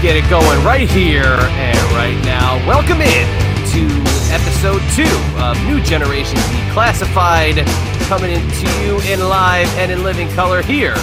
Get 0.00 0.14
it 0.14 0.30
going 0.30 0.64
right 0.64 0.88
here 0.88 1.24
and 1.24 1.78
right 1.90 2.16
now. 2.24 2.56
Welcome 2.68 3.00
in 3.00 3.26
to 3.72 3.82
episode 4.32 4.80
two 4.94 5.42
of 5.42 5.60
New 5.66 5.82
Generation 5.82 6.36
Declassified, 6.36 7.66
coming 8.06 8.30
into 8.30 8.70
you 8.84 9.00
in 9.12 9.18
live 9.28 9.66
and 9.76 9.90
in 9.90 10.04
living 10.04 10.28
color 10.34 10.62
here 10.62 10.94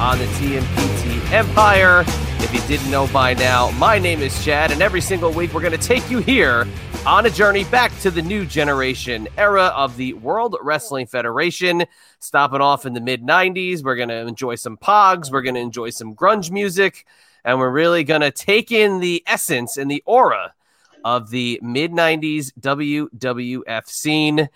on 0.00 0.18
the 0.18 0.24
TMPT 0.24 1.30
Empire. 1.30 2.00
If 2.40 2.52
you 2.52 2.60
didn't 2.62 2.90
know 2.90 3.06
by 3.12 3.34
now, 3.34 3.70
my 3.72 4.00
name 4.00 4.20
is 4.20 4.44
Chad, 4.44 4.72
and 4.72 4.82
every 4.82 5.00
single 5.00 5.30
week 5.30 5.54
we're 5.54 5.60
going 5.60 5.78
to 5.78 5.78
take 5.78 6.10
you 6.10 6.18
here 6.18 6.66
on 7.06 7.26
a 7.26 7.30
journey 7.30 7.62
back 7.62 7.96
to 8.00 8.10
the 8.10 8.20
new 8.20 8.44
generation 8.44 9.28
era 9.38 9.66
of 9.76 9.96
the 9.96 10.14
World 10.14 10.56
Wrestling 10.60 11.06
Federation. 11.06 11.84
Stopping 12.18 12.60
off 12.60 12.84
in 12.84 12.94
the 12.94 13.00
mid 13.00 13.22
90s, 13.22 13.84
we're 13.84 13.94
going 13.94 14.08
to 14.08 14.26
enjoy 14.26 14.56
some 14.56 14.76
pogs, 14.76 15.30
we're 15.30 15.42
going 15.42 15.54
to 15.54 15.60
enjoy 15.60 15.90
some 15.90 16.16
grunge 16.16 16.50
music 16.50 17.06
and 17.44 17.58
we're 17.58 17.70
really 17.70 18.04
going 18.04 18.20
to 18.20 18.30
take 18.30 18.72
in 18.72 19.00
the 19.00 19.22
essence 19.26 19.76
and 19.76 19.90
the 19.90 20.02
aura 20.06 20.52
of 21.04 21.30
the 21.30 21.58
mid 21.62 21.92
90s 21.92 22.52
WWF 22.60 23.86
scene. 23.86 24.48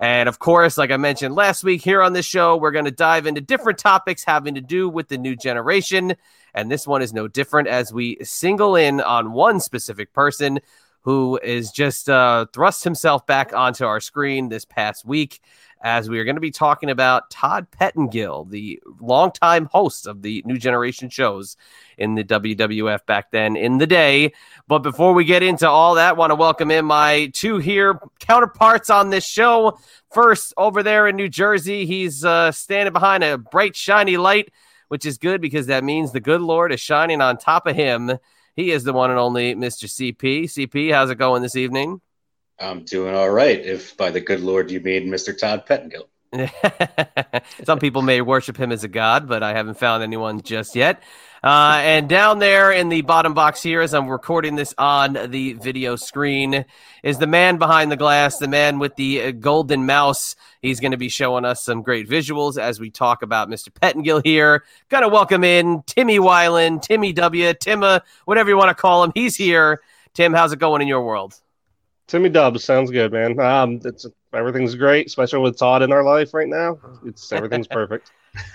And 0.00 0.28
of 0.28 0.38
course, 0.38 0.78
like 0.78 0.92
I 0.92 0.96
mentioned 0.96 1.34
last 1.34 1.64
week 1.64 1.82
here 1.82 2.02
on 2.02 2.12
this 2.12 2.26
show, 2.26 2.56
we're 2.56 2.70
going 2.70 2.84
to 2.84 2.90
dive 2.90 3.26
into 3.26 3.40
different 3.40 3.78
topics 3.78 4.24
having 4.24 4.54
to 4.54 4.60
do 4.60 4.88
with 4.88 5.08
the 5.08 5.18
new 5.18 5.34
generation. 5.34 6.14
And 6.54 6.70
this 6.70 6.86
one 6.86 7.02
is 7.02 7.12
no 7.12 7.26
different 7.26 7.68
as 7.68 7.92
we 7.92 8.18
single 8.22 8.76
in 8.76 9.00
on 9.00 9.32
one 9.32 9.58
specific 9.60 10.12
person 10.12 10.60
who 11.02 11.38
is 11.42 11.70
just 11.72 12.08
uh, 12.08 12.46
thrust 12.52 12.84
himself 12.84 13.26
back 13.26 13.52
onto 13.54 13.84
our 13.84 14.00
screen 14.00 14.48
this 14.48 14.64
past 14.64 15.04
week 15.04 15.40
as 15.80 16.08
we 16.08 16.18
are 16.18 16.24
going 16.24 16.36
to 16.36 16.40
be 16.40 16.50
talking 16.50 16.90
about 16.90 17.30
Todd 17.30 17.70
Pettengill, 17.70 18.44
the 18.44 18.80
longtime 19.00 19.66
host 19.66 20.06
of 20.06 20.22
the 20.22 20.42
New 20.44 20.58
Generation 20.58 21.08
shows 21.08 21.56
in 21.96 22.14
the 22.14 22.24
WWF 22.24 23.06
back 23.06 23.30
then 23.30 23.56
in 23.56 23.78
the 23.78 23.86
day. 23.86 24.32
But 24.66 24.80
before 24.80 25.12
we 25.14 25.24
get 25.24 25.42
into 25.42 25.68
all 25.68 25.94
that, 25.94 26.16
want 26.16 26.30
to 26.30 26.34
welcome 26.34 26.70
in 26.70 26.84
my 26.84 27.30
two 27.34 27.58
here 27.58 28.00
counterparts 28.18 28.90
on 28.90 29.10
this 29.10 29.24
show. 29.24 29.78
First, 30.10 30.52
over 30.56 30.82
there 30.82 31.06
in 31.06 31.16
New 31.16 31.28
Jersey, 31.28 31.86
he's 31.86 32.24
uh, 32.24 32.50
standing 32.52 32.92
behind 32.92 33.22
a 33.22 33.38
bright, 33.38 33.76
shiny 33.76 34.16
light, 34.16 34.50
which 34.88 35.06
is 35.06 35.18
good 35.18 35.40
because 35.40 35.66
that 35.66 35.84
means 35.84 36.12
the 36.12 36.20
good 36.20 36.40
Lord 36.40 36.72
is 36.72 36.80
shining 36.80 37.20
on 37.20 37.38
top 37.38 37.66
of 37.66 37.76
him. 37.76 38.18
He 38.56 38.72
is 38.72 38.82
the 38.82 38.92
one 38.92 39.10
and 39.10 39.18
only 39.18 39.54
Mr. 39.54 39.84
CP. 39.84 40.44
CP, 40.44 40.92
how's 40.92 41.10
it 41.10 41.18
going 41.18 41.42
this 41.42 41.56
evening? 41.56 42.00
I'm 42.60 42.84
doing 42.84 43.14
all 43.14 43.30
right. 43.30 43.58
If 43.58 43.96
by 43.96 44.10
the 44.10 44.20
good 44.20 44.40
Lord 44.40 44.70
you 44.70 44.80
mean 44.80 45.08
Mr. 45.08 45.36
Todd 45.36 45.66
Pettengill. 45.66 46.08
Some 47.64 47.78
people 47.78 48.02
may 48.02 48.20
worship 48.20 48.56
him 48.56 48.70
as 48.70 48.84
a 48.84 48.88
god, 48.88 49.28
but 49.28 49.42
I 49.42 49.54
haven't 49.54 49.78
found 49.78 50.02
anyone 50.02 50.42
just 50.42 50.76
yet. 50.76 51.02
Uh, 51.42 51.78
and 51.80 52.08
down 52.08 52.40
there 52.40 52.72
in 52.72 52.88
the 52.88 53.00
bottom 53.02 53.32
box 53.32 53.62
here, 53.62 53.80
as 53.80 53.94
I'm 53.94 54.08
recording 54.08 54.56
this 54.56 54.74
on 54.76 55.12
the 55.30 55.52
video 55.54 55.94
screen, 55.96 56.64
is 57.02 57.18
the 57.18 57.28
man 57.28 57.58
behind 57.58 57.92
the 57.92 57.96
glass, 57.96 58.38
the 58.38 58.48
man 58.48 58.78
with 58.78 58.96
the 58.96 59.22
uh, 59.22 59.30
golden 59.30 59.86
mouse. 59.86 60.34
He's 60.60 60.80
going 60.80 60.90
to 60.90 60.98
be 60.98 61.08
showing 61.08 61.44
us 61.44 61.64
some 61.64 61.82
great 61.82 62.08
visuals 62.08 62.58
as 62.58 62.80
we 62.80 62.90
talk 62.90 63.22
about 63.22 63.48
Mr. 63.48 63.72
Pettengill 63.72 64.20
here. 64.22 64.64
Got 64.88 65.00
to 65.00 65.08
welcome 65.08 65.44
in 65.44 65.82
Timmy 65.86 66.18
Weiland, 66.18 66.82
Timmy 66.82 67.12
W, 67.12 67.52
Timma, 67.54 68.02
whatever 68.24 68.50
you 68.50 68.56
want 68.56 68.70
to 68.70 68.80
call 68.80 69.04
him. 69.04 69.12
He's 69.14 69.36
here. 69.36 69.80
Tim, 70.14 70.34
how's 70.34 70.52
it 70.52 70.58
going 70.58 70.82
in 70.82 70.88
your 70.88 71.04
world? 71.04 71.40
Timmy 72.08 72.30
Dubs 72.30 72.64
sounds 72.64 72.90
good, 72.90 73.12
man. 73.12 73.38
Um, 73.38 73.80
it's 73.84 74.06
everything's 74.32 74.74
great, 74.74 75.06
especially 75.06 75.40
with 75.40 75.58
Todd 75.58 75.82
in 75.82 75.92
our 75.92 76.02
life 76.02 76.34
right 76.34 76.48
now. 76.48 76.78
It's 77.04 77.30
everything's 77.32 77.68
perfect. 77.80 78.10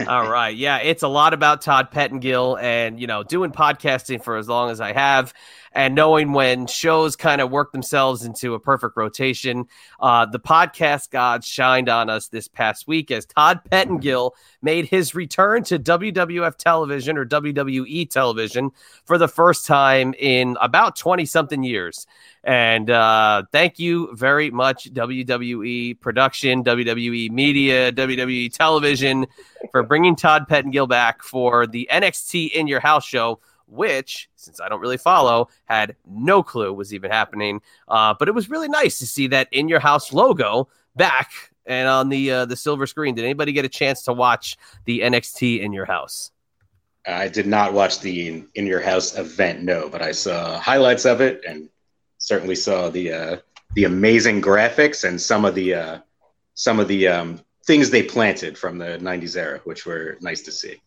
All 0.08 0.30
right. 0.30 0.56
Yeah, 0.56 0.78
it's 0.78 1.04
a 1.04 1.08
lot 1.08 1.34
about 1.34 1.62
Todd 1.62 1.92
Pettengill 1.92 2.58
and, 2.58 3.00
you 3.00 3.08
know, 3.08 3.24
doing 3.24 3.52
podcasting 3.52 4.24
for 4.24 4.38
as 4.38 4.48
long 4.48 4.70
as 4.70 4.82
I 4.82 4.94
have 4.94 5.34
and 5.74 5.96
knowing 5.96 6.34
when 6.34 6.68
shows 6.68 7.16
kind 7.16 7.42
of 7.42 7.52
work 7.52 7.72
themselves 7.72 8.24
into 8.24 8.54
a 8.54 8.60
perfect 8.60 8.96
rotation. 8.96 9.66
Uh, 10.00 10.26
the 10.26 10.40
podcast 10.40 11.10
gods 11.10 11.48
shined 11.48 11.90
on 11.90 12.10
us 12.10 12.28
this 12.28 12.48
past 12.48 12.88
week 12.88 13.12
as 13.12 13.26
Todd 13.26 13.62
Pettengill 13.70 14.36
made 14.62 14.86
his 14.86 15.16
return 15.16 15.64
to 15.64 15.80
WWF 15.80 16.56
television 16.58 17.18
or 17.18 17.26
WWE 17.26 18.10
television 18.10 18.72
for 19.06 19.18
the 19.18 19.28
first 19.28 19.66
time 19.66 20.14
in 20.20 20.56
about 20.62 20.96
20 20.96 21.26
something 21.26 21.64
years. 21.64 22.06
And 22.44 22.90
uh, 22.90 23.44
thank 23.52 23.80
you 23.80 24.14
very 24.14 24.52
much, 24.52 24.94
WWE 24.94 26.00
production, 26.02 26.64
WWE 26.64 27.32
media, 27.32 27.92
WWE 27.94 28.52
television, 28.52 29.28
for 29.72 29.84
bringing 29.84 30.16
Todd 30.16 30.48
Pettengill 30.48 30.88
back 30.88 31.24
for 31.24 31.68
the 31.68 31.88
NXT 31.92 32.52
In 32.52 32.68
Your 32.68 32.80
House 32.80 33.06
show, 33.06 33.40
which, 33.68 34.30
since 34.36 34.60
I 34.60 34.70
don't 34.70 34.82
really 34.82 34.98
follow, 34.98 35.50
had 35.66 35.96
no 36.08 36.44
clue 36.44 36.74
was 36.74 36.94
even 36.94 37.12
happening. 37.12 37.62
Uh, 37.88 38.14
but 38.18 38.28
it 38.28 38.34
was 38.34 38.50
really 38.50 38.68
nice 38.68 39.00
to 39.00 39.08
see 39.08 39.28
that 39.28 39.48
In 39.52 39.68
Your 39.68 39.80
House 39.80 40.14
logo 40.14 40.68
back 40.96 41.32
and 41.66 41.88
on 41.88 42.10
the 42.10 42.32
uh, 42.32 42.46
the 42.46 42.56
silver 42.56 42.86
screen. 42.86 43.16
Did 43.16 43.26
anybody 43.26 43.52
get 43.52 43.66
a 43.66 43.70
chance 43.70 44.04
to 44.04 44.14
watch 44.14 44.58
the 44.86 45.00
NXT 45.02 45.62
In 45.62 45.74
Your 45.74 45.86
House? 45.86 46.32
I 47.06 47.28
did 47.28 47.48
not 47.48 47.74
watch 47.74 48.00
the 48.00 48.46
In 48.56 48.68
Your 48.68 48.82
House 48.82 49.18
event, 49.18 49.64
no, 49.64 49.90
but 49.90 50.02
I 50.02 50.12
saw 50.12 50.58
highlights 50.60 51.06
of 51.06 51.22
it 51.22 51.44
and 51.48 51.70
certainly 52.18 52.56
saw 52.56 52.90
the 52.90 53.12
uh, 53.12 53.38
the 53.76 53.86
amazing 53.86 54.42
graphics 54.42 55.08
and 55.08 55.20
some 55.20 55.46
of 55.46 55.56
the 55.56 55.74
uh, 55.74 55.98
some 56.54 56.80
of 56.80 56.88
the 56.88 57.08
um, 57.08 57.42
things 57.66 57.90
they 57.90 58.04
planted 58.04 58.58
from 58.58 58.78
the 58.78 58.98
'90s 59.00 59.36
era, 59.36 59.62
which 59.64 59.86
were 59.86 60.18
nice 60.22 60.42
to 60.42 60.52
see. 60.52 60.82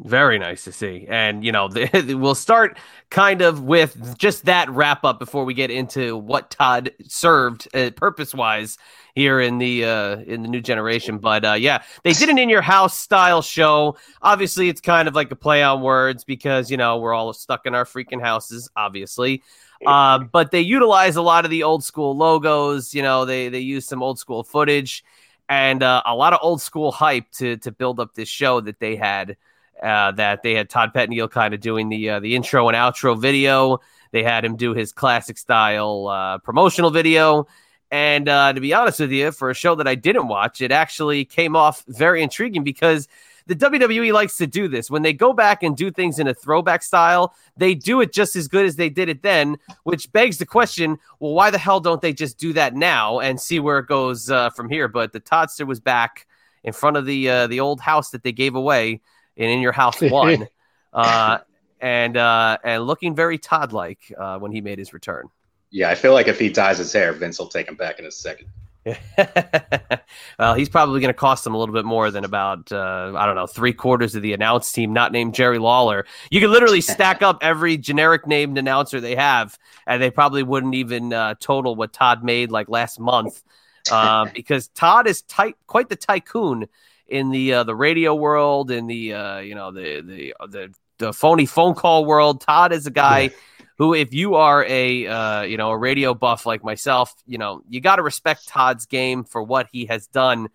Very 0.00 0.40
nice 0.40 0.64
to 0.64 0.72
see. 0.72 1.06
And, 1.08 1.44
you 1.44 1.52
know, 1.52 1.68
the, 1.68 2.14
we'll 2.20 2.34
start 2.34 2.78
kind 3.10 3.42
of 3.42 3.62
with 3.62 4.18
just 4.18 4.46
that 4.46 4.68
wrap 4.68 5.04
up 5.04 5.20
before 5.20 5.44
we 5.44 5.54
get 5.54 5.70
into 5.70 6.16
what 6.16 6.50
Todd 6.50 6.90
served 7.06 7.68
uh, 7.74 7.90
purpose 7.94 8.34
wise 8.34 8.76
here 9.14 9.40
in 9.40 9.58
the 9.58 9.84
uh, 9.84 10.16
in 10.16 10.42
the 10.42 10.48
new 10.48 10.60
generation. 10.60 11.18
But 11.18 11.44
uh, 11.44 11.52
yeah, 11.52 11.84
they 12.02 12.12
did 12.12 12.28
an 12.28 12.38
in 12.38 12.48
your 12.48 12.60
house 12.60 12.98
style 12.98 13.40
show. 13.40 13.96
Obviously, 14.20 14.68
it's 14.68 14.80
kind 14.80 15.06
of 15.06 15.14
like 15.14 15.30
a 15.30 15.36
play 15.36 15.62
on 15.62 15.80
words 15.80 16.24
because, 16.24 16.72
you 16.72 16.76
know, 16.76 16.98
we're 16.98 17.14
all 17.14 17.32
stuck 17.32 17.64
in 17.64 17.76
our 17.76 17.84
freaking 17.84 18.20
houses, 18.20 18.68
obviously. 18.74 19.44
Uh, 19.86 20.18
but 20.18 20.50
they 20.50 20.60
utilize 20.60 21.14
a 21.14 21.22
lot 21.22 21.44
of 21.44 21.52
the 21.52 21.62
old 21.62 21.84
school 21.84 22.16
logos. 22.16 22.94
You 22.94 23.02
know, 23.02 23.24
they 23.24 23.48
they 23.48 23.60
use 23.60 23.86
some 23.86 24.02
old 24.02 24.18
school 24.18 24.42
footage 24.42 25.04
and 25.48 25.82
uh, 25.82 26.02
a 26.04 26.14
lot 26.14 26.32
of 26.32 26.40
old 26.42 26.60
school 26.60 26.92
hype 26.92 27.30
to 27.32 27.56
to 27.58 27.72
build 27.72 28.00
up 28.00 28.14
this 28.14 28.28
show 28.28 28.60
that 28.60 28.78
they 28.78 28.96
had. 28.96 29.36
Uh, 29.82 30.12
that 30.12 30.42
they 30.44 30.54
had 30.54 30.70
Todd 30.70 30.94
Pettengill 30.94 31.28
kind 31.28 31.52
of 31.52 31.60
doing 31.60 31.88
the 31.88 32.08
uh, 32.08 32.20
the 32.20 32.36
intro 32.36 32.68
and 32.68 32.76
outro 32.76 33.20
video. 33.20 33.80
They 34.12 34.22
had 34.22 34.44
him 34.44 34.54
do 34.54 34.72
his 34.72 34.92
classic 34.92 35.36
style 35.36 36.06
uh, 36.06 36.38
promotional 36.38 36.90
video. 36.90 37.48
And 37.90 38.28
uh, 38.28 38.52
to 38.52 38.60
be 38.60 38.72
honest 38.72 39.00
with 39.00 39.10
you, 39.10 39.32
for 39.32 39.50
a 39.50 39.54
show 39.54 39.74
that 39.74 39.88
I 39.88 39.96
didn't 39.96 40.28
watch, 40.28 40.60
it 40.60 40.72
actually 40.72 41.24
came 41.24 41.56
off 41.56 41.84
very 41.88 42.22
intriguing 42.22 42.62
because 42.64 43.08
the 43.46 43.54
WWE 43.54 44.12
likes 44.12 44.36
to 44.38 44.46
do 44.46 44.68
this. 44.68 44.90
When 44.90 45.02
they 45.02 45.12
go 45.12 45.32
back 45.32 45.62
and 45.62 45.76
do 45.76 45.90
things 45.90 46.18
in 46.18 46.28
a 46.28 46.34
throwback 46.34 46.82
style, 46.82 47.34
they 47.56 47.74
do 47.74 48.00
it 48.00 48.12
just 48.12 48.36
as 48.36 48.48
good 48.48 48.64
as 48.64 48.76
they 48.76 48.88
did 48.88 49.08
it 49.08 49.22
then, 49.22 49.58
which 49.82 50.10
begs 50.12 50.38
the 50.38 50.46
question 50.46 50.98
well, 51.20 51.32
why 51.32 51.50
the 51.50 51.58
hell 51.58 51.80
don't 51.80 52.00
they 52.00 52.12
just 52.12 52.38
do 52.38 52.52
that 52.54 52.74
now 52.74 53.20
and 53.20 53.40
see 53.40 53.60
where 53.60 53.78
it 53.78 53.86
goes 53.86 54.30
uh, 54.30 54.50
from 54.50 54.68
here? 54.68 54.88
But 54.88 55.12
the 55.12 55.20
Toddster 55.20 55.66
was 55.66 55.80
back 55.80 56.26
in 56.62 56.72
front 56.72 56.96
of 56.96 57.06
the 57.06 57.28
uh, 57.28 57.46
the 57.46 57.60
old 57.60 57.80
house 57.80 58.10
that 58.10 58.22
they 58.22 58.32
gave 58.32 58.54
away 58.54 59.00
in 59.36 59.50
In 59.50 59.60
Your 59.60 59.72
House 59.72 60.00
One. 60.00 60.48
uh, 60.92 61.38
and 61.80 62.16
uh, 62.16 62.58
and 62.64 62.84
looking 62.84 63.14
very 63.14 63.36
Todd 63.38 63.72
like 63.72 64.12
uh, 64.16 64.38
when 64.38 64.52
he 64.52 64.60
made 64.60 64.78
his 64.78 64.92
return. 64.92 65.28
Yeah, 65.70 65.90
I 65.90 65.96
feel 65.96 66.14
like 66.14 66.28
if 66.28 66.38
he 66.38 66.48
dyes 66.48 66.78
his 66.78 66.92
hair, 66.92 67.12
Vince 67.12 67.38
will 67.38 67.48
take 67.48 67.68
him 67.68 67.74
back 67.74 67.98
in 67.98 68.06
a 68.06 68.10
second. 68.10 68.48
well, 70.38 70.54
he's 70.54 70.68
probably 70.68 71.00
going 71.00 71.08
to 71.08 71.18
cost 71.18 71.44
them 71.44 71.54
a 71.54 71.58
little 71.58 71.74
bit 71.74 71.84
more 71.84 72.10
than 72.10 72.24
about 72.24 72.70
uh, 72.70 73.12
I 73.16 73.24
don't 73.24 73.34
know 73.34 73.46
three 73.46 73.72
quarters 73.72 74.14
of 74.14 74.22
the 74.22 74.32
announce 74.34 74.70
team, 74.72 74.92
not 74.92 75.12
named 75.12 75.34
Jerry 75.34 75.58
Lawler. 75.58 76.06
You 76.30 76.40
could 76.40 76.50
literally 76.50 76.80
stack 76.82 77.22
up 77.22 77.38
every 77.40 77.76
generic 77.76 78.26
named 78.26 78.58
announcer 78.58 79.00
they 79.00 79.16
have, 79.16 79.58
and 79.86 80.02
they 80.02 80.10
probably 80.10 80.42
wouldn't 80.42 80.74
even 80.74 81.12
uh, 81.12 81.34
total 81.40 81.76
what 81.76 81.92
Todd 81.92 82.22
made 82.22 82.50
like 82.50 82.68
last 82.68 83.00
month, 83.00 83.42
uh, 83.90 84.26
because 84.34 84.68
Todd 84.68 85.06
is 85.06 85.22
tight, 85.22 85.56
quite 85.66 85.88
the 85.88 85.96
tycoon 85.96 86.66
in 87.06 87.30
the 87.30 87.54
uh, 87.54 87.64
the 87.64 87.74
radio 87.74 88.14
world, 88.14 88.70
in 88.70 88.86
the 88.86 89.14
uh, 89.14 89.38
you 89.38 89.54
know 89.54 89.70
the 89.70 90.02
the 90.02 90.34
the 90.48 90.74
the 90.98 91.12
phony 91.12 91.46
phone 91.46 91.74
call 91.74 92.04
world. 92.04 92.42
Todd 92.42 92.72
is 92.72 92.86
a 92.86 92.90
guy 92.90 93.30
who, 93.78 93.94
if 93.94 94.12
you 94.14 94.34
are 94.34 94.64
a 94.64 95.06
uh, 95.06 95.42
you 95.42 95.56
know 95.56 95.70
a 95.70 95.78
radio 95.78 96.14
buff 96.14 96.46
like 96.46 96.64
myself, 96.64 97.14
you 97.26 97.38
know 97.38 97.62
you 97.68 97.80
got 97.80 97.96
to 97.96 98.02
respect 98.02 98.48
Todd's 98.48 98.86
game 98.86 99.24
for 99.24 99.42
what 99.42 99.68
he 99.72 99.86
has 99.86 100.06
done 100.06 100.48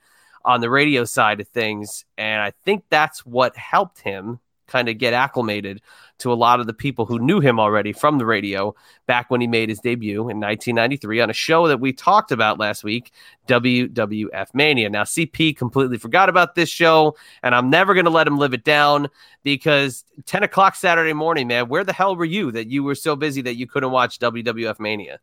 on 0.43 0.61
the 0.61 0.69
radio 0.69 1.03
side 1.03 1.41
of 1.41 1.47
things, 1.49 2.05
and 2.17 2.41
I 2.41 2.51
think 2.63 2.83
that's 2.89 3.25
what 3.25 3.55
helped 3.55 3.99
him 3.99 4.39
kind 4.69 4.87
of 4.87 4.97
get 4.97 5.13
acclimated 5.13 5.81
to 6.19 6.31
a 6.31 6.35
lot 6.35 6.59
of 6.59 6.67
the 6.67 6.73
people 6.73 7.05
who 7.05 7.17
knew 7.17 7.39
him 7.39 7.59
already 7.59 7.93
from 7.93 8.17
the 8.17 8.25
radio 8.25 8.75
back 9.07 9.29
when 9.29 9.41
he 9.41 9.47
made 9.47 9.69
his 9.69 9.79
debut 9.79 10.21
in 10.21 10.39
1993 10.39 11.21
on 11.21 11.29
a 11.29 11.33
show 11.33 11.67
that 11.67 11.79
we 11.79 11.93
talked 11.93 12.31
about 12.31 12.59
last 12.59 12.83
week, 12.83 13.11
WWF 13.47 14.47
Mania. 14.53 14.89
Now, 14.89 15.03
CP 15.03 15.55
completely 15.55 15.97
forgot 15.97 16.29
about 16.29 16.55
this 16.55 16.69
show, 16.69 17.15
and 17.41 17.55
I'm 17.55 17.69
never 17.69 17.93
going 17.93 18.05
to 18.05 18.11
let 18.11 18.27
him 18.27 18.37
live 18.37 18.53
it 18.53 18.63
down 18.63 19.07
because 19.43 20.03
10 20.25 20.43
o'clock 20.43 20.75
Saturday 20.75 21.13
morning, 21.13 21.47
man, 21.47 21.69
where 21.69 21.83
the 21.83 21.93
hell 21.93 22.15
were 22.15 22.25
you 22.25 22.51
that 22.51 22.67
you 22.67 22.83
were 22.83 22.95
so 22.95 23.15
busy 23.15 23.41
that 23.41 23.55
you 23.55 23.65
couldn't 23.65 23.91
watch 23.91 24.19
WWF 24.19 24.79
Mania? 24.79 25.19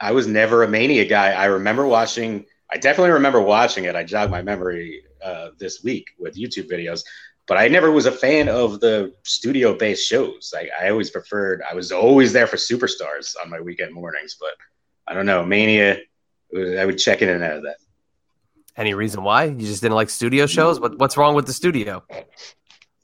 I 0.00 0.12
was 0.12 0.26
never 0.26 0.62
a 0.62 0.68
Mania 0.68 1.04
guy. 1.04 1.32
I 1.32 1.46
remember 1.46 1.86
watching, 1.86 2.44
I 2.70 2.76
definitely 2.76 3.12
remember 3.12 3.40
watching 3.40 3.84
it. 3.84 3.96
I 3.96 4.04
jogged 4.04 4.30
my 4.30 4.42
memory 4.42 5.02
uh, 5.24 5.50
this 5.58 5.82
week 5.82 6.10
with 6.18 6.36
YouTube 6.36 6.70
videos 6.70 7.02
but 7.48 7.56
I 7.56 7.66
never 7.66 7.90
was 7.90 8.06
a 8.06 8.12
fan 8.12 8.48
of 8.48 8.78
the 8.80 9.14
studio 9.24 9.74
based 9.74 10.06
shows. 10.06 10.52
I, 10.54 10.68
I 10.80 10.90
always 10.90 11.10
preferred, 11.10 11.62
I 11.68 11.74
was 11.74 11.90
always 11.90 12.32
there 12.32 12.46
for 12.46 12.56
superstars 12.56 13.34
on 13.42 13.48
my 13.50 13.60
weekend 13.60 13.94
mornings, 13.94 14.36
but 14.38 14.50
I 15.06 15.14
don't 15.14 15.26
know, 15.26 15.44
Mania, 15.44 15.98
I 16.54 16.84
would 16.84 16.98
check 16.98 17.22
in 17.22 17.30
and 17.30 17.42
out 17.42 17.56
of 17.56 17.62
that. 17.62 17.76
Any 18.76 18.94
reason 18.94 19.24
why? 19.24 19.44
You 19.44 19.66
just 19.66 19.80
didn't 19.82 19.96
like 19.96 20.10
studio 20.10 20.46
shows? 20.46 20.78
What, 20.78 20.98
what's 20.98 21.16
wrong 21.16 21.34
with 21.34 21.46
the 21.46 21.52
studio? 21.52 22.04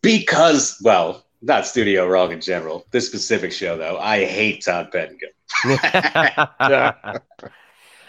Because, 0.03 0.79
well, 0.85 1.25
not 1.41 1.67
studio 1.67 2.07
wrong 2.07 2.31
in 2.31 2.41
general. 2.41 2.87
This 2.91 3.07
specific 3.07 3.51
show, 3.51 3.77
though, 3.79 3.99
I 3.99 4.25
hate 4.25 4.65
Todd 4.65 4.93
Pettengill. 4.93 5.31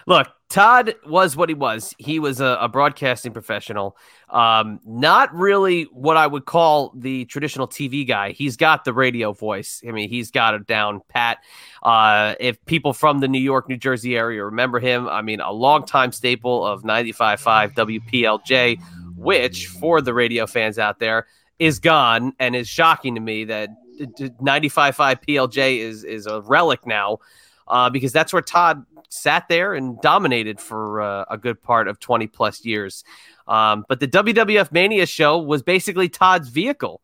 Look, 0.07 0.27
Todd 0.49 0.93
was 1.07 1.35
what 1.35 1.49
he 1.49 1.55
was. 1.55 1.95
He 1.97 2.19
was 2.19 2.39
a, 2.39 2.57
a 2.61 2.69
broadcasting 2.69 3.33
professional. 3.33 3.97
Um, 4.29 4.79
not 4.85 5.33
really 5.33 5.83
what 5.91 6.15
I 6.15 6.27
would 6.27 6.45
call 6.45 6.93
the 6.95 7.25
traditional 7.25 7.67
TV 7.67 8.07
guy. 8.07 8.31
He's 8.31 8.55
got 8.55 8.85
the 8.85 8.93
radio 8.93 9.33
voice. 9.33 9.81
I 9.87 9.91
mean, 9.91 10.09
he's 10.09 10.29
got 10.29 10.53
it 10.53 10.67
down 10.67 11.01
pat. 11.09 11.39
Uh, 11.81 12.35
if 12.39 12.63
people 12.65 12.93
from 12.93 13.19
the 13.19 13.27
New 13.27 13.39
York, 13.39 13.67
New 13.67 13.77
Jersey 13.77 14.15
area 14.15 14.45
remember 14.45 14.79
him, 14.79 15.09
I 15.09 15.23
mean, 15.23 15.41
a 15.41 15.51
longtime 15.51 16.11
staple 16.11 16.65
of 16.65 16.83
95.5 16.83 17.73
WPLJ, 17.73 18.79
which 19.15 19.67
for 19.67 20.01
the 20.01 20.13
radio 20.13 20.45
fans 20.45 20.77
out 20.77 20.99
there 20.99 21.25
is 21.57 21.79
gone 21.79 22.33
and 22.39 22.55
is 22.55 22.67
shocking 22.67 23.15
to 23.15 23.21
me 23.21 23.45
that 23.45 23.69
95.5 23.99 24.93
PLJ 25.27 25.79
is 25.79 26.03
is 26.03 26.27
a 26.27 26.41
relic 26.41 26.85
now 26.85 27.19
uh, 27.67 27.89
because 27.89 28.11
that's 28.11 28.33
where 28.33 28.41
Todd 28.41 28.85
sat 29.09 29.47
there 29.47 29.73
and 29.73 29.99
dominated 30.01 30.59
for 30.59 31.01
uh, 31.01 31.25
a 31.29 31.37
good 31.37 31.61
part 31.61 31.87
of 31.87 31.99
20 31.99 32.27
plus 32.27 32.65
years. 32.65 33.03
Um, 33.47 33.85
but 33.87 33.99
the 33.99 34.07
WWF 34.07 34.71
Mania 34.71 35.05
show 35.05 35.39
was 35.39 35.63
basically 35.63 36.09
Todd's 36.09 36.49
vehicle. 36.49 37.01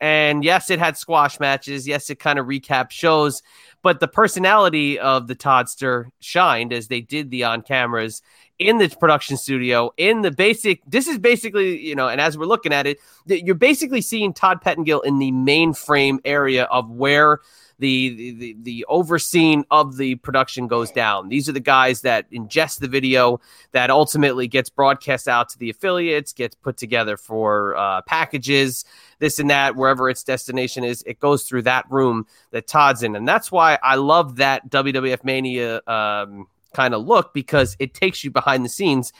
And 0.00 0.44
yes, 0.44 0.70
it 0.70 0.78
had 0.78 0.96
squash 0.96 1.38
matches. 1.40 1.86
Yes, 1.86 2.10
it 2.10 2.18
kind 2.18 2.38
of 2.38 2.46
recapped 2.46 2.90
shows, 2.90 3.42
but 3.82 4.00
the 4.00 4.08
personality 4.08 4.98
of 4.98 5.28
the 5.28 5.36
Toddster 5.36 6.06
shined 6.20 6.72
as 6.72 6.88
they 6.88 7.00
did 7.00 7.30
the 7.30 7.44
on 7.44 7.62
cameras 7.62 8.20
in 8.58 8.78
the 8.78 8.88
production 8.88 9.36
studio. 9.36 9.92
In 9.96 10.22
the 10.22 10.30
basic, 10.30 10.82
this 10.86 11.06
is 11.06 11.18
basically, 11.18 11.80
you 11.80 11.94
know, 11.94 12.08
and 12.08 12.20
as 12.20 12.36
we're 12.36 12.46
looking 12.46 12.72
at 12.72 12.86
it, 12.86 12.98
you're 13.26 13.54
basically 13.54 14.00
seeing 14.00 14.32
Todd 14.32 14.60
Pettengill 14.60 15.00
in 15.02 15.18
the 15.18 15.32
mainframe 15.32 16.18
area 16.24 16.64
of 16.64 16.90
where 16.90 17.40
the, 17.84 18.32
the 18.32 18.56
the 18.62 18.84
overseeing 18.88 19.66
of 19.70 19.98
the 19.98 20.14
production 20.14 20.68
goes 20.68 20.90
down. 20.90 21.28
These 21.28 21.50
are 21.50 21.52
the 21.52 21.60
guys 21.60 22.00
that 22.00 22.30
ingest 22.30 22.78
the 22.78 22.88
video 22.88 23.40
that 23.72 23.90
ultimately 23.90 24.48
gets 24.48 24.70
broadcast 24.70 25.28
out 25.28 25.50
to 25.50 25.58
the 25.58 25.68
affiliates, 25.68 26.32
gets 26.32 26.54
put 26.54 26.78
together 26.78 27.18
for 27.18 27.76
uh, 27.76 28.00
packages, 28.02 28.86
this 29.18 29.38
and 29.38 29.50
that, 29.50 29.76
wherever 29.76 30.08
its 30.08 30.24
destination 30.24 30.82
is. 30.82 31.02
It 31.06 31.20
goes 31.20 31.44
through 31.44 31.62
that 31.62 31.84
room 31.90 32.26
that 32.52 32.66
Todd's 32.66 33.02
in, 33.02 33.16
and 33.16 33.28
that's 33.28 33.52
why 33.52 33.78
I 33.82 33.96
love 33.96 34.36
that 34.36 34.70
WWF 34.70 35.22
Mania 35.22 35.82
um, 35.86 36.46
kind 36.72 36.94
of 36.94 37.04
look 37.04 37.34
because 37.34 37.76
it 37.78 37.92
takes 37.92 38.24
you 38.24 38.30
behind 38.30 38.64
the 38.64 38.70
scenes. 38.70 39.12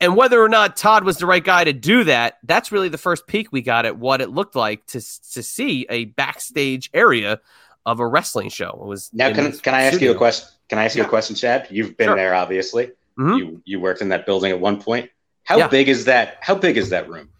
And 0.00 0.16
whether 0.16 0.40
or 0.40 0.48
not 0.48 0.76
Todd 0.76 1.02
was 1.02 1.18
the 1.18 1.26
right 1.26 1.44
guy 1.44 1.64
to 1.64 1.72
do 1.72 2.04
that, 2.04 2.38
that's 2.44 2.70
really 2.70 2.88
the 2.88 2.98
first 2.98 3.26
peek 3.26 3.50
we 3.50 3.62
got 3.62 3.84
at 3.84 3.98
what 3.98 4.20
it 4.20 4.30
looked 4.30 4.54
like 4.54 4.86
to 4.86 5.00
to 5.32 5.42
see 5.42 5.86
a 5.90 6.04
backstage 6.04 6.88
area 6.94 7.40
of 7.86 8.00
a 8.00 8.06
wrestling 8.06 8.48
show. 8.48 8.70
It 8.82 8.86
was 8.86 9.10
now. 9.12 9.32
Can 9.32 9.52
can 9.52 9.74
I 9.74 9.82
ask 9.82 9.94
studio. 9.94 10.10
you 10.10 10.14
a 10.14 10.18
question? 10.18 10.48
Can 10.68 10.78
I 10.78 10.84
ask 10.84 10.96
you 10.96 11.02
a 11.02 11.08
question, 11.08 11.36
Chad? 11.36 11.66
You've 11.70 11.96
been 11.96 12.08
sure. 12.08 12.16
there, 12.16 12.34
obviously. 12.34 12.86
Mm-hmm. 13.18 13.34
You 13.34 13.62
you 13.64 13.80
worked 13.80 14.02
in 14.02 14.08
that 14.10 14.26
building 14.26 14.52
at 14.52 14.60
one 14.60 14.80
point. 14.80 15.10
How 15.44 15.58
yeah. 15.58 15.68
big 15.68 15.88
is 15.88 16.04
that? 16.04 16.38
How 16.40 16.54
big 16.54 16.76
is 16.76 16.90
that 16.90 17.08
room? 17.08 17.30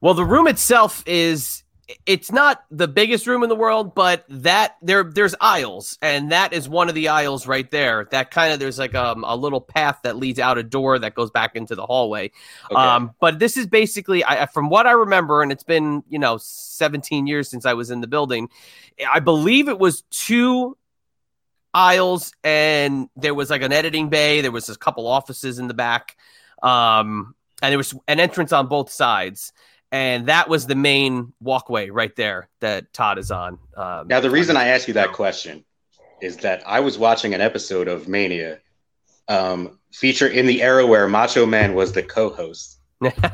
Well, 0.00 0.14
the 0.14 0.24
room 0.24 0.46
itself 0.46 1.02
is 1.06 1.62
it's 2.06 2.30
not 2.30 2.64
the 2.70 2.88
biggest 2.88 3.26
room 3.26 3.42
in 3.42 3.48
the 3.48 3.56
world, 3.56 3.94
but 3.94 4.24
that 4.28 4.76
there 4.82 5.04
there's 5.04 5.34
aisles, 5.40 5.98
and 6.02 6.32
that 6.32 6.52
is 6.52 6.68
one 6.68 6.88
of 6.88 6.94
the 6.94 7.08
aisles 7.08 7.46
right 7.46 7.70
there. 7.70 8.06
That 8.10 8.30
kind 8.30 8.52
of 8.52 8.60
there's 8.60 8.78
like 8.78 8.94
um, 8.94 9.24
a 9.24 9.36
little 9.36 9.60
path 9.60 10.00
that 10.02 10.16
leads 10.16 10.38
out 10.38 10.58
a 10.58 10.62
door 10.62 10.98
that 10.98 11.14
goes 11.14 11.30
back 11.30 11.56
into 11.56 11.74
the 11.74 11.84
hallway. 11.84 12.30
Okay. 12.70 12.80
Um, 12.80 13.14
but 13.20 13.38
this 13.38 13.56
is 13.56 13.66
basically, 13.66 14.24
I, 14.24 14.46
from 14.46 14.68
what 14.68 14.86
I 14.86 14.92
remember, 14.92 15.42
and 15.42 15.52
it's 15.52 15.64
been 15.64 16.02
you 16.08 16.18
know 16.18 16.38
17 16.38 17.26
years 17.26 17.48
since 17.48 17.66
I 17.66 17.74
was 17.74 17.90
in 17.90 18.00
the 18.00 18.08
building. 18.08 18.48
I 19.08 19.20
believe 19.20 19.68
it 19.68 19.78
was 19.78 20.02
two 20.10 20.76
aisles, 21.72 22.32
and 22.44 23.08
there 23.16 23.34
was 23.34 23.50
like 23.50 23.62
an 23.62 23.72
editing 23.72 24.08
bay. 24.08 24.40
There 24.40 24.52
was 24.52 24.68
a 24.68 24.76
couple 24.76 25.06
offices 25.06 25.58
in 25.58 25.68
the 25.68 25.74
back, 25.74 26.16
um, 26.62 27.34
and 27.62 27.70
there 27.70 27.78
was 27.78 27.94
an 28.08 28.20
entrance 28.20 28.52
on 28.52 28.66
both 28.66 28.90
sides 28.90 29.52
and 29.92 30.26
that 30.26 30.48
was 30.48 30.66
the 30.66 30.74
main 30.74 31.32
walkway 31.40 31.90
right 31.90 32.14
there 32.14 32.48
that 32.60 32.92
Todd 32.92 33.18
is 33.18 33.30
on. 33.30 33.58
Um, 33.76 34.08
now, 34.08 34.20
the 34.20 34.30
reason 34.30 34.56
I 34.56 34.68
ask 34.68 34.86
you 34.86 34.94
that 34.94 35.12
question 35.12 35.64
is 36.20 36.36
that 36.38 36.62
I 36.66 36.80
was 36.80 36.98
watching 36.98 37.34
an 37.34 37.40
episode 37.40 37.88
of 37.88 38.06
Mania 38.06 38.60
um, 39.28 39.78
feature 39.92 40.28
in 40.28 40.46
the 40.46 40.62
era 40.62 40.86
where 40.86 41.08
Macho 41.08 41.46
Man 41.46 41.74
was 41.74 41.92
the 41.92 42.02
co-host, 42.02 42.78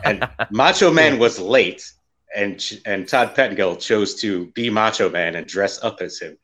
and 0.04 0.28
Macho 0.50 0.90
Man 0.90 1.18
was 1.18 1.38
late, 1.38 1.92
and 2.34 2.62
and 2.86 3.06
Todd 3.06 3.34
Pettengill 3.34 3.76
chose 3.76 4.14
to 4.16 4.46
be 4.48 4.70
Macho 4.70 5.10
Man 5.10 5.34
and 5.34 5.46
dress 5.46 5.82
up 5.82 6.00
as 6.00 6.18
him. 6.18 6.38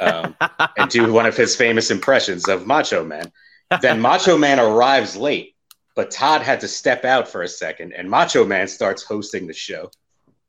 um, 0.00 0.36
and 0.76 0.90
do 0.90 1.12
one 1.12 1.26
of 1.26 1.36
his 1.36 1.56
famous 1.56 1.90
impressions 1.90 2.48
of 2.48 2.66
Macho 2.66 3.04
Man. 3.04 3.32
Then 3.80 4.00
Macho 4.00 4.36
Man 4.38 4.60
arrives 4.60 5.16
late 5.16 5.53
but 5.94 6.10
Todd 6.10 6.42
had 6.42 6.60
to 6.60 6.68
step 6.68 7.04
out 7.04 7.28
for 7.28 7.42
a 7.42 7.48
second, 7.48 7.92
and 7.92 8.08
Macho 8.08 8.44
Man 8.44 8.68
starts 8.68 9.02
hosting 9.02 9.46
the 9.46 9.52
show. 9.52 9.90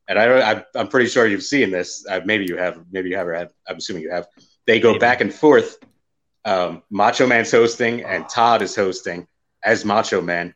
And 0.07 0.19
I, 0.19 0.51
I 0.51 0.63
I'm 0.75 0.87
pretty 0.87 1.09
sure 1.09 1.25
you've 1.25 1.43
seen 1.43 1.71
this. 1.71 2.05
Uh, 2.07 2.21
maybe 2.25 2.45
you 2.45 2.57
have. 2.57 2.83
Maybe 2.91 3.09
you 3.09 3.17
have. 3.17 3.27
Or 3.27 3.33
have 3.33 3.53
I'm 3.67 3.77
assuming 3.77 4.03
you 4.03 4.11
have. 4.11 4.27
They 4.65 4.79
go 4.79 4.91
maybe. 4.91 4.99
back 4.99 5.21
and 5.21 5.33
forth. 5.33 5.77
Um, 6.45 6.83
Macho 6.89 7.25
Man's 7.25 7.51
hosting, 7.51 8.03
and 8.03 8.27
Todd 8.29 8.61
is 8.61 8.75
hosting 8.75 9.27
as 9.63 9.83
Macho 9.83 10.21
Man, 10.21 10.53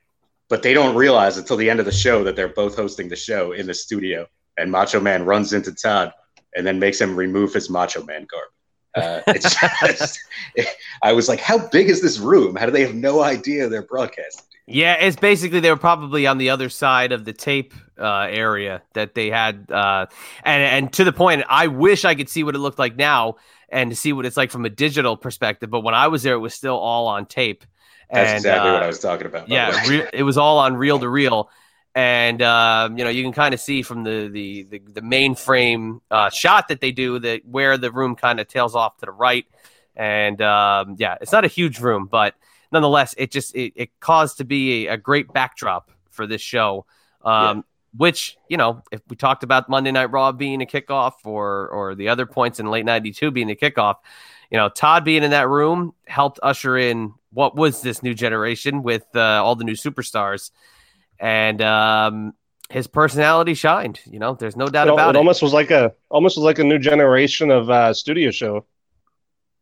but 0.47 0.61
they 0.61 0.73
don't 0.73 0.95
realize 0.95 1.37
until 1.37 1.57
the 1.57 1.69
end 1.69 1.79
of 1.79 1.85
the 1.85 1.91
show 1.91 2.23
that 2.23 2.35
they're 2.35 2.47
both 2.47 2.75
hosting 2.75 3.09
the 3.09 3.15
show 3.15 3.51
in 3.53 3.65
the 3.65 3.73
studio. 3.73 4.27
And 4.57 4.71
Macho 4.71 4.99
Man 4.99 5.25
runs 5.25 5.53
into 5.53 5.73
Todd 5.73 6.13
and 6.55 6.65
then 6.65 6.79
makes 6.79 7.01
him 7.01 7.15
remove 7.15 7.53
his 7.53 7.69
Macho 7.69 8.03
Man 8.03 8.27
garb. 8.29 8.49
Uh, 8.95 9.21
it's 9.27 9.55
just, 9.87 10.19
I 11.03 11.13
was 11.13 11.27
like, 11.27 11.39
how 11.39 11.57
big 11.69 11.89
is 11.89 12.01
this 12.01 12.19
room? 12.19 12.55
How 12.55 12.65
do 12.65 12.71
they 12.71 12.85
have 12.85 12.95
no 12.95 13.21
idea 13.21 13.67
they're 13.67 13.81
broadcasting? 13.83 14.48
Yeah, 14.69 14.93
it's 14.93 15.17
basically 15.17 15.61
they 15.61 15.71
were 15.71 15.77
probably 15.77 16.27
on 16.27 16.37
the 16.37 16.51
other 16.51 16.69
side 16.69 17.11
of 17.11 17.25
the 17.25 17.33
tape 17.33 17.73
uh, 17.97 18.27
area 18.29 18.83
that 18.93 19.15
they 19.15 19.31
had, 19.31 19.71
uh, 19.71 20.05
and 20.43 20.63
and 20.63 20.93
to 20.93 21.03
the 21.03 21.11
point, 21.11 21.43
I 21.49 21.67
wish 21.67 22.05
I 22.05 22.13
could 22.13 22.29
see 22.29 22.43
what 22.43 22.53
it 22.53 22.59
looked 22.59 22.77
like 22.77 22.95
now 22.95 23.37
and 23.69 23.89
to 23.89 23.95
see 23.95 24.13
what 24.13 24.27
it's 24.27 24.37
like 24.37 24.51
from 24.51 24.65
a 24.65 24.69
digital 24.69 25.17
perspective. 25.17 25.71
But 25.71 25.81
when 25.81 25.95
I 25.95 26.07
was 26.07 26.21
there, 26.21 26.35
it 26.35 26.39
was 26.39 26.53
still 26.53 26.77
all 26.77 27.07
on 27.07 27.25
tape. 27.25 27.65
That's 28.11 28.29
and, 28.29 28.37
exactly 28.37 28.69
uh, 28.69 28.73
what 28.73 28.83
I 28.83 28.87
was 28.87 28.99
talking 28.99 29.25
about. 29.25 29.49
Yeah, 29.49 29.87
re- 29.87 30.09
it 30.13 30.23
was 30.23 30.37
all 30.37 30.59
on 30.59 30.75
reel 30.75 30.99
to 30.99 31.09
reel, 31.09 31.49
and 31.95 32.39
uh, 32.39 32.89
you 32.95 33.03
know 33.03 33.09
you 33.09 33.23
can 33.23 33.33
kind 33.33 33.55
of 33.55 33.59
see 33.59 33.81
from 33.81 34.03
the 34.03 34.29
the 34.31 34.63
the, 34.63 34.79
the 34.79 35.01
mainframe 35.01 36.01
uh, 36.11 36.29
shot 36.29 36.67
that 36.67 36.79
they 36.79 36.91
do 36.91 37.17
that 37.17 37.43
where 37.43 37.77
the 37.79 37.91
room 37.91 38.15
kind 38.15 38.39
of 38.39 38.47
tails 38.47 38.75
off 38.75 38.97
to 38.97 39.07
the 39.07 39.11
right, 39.11 39.47
and 39.95 40.41
um, 40.43 40.95
yeah, 40.99 41.17
it's 41.21 41.31
not 41.31 41.43
a 41.43 41.47
huge 41.47 41.79
room, 41.79 42.05
but 42.05 42.35
nonetheless, 42.71 43.15
it 43.17 43.31
just 43.31 43.55
it, 43.55 43.73
it 43.75 43.99
caused 43.99 44.37
to 44.37 44.45
be 44.45 44.87
a, 44.87 44.93
a, 44.93 44.97
great 44.97 45.31
backdrop 45.33 45.91
for 46.09 46.27
this 46.27 46.41
show. 46.41 46.85
Um, 47.23 47.57
yeah. 47.57 47.61
Which 47.97 48.37
you 48.47 48.57
know, 48.57 48.83
if 48.91 49.01
we 49.09 49.15
talked 49.15 49.43
about 49.43 49.67
Monday 49.67 49.91
Night 49.91 50.11
Raw 50.11 50.31
being 50.31 50.61
a 50.61 50.65
kickoff, 50.65 51.13
or 51.23 51.69
or 51.69 51.95
the 51.95 52.09
other 52.09 52.27
points 52.27 52.59
in 52.59 52.69
late 52.69 52.85
'92 52.85 53.31
being 53.31 53.49
a 53.49 53.55
kickoff, 53.55 53.95
you 54.51 54.57
know, 54.57 54.69
Todd 54.69 55.03
being 55.03 55.23
in 55.23 55.31
that 55.31 55.49
room 55.49 55.93
helped 56.07 56.39
usher 56.43 56.77
in 56.77 57.13
what 57.31 57.55
was 57.55 57.81
this 57.81 58.03
new 58.03 58.13
generation 58.13 58.83
with 58.83 59.05
uh, 59.15 59.43
all 59.43 59.55
the 59.55 59.63
new 59.63 59.73
superstars. 59.73 60.51
And 61.19 61.61
um, 61.61 62.33
his 62.69 62.87
personality 62.87 63.53
shined. 63.53 63.99
You 64.05 64.19
know, 64.19 64.35
there's 64.35 64.55
no 64.55 64.67
doubt 64.67 64.87
It, 64.87 64.93
about 64.93 65.15
it 65.15 65.17
it. 65.17 65.19
almost 65.19 65.41
was 65.41 65.53
like 65.53 65.71
a 65.71 65.93
almost 66.09 66.37
was 66.37 66.43
like 66.43 66.59
a 66.59 66.63
new 66.63 66.79
generation 66.79 67.51
of 67.51 67.69
uh, 67.69 67.93
studio 67.93 68.31
show. 68.31 68.65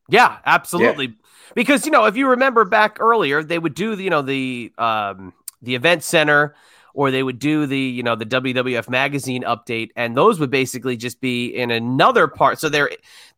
Yeah, 0.09 0.37
absolutely. 0.45 1.15
Because 1.55 1.85
you 1.85 1.91
know, 1.91 2.05
if 2.05 2.15
you 2.17 2.29
remember 2.29 2.65
back 2.65 2.97
earlier, 2.99 3.43
they 3.43 3.59
would 3.59 3.75
do 3.75 3.97
you 3.97 4.09
know 4.09 4.21
the 4.21 4.71
um, 4.77 5.33
the 5.61 5.75
event 5.75 6.03
center, 6.03 6.55
or 6.93 7.11
they 7.11 7.23
would 7.23 7.39
do 7.39 7.65
the 7.65 7.79
you 7.79 8.03
know 8.03 8.15
the 8.15 8.25
WWF 8.25 8.89
magazine 8.89 9.43
update, 9.43 9.91
and 9.95 10.15
those 10.15 10.39
would 10.39 10.51
basically 10.51 10.97
just 10.97 11.21
be 11.21 11.47
in 11.47 11.71
another 11.71 12.27
part. 12.27 12.59
So 12.59 12.69
there, 12.69 12.89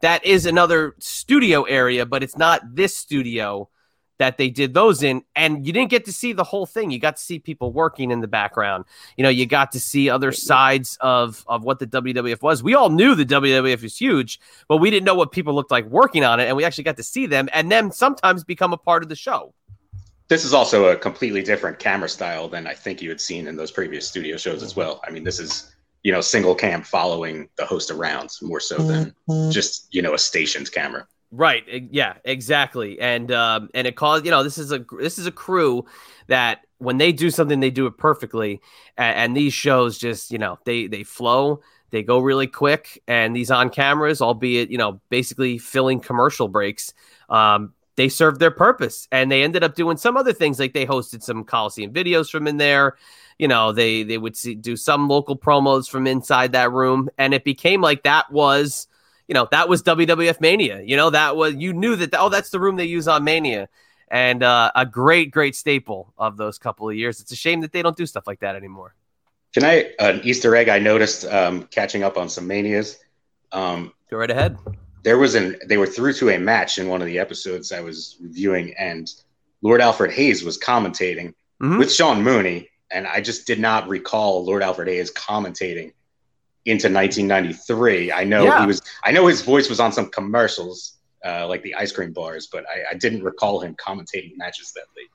that 0.02 0.26
is 0.26 0.46
another 0.46 0.96
studio 1.00 1.64
area, 1.64 2.06
but 2.06 2.24
it's 2.24 2.38
not 2.38 2.76
this 2.76 2.96
studio 2.96 3.70
that 4.20 4.38
they 4.38 4.50
did 4.50 4.74
those 4.74 5.02
in 5.02 5.24
and 5.36 5.66
you 5.66 5.74
didn't 5.74 5.90
get 5.90 6.06
to 6.06 6.14
see 6.14 6.34
the 6.34 6.44
whole 6.44 6.66
thing. 6.66 6.92
You 6.92 7.00
got 7.00 7.18
to 7.18 7.24
see 7.24 7.40
people 7.40 7.72
working 7.72 8.12
in 8.12 8.22
the 8.22 8.28
background. 8.28 8.86
You 9.18 9.24
know 9.24 9.30
you 9.30 9.46
got 9.46 9.72
to 9.72 9.80
see 9.80 10.10
other 10.10 10.32
sides 10.32 10.98
of 11.02 11.44
of 11.48 11.64
what 11.64 11.80
the 11.80 11.88
WWF 11.88 12.42
was. 12.42 12.62
We 12.62 12.76
all 12.76 12.90
knew 12.90 13.16
the 13.16 13.26
WWF 13.26 13.82
was 13.82 13.98
huge 13.98 14.40
but 14.68 14.78
we 14.78 14.90
didn't 14.90 15.06
know 15.06 15.16
what 15.16 15.32
people 15.32 15.54
looked 15.54 15.72
like 15.72 15.86
working 15.86 16.24
on 16.24 16.40
it 16.40 16.48
and 16.48 16.56
we 16.56 16.64
actually 16.64 16.84
got 16.84 16.98
to 16.98 17.04
see 17.04 17.26
them 17.26 17.50
and 17.54 17.72
then 17.72 17.92
sometimes 17.92 18.44
become 18.44 18.74
a 18.74 18.78
part 18.78 19.04
of 19.04 19.10
the 19.10 19.16
show. 19.16 19.54
This 20.28 20.46
is 20.46 20.54
also 20.54 20.86
a 20.86 20.96
completely 20.96 21.42
different 21.42 21.80
camera 21.80 22.08
style 22.08 22.48
than 22.48 22.68
I 22.68 22.74
think 22.76 23.02
you 23.02 23.10
had 23.10 23.20
seen 23.20 23.48
in 23.48 23.56
those 23.56 23.72
previous 23.72 24.08
studio 24.08 24.38
shows 24.38 24.62
as 24.62 24.76
well. 24.76 25.02
I 25.06 25.10
mean, 25.10 25.24
this 25.24 25.40
is 25.40 25.76
you 26.04 26.12
know 26.12 26.22
single 26.22 26.56
cam 26.56 26.84
following 26.84 27.50
the 27.58 27.66
host 27.66 27.92
around 27.92 28.30
more 28.42 28.60
so 28.60 28.78
than 28.78 29.14
mm-hmm. 29.28 29.50
just 29.50 29.88
you 29.94 30.02
know 30.02 30.14
a 30.14 30.20
stationed 30.20 30.72
camera. 30.72 31.08
Right. 31.32 31.64
Yeah. 31.92 32.16
Exactly. 32.26 33.00
And 33.00 33.32
um, 33.32 33.70
and 33.76 33.86
it 33.86 33.96
caused 33.96 34.26
you 34.26 34.32
know 34.32 34.42
this 34.44 34.58
is 34.58 34.72
a 34.72 34.84
this 35.00 35.20
is 35.20 35.28
a 35.28 35.32
crew 35.32 35.86
that 36.28 36.62
when 36.80 36.98
they 36.98 37.12
do 37.12 37.30
something 37.30 37.60
they 37.60 37.70
do 37.70 37.86
it 37.86 37.98
perfectly, 37.98 38.62
and, 38.98 39.16
and 39.16 39.38
these 39.38 39.54
shows 39.54 39.98
just 40.00 40.32
you 40.32 40.40
know 40.40 40.58
they 40.66 40.88
they 40.88 41.04
flow. 41.04 41.62
They 41.92 42.04
go 42.04 42.20
really 42.20 42.46
quick, 42.48 43.02
and 43.08 43.36
these 43.36 43.50
on 43.52 43.70
cameras, 43.70 44.22
albeit 44.22 44.72
you 44.72 44.78
know 44.80 45.00
basically 45.10 45.60
filling 45.60 46.00
commercial 46.00 46.48
breaks, 46.48 46.94
um, 47.30 47.74
they 47.96 48.10
served 48.10 48.40
their 48.40 48.52
purpose, 48.52 49.08
and 49.12 49.32
they 49.32 49.44
ended 49.44 49.64
up 49.64 49.76
doing 49.76 49.98
some 49.98 50.18
other 50.18 50.34
things 50.34 50.60
like 50.60 50.74
they 50.74 50.86
hosted 50.86 51.22
some 51.22 51.44
Coliseum 51.44 51.94
videos 51.94 52.30
from 52.32 52.48
in 52.48 52.58
there. 52.58 52.96
You 53.38 53.48
know, 53.48 53.72
they 53.72 54.02
they 54.04 54.18
would 54.18 54.36
see, 54.36 54.56
do 54.56 54.76
some 54.76 55.08
local 55.08 55.38
promos 55.38 55.88
from 55.90 56.08
inside 56.08 56.52
that 56.54 56.72
room, 56.72 57.10
and 57.20 57.34
it 57.36 57.44
became 57.44 57.82
like 57.82 58.04
that 58.04 58.32
was 58.32 58.88
you 59.30 59.36
know 59.36 59.48
that 59.52 59.70
was 59.70 59.82
WWF 59.84 60.42
Mania. 60.42 60.82
You 60.82 60.98
know 60.98 61.12
that 61.12 61.38
was 61.38 61.54
you 61.56 61.72
knew 61.72 61.96
that 61.96 62.14
oh 62.20 62.28
that's 62.30 62.50
the 62.50 62.60
room 62.60 62.76
they 62.76 62.86
use 62.86 63.08
on 63.08 63.24
Mania, 63.24 63.70
and 64.10 64.42
uh, 64.44 64.72
a 64.76 64.86
great 64.86 65.30
great 65.32 65.56
staple 65.56 66.12
of 66.18 66.36
those 66.36 66.58
couple 66.58 66.90
of 66.90 66.96
years. 66.96 67.22
It's 67.22 67.32
a 67.32 67.36
shame 67.36 67.62
that 67.62 67.72
they 67.72 67.82
don't 67.84 67.96
do 67.96 68.06
stuff 68.08 68.26
like 68.28 68.40
that 68.42 68.56
anymore. 68.58 68.96
Can 69.54 69.64
I 69.64 69.92
an 70.00 70.20
Easter 70.24 70.56
egg 70.56 70.68
I 70.68 70.80
noticed 70.80 71.26
um, 71.26 71.64
catching 71.72 72.04
up 72.04 72.18
on 72.18 72.28
some 72.28 72.48
manias? 72.48 72.98
Um, 73.52 73.94
Go 74.10 74.18
right 74.18 74.30
ahead. 74.32 74.58
there 75.04 75.18
was 75.20 75.36
an 75.36 75.58
they 75.68 75.78
were 75.78 75.88
through 75.88 76.14
to 76.14 76.30
a 76.32 76.40
match 76.40 76.80
in 76.80 76.88
one 76.88 77.00
of 77.02 77.08
the 77.08 77.20
episodes 77.20 77.72
I 77.72 77.82
was 77.82 78.18
reviewing, 78.20 78.74
and 78.80 79.10
Lord 79.62 79.80
Alfred 79.80 80.12
Hayes 80.12 80.44
was 80.44 80.58
commentating 80.58 81.34
Mhm. 81.62 81.78
with 81.78 81.94
Sean 81.94 82.24
Mooney, 82.24 82.68
and 82.90 83.06
I 83.06 83.22
just 83.22 83.46
did 83.46 83.60
not 83.60 83.88
recall 83.88 84.44
Lord 84.44 84.64
Alfred 84.64 84.88
Hayes 84.88 85.12
commentating 85.12 85.94
into 86.66 86.88
1993. 86.88 88.12
I 88.12 88.24
know 88.24 88.44
Yeah. 88.44 88.62
he 88.62 88.68
was. 88.68 88.82
I 89.04 89.12
know 89.12 89.28
his 89.28 89.42
voice 89.42 89.70
was 89.70 89.80
on 89.80 89.92
some 89.92 90.10
commercials, 90.10 90.98
uh, 91.26 91.48
like 91.48 91.64
the 91.64 91.74
ice 91.76 91.92
cream 91.92 92.12
bars, 92.14 92.48
but 92.52 92.66
I, 92.68 92.92
I 92.92 92.94
didn't 92.96 93.24
recall 93.24 93.60
him 93.62 93.76
commentating 93.76 94.36
matches 94.38 94.72
that 94.74 94.86
late. 94.96 95.08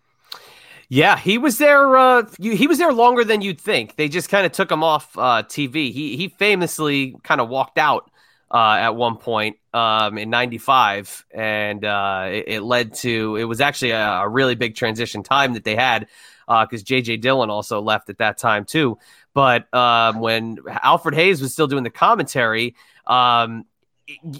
Yeah, 0.88 1.16
he 1.16 1.38
was 1.38 1.58
there. 1.58 1.96
Uh, 1.96 2.24
he 2.38 2.66
was 2.66 2.78
there 2.78 2.92
longer 2.92 3.24
than 3.24 3.40
you'd 3.40 3.60
think. 3.60 3.96
They 3.96 4.08
just 4.08 4.28
kind 4.28 4.44
of 4.44 4.52
took 4.52 4.70
him 4.70 4.84
off 4.84 5.16
uh, 5.16 5.42
TV. 5.42 5.92
He 5.92 6.16
he 6.16 6.28
famously 6.28 7.16
kind 7.22 7.40
of 7.40 7.48
walked 7.48 7.78
out 7.78 8.10
uh, 8.50 8.76
at 8.78 8.94
one 8.94 9.16
point 9.16 9.56
um, 9.72 10.18
in 10.18 10.28
'95, 10.30 11.24
and 11.32 11.84
uh, 11.84 12.28
it, 12.30 12.44
it 12.46 12.62
led 12.62 12.94
to 12.96 13.36
it 13.36 13.44
was 13.44 13.60
actually 13.60 13.92
a, 13.92 14.06
a 14.06 14.28
really 14.28 14.54
big 14.54 14.74
transition 14.74 15.22
time 15.22 15.54
that 15.54 15.64
they 15.64 15.74
had 15.76 16.06
because 16.46 16.84
JJ 16.84 17.22
Dillon 17.22 17.48
also 17.48 17.80
left 17.80 18.10
at 18.10 18.18
that 18.18 18.36
time 18.36 18.66
too. 18.66 18.98
But 19.34 19.72
um, 19.74 20.20
when 20.20 20.58
Alfred 20.82 21.14
Hayes 21.16 21.42
was 21.42 21.52
still 21.52 21.66
doing 21.66 21.82
the 21.84 21.90
commentary, 21.90 22.76
um, 23.06 23.64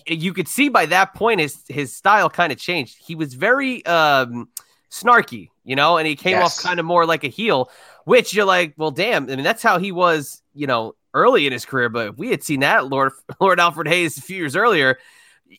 you 0.07 0.33
could 0.33 0.49
see 0.49 0.69
by 0.69 0.87
that 0.87 1.15
point 1.15 1.41
his 1.41 1.59
his 1.69 1.93
style 1.95 2.31
kind 2.31 2.53
of 2.53 2.59
changed. 2.59 2.97
He 3.05 3.15
was 3.15 3.35
very 3.35 3.85
um, 3.87 4.49
snarky, 4.91 5.51
you 5.65 5.75
know, 5.77 5.97
and 5.97 6.07
he 6.07 6.17
came 6.17 6.33
Yes. 6.33 6.59
off 6.59 6.63
kind 6.63 6.79
of 6.79 6.87
more 6.87 7.07
like 7.07 7.25
a 7.25 7.29
heel, 7.29 7.71
which 8.05 8.35
you're 8.35 8.45
like, 8.45 8.75
well, 8.77 8.91
damn. 8.91 9.25
I 9.25 9.37
mean, 9.37 9.43
that's 9.45 9.63
how 9.63 9.79
he 9.79 9.91
was, 9.93 10.43
you 10.55 10.67
know, 10.67 10.95
early 11.15 11.47
in 11.47 11.53
his 11.53 11.65
career. 11.65 11.89
But 11.89 12.09
if 12.09 12.17
we 12.19 12.31
had 12.31 12.43
seen 12.43 12.61
that 12.61 12.87
Lord 12.89 13.13
Lord 13.41 13.59
Alfred 13.59 13.89
Hayes 13.89 14.17
a 14.19 14.23
few 14.23 14.37
years 14.37 14.55
earlier, 14.55 14.99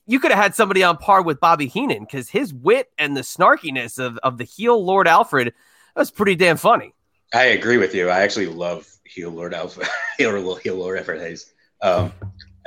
you 0.06 0.20
could 0.20 0.32
have 0.32 0.42
had 0.42 0.56
somebody 0.56 0.84
on 0.84 0.98
par 0.98 1.22
with 1.22 1.40
Bobby 1.40 1.68
Heenan 1.68 2.04
because 2.06 2.30
his 2.30 2.54
wit 2.54 2.90
and 2.98 3.16
the 3.18 3.22
snarkiness 3.22 4.00
of, 4.00 4.18
of 4.20 4.38
the 4.38 4.44
heel 4.44 4.84
Lord 4.84 5.08
Alfred 5.08 5.54
was 5.96 6.12
pretty 6.12 6.36
damn 6.36 6.58
funny. 6.58 6.94
I 7.34 7.46
agree 7.46 7.78
with 7.78 7.94
you. 7.96 8.10
I 8.10 8.20
actually 8.22 8.48
love 8.48 8.88
heel 9.06 9.30
Lord 9.32 9.54
Alfred, 9.54 9.88
heel, 10.18 10.56
heel 10.56 10.76
Lord 10.76 10.98
Alfred 10.98 11.22
Hayes. 11.22 11.54
Um, 11.82 12.12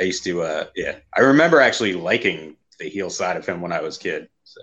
I 0.00 0.04
used 0.04 0.25
to, 0.25 0.42
uh, 0.42 0.66
yeah, 0.76 0.97
I 1.16 1.21
remember 1.21 1.61
actually 1.61 1.95
liking 1.95 2.57
the 2.78 2.88
heel 2.88 3.11
side 3.11 3.37
of 3.37 3.45
him 3.45 3.61
when 3.61 3.73
I 3.73 3.80
was 3.80 3.97
a 3.97 4.00
kid. 4.00 4.28
So 4.45 4.61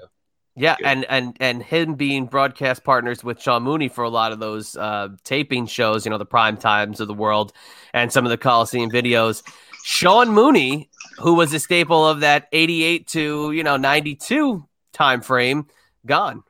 Yeah, 0.56 0.76
Good. 0.78 0.86
and 0.86 1.06
and 1.10 1.38
and 1.42 1.62
him 1.62 1.96
being 1.96 2.26
broadcast 2.28 2.84
partners 2.84 3.24
with 3.24 3.42
Sean 3.42 3.64
Mooney 3.64 3.90
for 3.90 4.04
a 4.04 4.10
lot 4.10 4.32
of 4.32 4.40
those 4.40 4.78
uh, 4.78 5.10
taping 5.24 5.66
shows, 5.66 6.06
you 6.06 6.10
know, 6.12 6.18
the 6.18 6.26
prime 6.26 6.56
times 6.58 7.00
of 7.02 7.08
the 7.08 7.14
world, 7.14 7.52
and 7.94 8.12
some 8.12 8.26
of 8.26 8.30
the 8.30 8.38
Coliseum 8.38 8.90
videos. 8.90 9.44
Sean 9.84 10.30
Mooney, 10.30 10.90
who 11.20 11.34
was 11.36 11.54
a 11.54 11.60
staple 11.60 12.08
of 12.08 12.22
that 12.22 12.48
'88 12.54 13.08
to 13.08 13.52
you 13.52 13.64
know 13.64 13.76
'92 13.78 14.66
time 14.94 15.22
frame, 15.22 15.68
gone. 16.06 16.44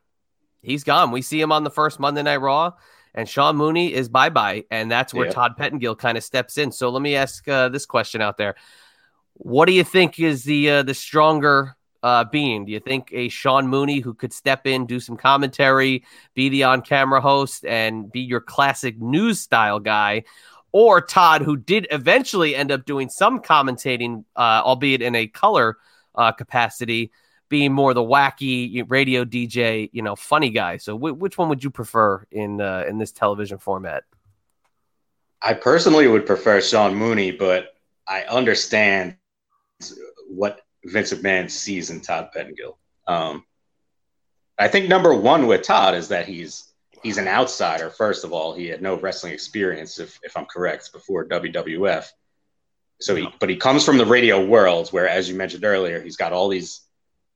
He's 0.61 0.83
gone. 0.83 1.11
We 1.11 1.21
see 1.23 1.41
him 1.41 1.51
on 1.51 1.63
the 1.63 1.71
first 1.71 1.99
Monday 1.99 2.21
Night 2.23 2.37
Raw, 2.37 2.73
and 3.15 3.27
Sean 3.27 3.55
Mooney 3.55 3.93
is 3.93 4.09
bye 4.09 4.29
bye, 4.29 4.65
and 4.69 4.91
that's 4.91 5.13
where 5.13 5.25
Yeah. 5.25 5.31
Todd 5.31 5.57
Pettengill 5.57 5.95
kind 5.95 6.17
of 6.17 6.23
steps 6.23 6.57
in. 6.57 6.71
So 6.71 6.89
let 6.89 7.01
me 7.01 7.15
ask 7.15 7.47
uh, 7.47 7.69
this 7.69 7.85
question 7.85 8.21
out 8.21 8.37
there: 8.37 8.55
What 9.33 9.65
do 9.65 9.71
you 9.71 9.83
think 9.83 10.19
is 10.19 10.43
the 10.43 10.69
uh, 10.69 10.83
the 10.83 10.93
stronger 10.93 11.75
uh, 12.03 12.25
being? 12.25 12.65
Do 12.65 12.71
you 12.71 12.79
think 12.79 13.09
a 13.13 13.29
Sean 13.29 13.67
Mooney 13.67 13.99
who 14.01 14.13
could 14.13 14.33
step 14.33 14.67
in, 14.67 14.85
do 14.85 14.99
some 14.99 15.17
commentary, 15.17 16.03
be 16.35 16.49
the 16.49 16.63
on 16.65 16.81
camera 16.81 17.21
host, 17.21 17.65
and 17.65 18.11
be 18.11 18.19
your 18.19 18.41
classic 18.41 19.01
news 19.01 19.39
style 19.39 19.79
guy? 19.79 20.23
Or 20.71 20.99
Todd, 20.99 21.41
who 21.41 21.55
did 21.55 21.87
eventually 21.89 22.53
end 22.53 22.69
up 22.69 22.85
doing 22.85 23.07
some 23.07 23.39
commentating, 23.39 24.25
uh, 24.35 24.61
albeit 24.61 25.01
in 25.01 25.15
a 25.15 25.25
color 25.25 25.77
uh, 26.15 26.33
capacity, 26.33 27.11
being 27.49 27.71
more 27.71 27.93
the 27.93 28.01
wacky 28.01 28.83
radio 28.89 29.23
DJ, 29.25 29.89
you 29.93 30.01
know, 30.01 30.15
funny 30.15 30.49
guy. 30.49 30.77
So, 30.77 30.97
wh- 30.97 31.19
which 31.19 31.37
one 31.37 31.49
would 31.49 31.63
you 31.63 31.69
prefer 31.69 32.25
in 32.31 32.61
uh, 32.61 32.85
in 32.87 32.97
this 32.97 33.11
television 33.11 33.57
format? 33.57 34.03
I 35.41 35.53
personally 35.53 36.07
would 36.07 36.25
prefer 36.25 36.61
Sean 36.61 36.95
Mooney, 36.95 37.31
but 37.31 37.75
I 38.07 38.23
understand 38.23 39.17
what 40.27 40.61
Vince 40.83 41.13
McMahon 41.13 41.49
sees 41.49 41.89
in 41.89 42.01
Todd 42.01 42.29
Pettengill. 42.33 42.77
Um, 43.07 43.45
I 44.57 44.67
think 44.67 44.87
number 44.87 45.13
one 45.13 45.47
with 45.47 45.63
Todd 45.63 45.95
is 45.95 46.07
that 46.07 46.27
he's 46.27 46.71
he's 47.03 47.17
an 47.17 47.27
outsider. 47.27 47.89
First 47.89 48.23
of 48.23 48.33
all, 48.33 48.53
he 48.53 48.67
had 48.67 48.81
no 48.81 48.95
wrestling 48.95 49.33
experience, 49.33 49.99
if 49.99 50.19
if 50.23 50.35
I'm 50.35 50.45
correct, 50.45 50.91
before 50.93 51.25
WWF. 51.27 52.07
So 53.01 53.15
he, 53.15 53.27
but 53.39 53.49
he 53.49 53.57
comes 53.57 53.83
from 53.83 53.97
the 53.97 54.05
radio 54.05 54.43
world, 54.43 54.89
where, 54.89 55.07
as 55.07 55.27
you 55.29 55.35
mentioned 55.35 55.65
earlier, 55.65 56.01
he's 56.01 56.15
got 56.15 56.31
all 56.31 56.47
these, 56.47 56.81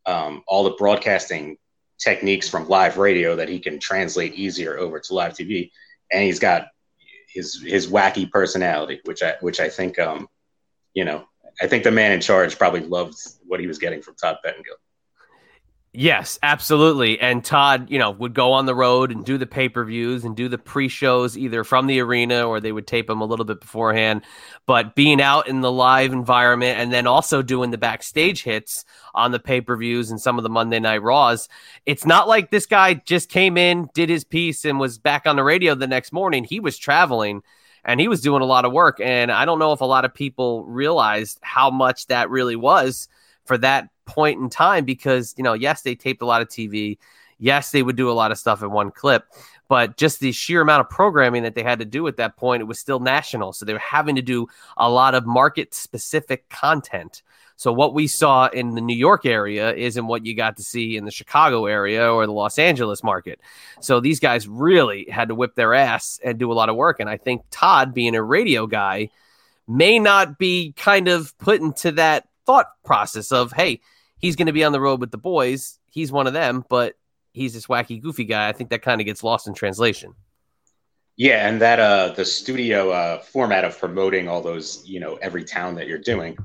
um, 0.06 0.44
all 0.48 0.64
the 0.64 0.72
broadcasting 0.72 1.58
techniques 1.98 2.48
from 2.48 2.68
live 2.68 2.98
radio 2.98 3.36
that 3.36 3.50
he 3.50 3.60
can 3.60 3.80
translate 3.80 4.34
easier 4.34 4.78
over 4.78 5.00
to 5.00 5.14
live 5.14 5.34
TV, 5.34 5.72
and 6.12 6.24
he's 6.24 6.40
got 6.40 6.68
his 7.28 7.62
his 7.62 7.88
wacky 7.88 8.30
personality, 8.30 9.02
which 9.06 9.22
I 9.22 9.36
which 9.42 9.60
I 9.60 9.70
think, 9.70 10.00
um, 10.00 10.28
you 10.94 11.06
know, 11.06 11.26
I 11.62 11.68
think 11.68 11.84
the 11.84 11.92
man 11.92 12.12
in 12.12 12.22
charge 12.22 12.58
probably 12.58 12.82
loved 12.82 13.16
what 13.46 13.60
he 13.60 13.68
was 13.68 13.80
getting 13.80 14.02
from 14.02 14.16
Todd 14.16 14.38
Pettengill. 14.44 14.76
Yes, 15.92 16.38
absolutely. 16.44 17.20
And 17.20 17.44
Todd, 17.44 17.90
you 17.90 17.98
know, 17.98 18.12
would 18.12 18.36
go 18.36 18.52
on 18.52 18.68
the 18.68 18.76
road 18.76 19.12
and 19.12 19.26
do 19.26 19.40
the 19.40 19.48
pay 19.48 19.70
per 19.70 19.84
views 19.84 20.24
and 20.24 20.36
do 20.36 20.48
the 20.48 20.60
pre 20.60 20.88
shows 20.88 21.36
either 21.36 21.64
from 21.64 21.88
the 21.88 22.00
arena 22.00 22.48
or 22.48 22.60
they 22.60 22.72
would 22.72 22.86
tape 22.86 23.08
them 23.08 23.22
a 23.22 23.26
little 23.26 23.44
bit 23.44 23.60
beforehand. 23.60 24.22
But 24.68 24.94
being 24.94 25.20
out 25.20 25.48
in 25.48 25.62
the 25.62 25.72
live 25.72 26.14
environment 26.14 26.78
and 26.80 26.94
then 26.94 27.08
also 27.08 27.42
doing 27.42 27.72
the 27.72 27.80
backstage 27.80 28.44
hits 28.44 28.86
on 29.16 29.32
the 29.32 29.40
pay 29.40 29.62
per 29.62 29.76
views 29.76 30.12
and 30.12 30.22
some 30.22 30.38
of 30.38 30.44
the 30.44 30.50
Monday 30.50 30.80
Night 30.80 31.02
Raws, 31.02 31.50
it's 31.88 32.06
not 32.06 32.28
like 32.28 32.52
this 32.52 32.68
guy 32.68 32.94
just 32.94 33.28
came 33.30 33.58
in, 33.58 33.90
did 33.96 34.10
his 34.10 34.24
piece, 34.24 34.66
and 34.66 34.80
was 34.80 35.00
back 35.00 35.26
on 35.26 35.38
the 35.38 35.44
radio 35.44 35.74
the 35.74 35.88
next 35.88 36.14
morning. 36.14 36.44
He 36.44 36.60
was 36.60 36.78
traveling 36.78 37.42
and 37.84 38.00
he 38.00 38.08
was 38.08 38.22
doing 38.22 38.44
a 38.44 38.46
lot 38.46 38.64
of 38.64 38.72
work. 38.72 39.00
And 39.02 39.32
I 39.32 39.46
don't 39.46 39.58
know 39.58 39.74
if 39.74 39.82
a 39.82 39.86
lot 39.86 40.06
of 40.06 40.14
people 40.14 40.66
realized 40.66 41.40
how 41.42 41.72
much 41.72 42.06
that 42.08 42.30
really 42.30 42.56
was 42.56 43.08
for 43.46 43.58
that 43.58 43.90
point 44.10 44.40
in 44.40 44.50
time 44.50 44.84
because 44.84 45.36
you 45.38 45.44
know 45.44 45.54
yes 45.54 45.82
they 45.84 45.96
taped 45.96 46.22
a 46.22 46.26
lot 46.26 46.42
of 46.42 46.48
tv 46.48 46.98
Yes, 47.40 47.72
they 47.72 47.82
would 47.82 47.96
do 47.96 48.12
a 48.12 48.14
lot 48.14 48.32
of 48.32 48.38
stuff 48.38 48.62
in 48.62 48.72
one 48.72 48.92
clip, 48.92 49.24
but 49.70 49.96
just 49.96 50.20
the 50.20 50.34
sheer 50.34 50.62
amount 50.62 50.82
of 50.82 50.90
programming 50.90 51.44
that 51.44 51.56
they 51.56 51.64
had 51.64 51.80
to 51.80 51.86
do 51.86 52.06
at 52.08 52.18
that 52.18 52.36
point, 52.36 52.62
it 52.62 52.66
was 52.66 52.80
still 52.80 53.00
national. 53.00 53.54
So 53.54 53.66
they 53.66 53.74
were 53.74 53.80
having 53.80 54.18
to 54.18 54.22
do 54.22 54.48
a 54.76 54.90
lot 54.90 55.16
of 55.16 55.26
market 55.26 55.74
specific 55.74 56.50
content. 56.50 57.24
So 57.56 57.72
what 57.72 57.94
we 57.94 58.08
saw 58.08 58.48
in 58.48 58.76
the 58.76 58.82
New 58.82 58.96
York 58.96 59.26
area 59.26 59.74
isn't 59.74 60.08
what 60.08 60.26
you 60.26 60.36
got 60.36 60.58
to 60.58 60.64
see 60.64 60.98
in 60.98 61.06
the 61.06 61.12
Chicago 61.12 61.66
area 61.66 62.12
or 62.12 62.26
the 62.26 62.34
Los 62.34 62.60
Angeles 62.60 63.04
market. 63.04 63.40
So 63.80 64.00
these 64.00 64.20
guys 64.20 64.48
really 64.48 65.08
had 65.10 65.30
to 65.30 65.36
whip 65.36 65.56
their 65.56 65.74
ass 65.74 66.20
and 66.24 66.38
do 66.38 66.52
a 66.52 66.54
lot 66.54 66.70
of 66.70 66.76
work. 66.76 67.00
And 67.00 67.10
I 67.10 67.18
think 67.18 67.44
Todd, 67.52 67.94
being 67.94 68.16
a 68.16 68.24
radio 68.24 68.68
guy, 68.68 69.10
may 69.68 70.00
not 70.00 70.38
be 70.38 70.74
kind 70.74 71.08
of 71.08 71.38
put 71.38 71.62
into 71.62 71.94
that 71.94 72.28
thought 72.46 72.68
process 72.84 73.32
of, 73.32 73.52
hey, 73.52 73.82
he's 74.20 74.36
going 74.36 74.48
to 74.48 74.54
be 74.54 74.64
on 74.64 74.72
the 74.72 74.82
road 74.82 75.00
with 75.00 75.12
the 75.12 75.18
boys. 75.18 75.80
He's 75.88 76.12
one 76.12 76.28
of 76.28 76.34
them, 76.34 76.64
but 76.70 76.96
he's 77.34 77.54
this 77.54 77.68
wacky, 77.68 78.02
goofy 78.02 78.26
guy. 78.26 78.48
I 78.48 78.54
think 78.54 78.70
that 78.70 78.82
kind 78.82 79.02
of 79.02 79.06
gets 79.06 79.24
lost 79.24 79.48
in 79.48 79.54
translation. 79.54 80.14
Yeah, 81.16 81.50
and 81.50 81.62
that 81.62 81.80
uh 81.80 82.14
the 82.16 82.24
studio 82.24 82.92
uh 82.92 83.20
format 83.22 83.66
of 83.66 83.78
promoting 83.78 84.30
all 84.30 84.42
those, 84.42 84.82
you 84.88 85.02
know, 85.02 85.16
every 85.16 85.44
town 85.44 85.76
that 85.76 85.88
you're 85.88 85.98
doing 85.98 86.38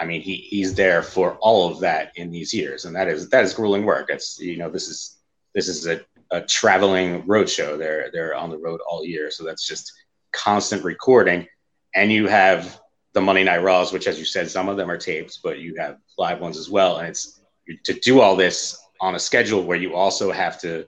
I 0.00 0.06
mean, 0.06 0.22
he 0.22 0.36
he's 0.36 0.74
there 0.74 1.02
for 1.02 1.34
all 1.40 1.70
of 1.70 1.78
that 1.80 2.12
in 2.16 2.30
these 2.30 2.54
years, 2.54 2.86
and 2.86 2.96
that 2.96 3.06
is 3.06 3.28
that 3.28 3.44
is 3.44 3.52
grueling 3.52 3.84
work. 3.84 4.08
It's 4.08 4.40
you 4.40 4.56
know 4.56 4.70
this 4.70 4.88
is 4.88 5.18
this 5.54 5.68
is 5.68 5.86
a, 5.86 6.00
a 6.30 6.40
traveling 6.40 7.26
road 7.26 7.50
show. 7.50 7.76
They're 7.76 8.10
they're 8.10 8.34
on 8.34 8.48
the 8.48 8.56
road 8.56 8.80
all 8.88 9.04
year, 9.04 9.30
so 9.30 9.44
that's 9.44 9.66
just 9.66 9.92
constant 10.32 10.84
recording. 10.84 11.46
And 11.94 12.10
you 12.10 12.28
have 12.28 12.80
the 13.12 13.20
Monday 13.20 13.44
Night 13.44 13.62
Raws, 13.62 13.92
which, 13.92 14.06
as 14.06 14.18
you 14.18 14.24
said, 14.24 14.50
some 14.50 14.68
of 14.68 14.76
them 14.76 14.90
are 14.90 14.96
taped, 14.96 15.40
but 15.42 15.58
you 15.58 15.74
have 15.78 15.98
live 16.18 16.40
ones 16.40 16.56
as 16.56 16.70
well. 16.70 16.98
And 16.98 17.08
it's 17.08 17.40
to 17.84 17.94
do 17.94 18.20
all 18.20 18.36
this 18.36 18.78
on 19.00 19.14
a 19.14 19.18
schedule 19.18 19.62
where 19.62 19.76
you 19.76 19.94
also 19.94 20.30
have 20.30 20.60
to 20.60 20.86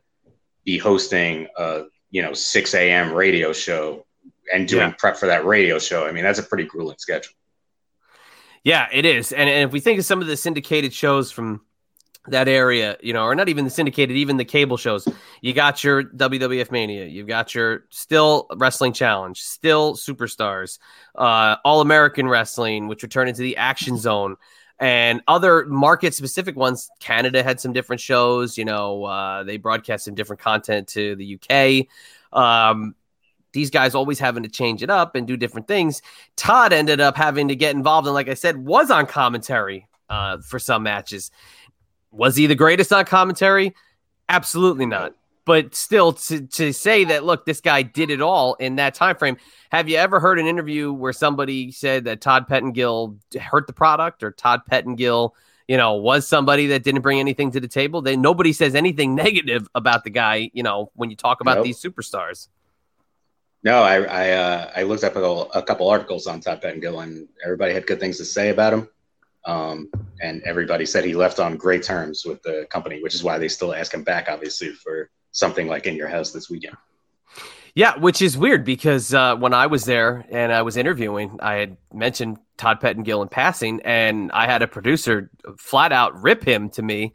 be 0.64 0.78
hosting 0.78 1.48
a 1.56 1.84
you 2.10 2.22
know 2.22 2.32
6 2.32 2.74
a.m. 2.74 3.12
radio 3.12 3.52
show 3.52 4.04
and 4.52 4.68
doing 4.68 4.88
yeah. 4.88 4.94
prep 4.98 5.16
for 5.16 5.26
that 5.26 5.44
radio 5.44 5.78
show. 5.78 6.06
I 6.06 6.12
mean, 6.12 6.24
that's 6.24 6.38
a 6.38 6.42
pretty 6.42 6.64
grueling 6.64 6.98
schedule. 6.98 7.32
Yeah, 8.64 8.86
it 8.92 9.04
is. 9.04 9.32
And, 9.32 9.48
and 9.50 9.64
if 9.64 9.72
we 9.72 9.80
think 9.80 9.98
of 9.98 10.04
some 10.04 10.20
of 10.20 10.28
the 10.28 10.36
syndicated 10.36 10.92
shows 10.92 11.32
from 11.32 11.62
that 12.28 12.46
area, 12.46 12.96
you 13.00 13.12
know, 13.12 13.24
or 13.24 13.34
not 13.34 13.48
even 13.48 13.64
the 13.64 13.70
syndicated, 13.70 14.16
even 14.16 14.36
the 14.36 14.44
cable 14.44 14.76
shows, 14.76 15.08
you 15.40 15.52
got 15.52 15.82
your 15.82 16.04
WWF 16.04 16.70
Mania, 16.70 17.06
you've 17.06 17.26
got 17.26 17.54
your 17.54 17.84
still 17.90 18.46
Wrestling 18.56 18.92
Challenge, 18.92 19.40
still 19.40 19.94
Superstars, 19.94 20.78
uh, 21.16 21.56
All 21.64 21.80
American 21.80 22.28
Wrestling, 22.28 22.86
which 22.86 23.02
would 23.02 23.10
turn 23.10 23.28
into 23.28 23.42
the 23.42 23.56
Action 23.56 23.96
Zone. 23.96 24.36
And 24.78 25.22
other 25.28 25.64
market 25.66 26.14
specific 26.14 26.56
ones, 26.56 26.90
Canada 26.98 27.42
had 27.42 27.60
some 27.60 27.72
different 27.72 28.00
shows. 28.00 28.58
You 28.58 28.64
know, 28.64 29.04
uh, 29.04 29.44
they 29.44 29.56
broadcast 29.56 30.04
some 30.04 30.14
different 30.14 30.40
content 30.40 30.88
to 30.88 31.14
the 31.16 31.38
UK. 31.38 31.86
Um, 32.36 32.94
these 33.52 33.70
guys 33.70 33.94
always 33.94 34.18
having 34.18 34.42
to 34.42 34.48
change 34.48 34.82
it 34.82 34.90
up 34.90 35.14
and 35.14 35.26
do 35.26 35.36
different 35.36 35.68
things. 35.68 36.02
Todd 36.36 36.72
ended 36.72 37.00
up 37.00 37.16
having 37.16 37.48
to 37.48 37.56
get 37.56 37.76
involved 37.76 38.06
and, 38.06 38.14
like 38.14 38.28
I 38.28 38.34
said, 38.34 38.64
was 38.64 38.90
on 38.90 39.06
commentary 39.06 39.88
uh, 40.08 40.38
for 40.38 40.58
some 40.58 40.82
matches. 40.82 41.30
Was 42.12 42.36
he 42.36 42.46
the 42.46 42.54
greatest 42.54 42.92
on 42.92 43.04
commentary? 43.06 43.74
Absolutely 44.28 44.86
not. 44.86 45.14
But 45.44 45.74
still, 45.74 46.12
to, 46.12 46.46
to 46.46 46.72
say 46.72 47.04
that, 47.04 47.24
look, 47.24 47.44
this 47.44 47.60
guy 47.60 47.82
did 47.82 48.10
it 48.10 48.20
all 48.20 48.54
in 48.54 48.76
that 48.76 48.94
time 48.94 49.16
frame. 49.16 49.38
Have 49.72 49.88
you 49.88 49.96
ever 49.96 50.20
heard 50.20 50.38
an 50.38 50.46
interview 50.46 50.92
where 50.92 51.12
somebody 51.12 51.72
said 51.72 52.04
that 52.04 52.20
Todd 52.20 52.46
Pettengill 52.46 53.16
hurt 53.40 53.66
the 53.66 53.72
product 53.72 54.22
or 54.22 54.30
Todd 54.30 54.60
Pettengill, 54.70 55.34
you 55.66 55.76
know, 55.76 55.94
was 55.94 56.28
somebody 56.28 56.68
that 56.68 56.84
didn't 56.84 57.00
bring 57.00 57.18
anything 57.18 57.50
to 57.52 57.60
the 57.60 57.66
table? 57.66 58.02
They 58.02 58.16
nobody 58.16 58.52
says 58.52 58.76
anything 58.76 59.14
negative 59.16 59.68
about 59.74 60.04
the 60.04 60.10
guy, 60.10 60.50
you 60.52 60.62
know, 60.62 60.92
when 60.94 61.10
you 61.10 61.16
talk 61.16 61.40
about 61.40 61.56
nope. 61.56 61.64
these 61.64 61.82
superstars. 61.82 62.46
No, 63.64 63.82
I 63.82 64.02
I, 64.02 64.30
uh, 64.30 64.70
I 64.76 64.82
looked 64.82 65.04
up 65.04 65.16
a, 65.16 65.20
a, 65.20 65.62
couple 65.62 65.88
articles 65.88 66.26
on 66.26 66.40
Todd 66.40 66.60
Pettengill, 66.62 67.00
and 67.00 67.28
everybody 67.44 67.74
had 67.74 67.86
good 67.86 68.00
things 68.00 68.18
to 68.18 68.24
say 68.24 68.50
about 68.50 68.72
him. 68.72 68.88
Um, 69.44 69.90
and 70.22 70.42
everybody 70.44 70.86
said 70.86 71.04
he 71.04 71.14
left 71.14 71.40
on 71.40 71.56
great 71.56 71.82
terms 71.82 72.24
with 72.24 72.42
the 72.42 72.66
company, 72.70 73.02
which 73.02 73.14
is 73.14 73.22
why 73.22 73.38
they 73.38 73.48
still 73.48 73.74
ask 73.74 73.92
him 73.92 74.04
back, 74.04 74.28
obviously, 74.30 74.70
for 74.70 75.10
something 75.32 75.66
like 75.66 75.86
in 75.86 75.96
your 75.96 76.08
house 76.08 76.30
this 76.30 76.48
weekend. 76.48 76.76
Yeah, 77.74 77.98
which 77.98 78.22
is 78.22 78.36
weird 78.36 78.64
because 78.64 79.14
uh, 79.14 79.34
when 79.36 79.54
I 79.54 79.66
was 79.66 79.84
there 79.84 80.26
and 80.30 80.52
I 80.52 80.62
was 80.62 80.76
interviewing, 80.76 81.38
I 81.40 81.54
had 81.54 81.76
mentioned 81.92 82.38
Todd 82.56 82.80
Pettengill 82.80 83.22
in 83.22 83.28
passing, 83.28 83.80
and 83.84 84.30
I 84.32 84.46
had 84.46 84.62
a 84.62 84.68
producer 84.68 85.30
flat 85.58 85.90
out 85.90 86.22
rip 86.22 86.44
him 86.44 86.68
to 86.70 86.82
me 86.82 87.14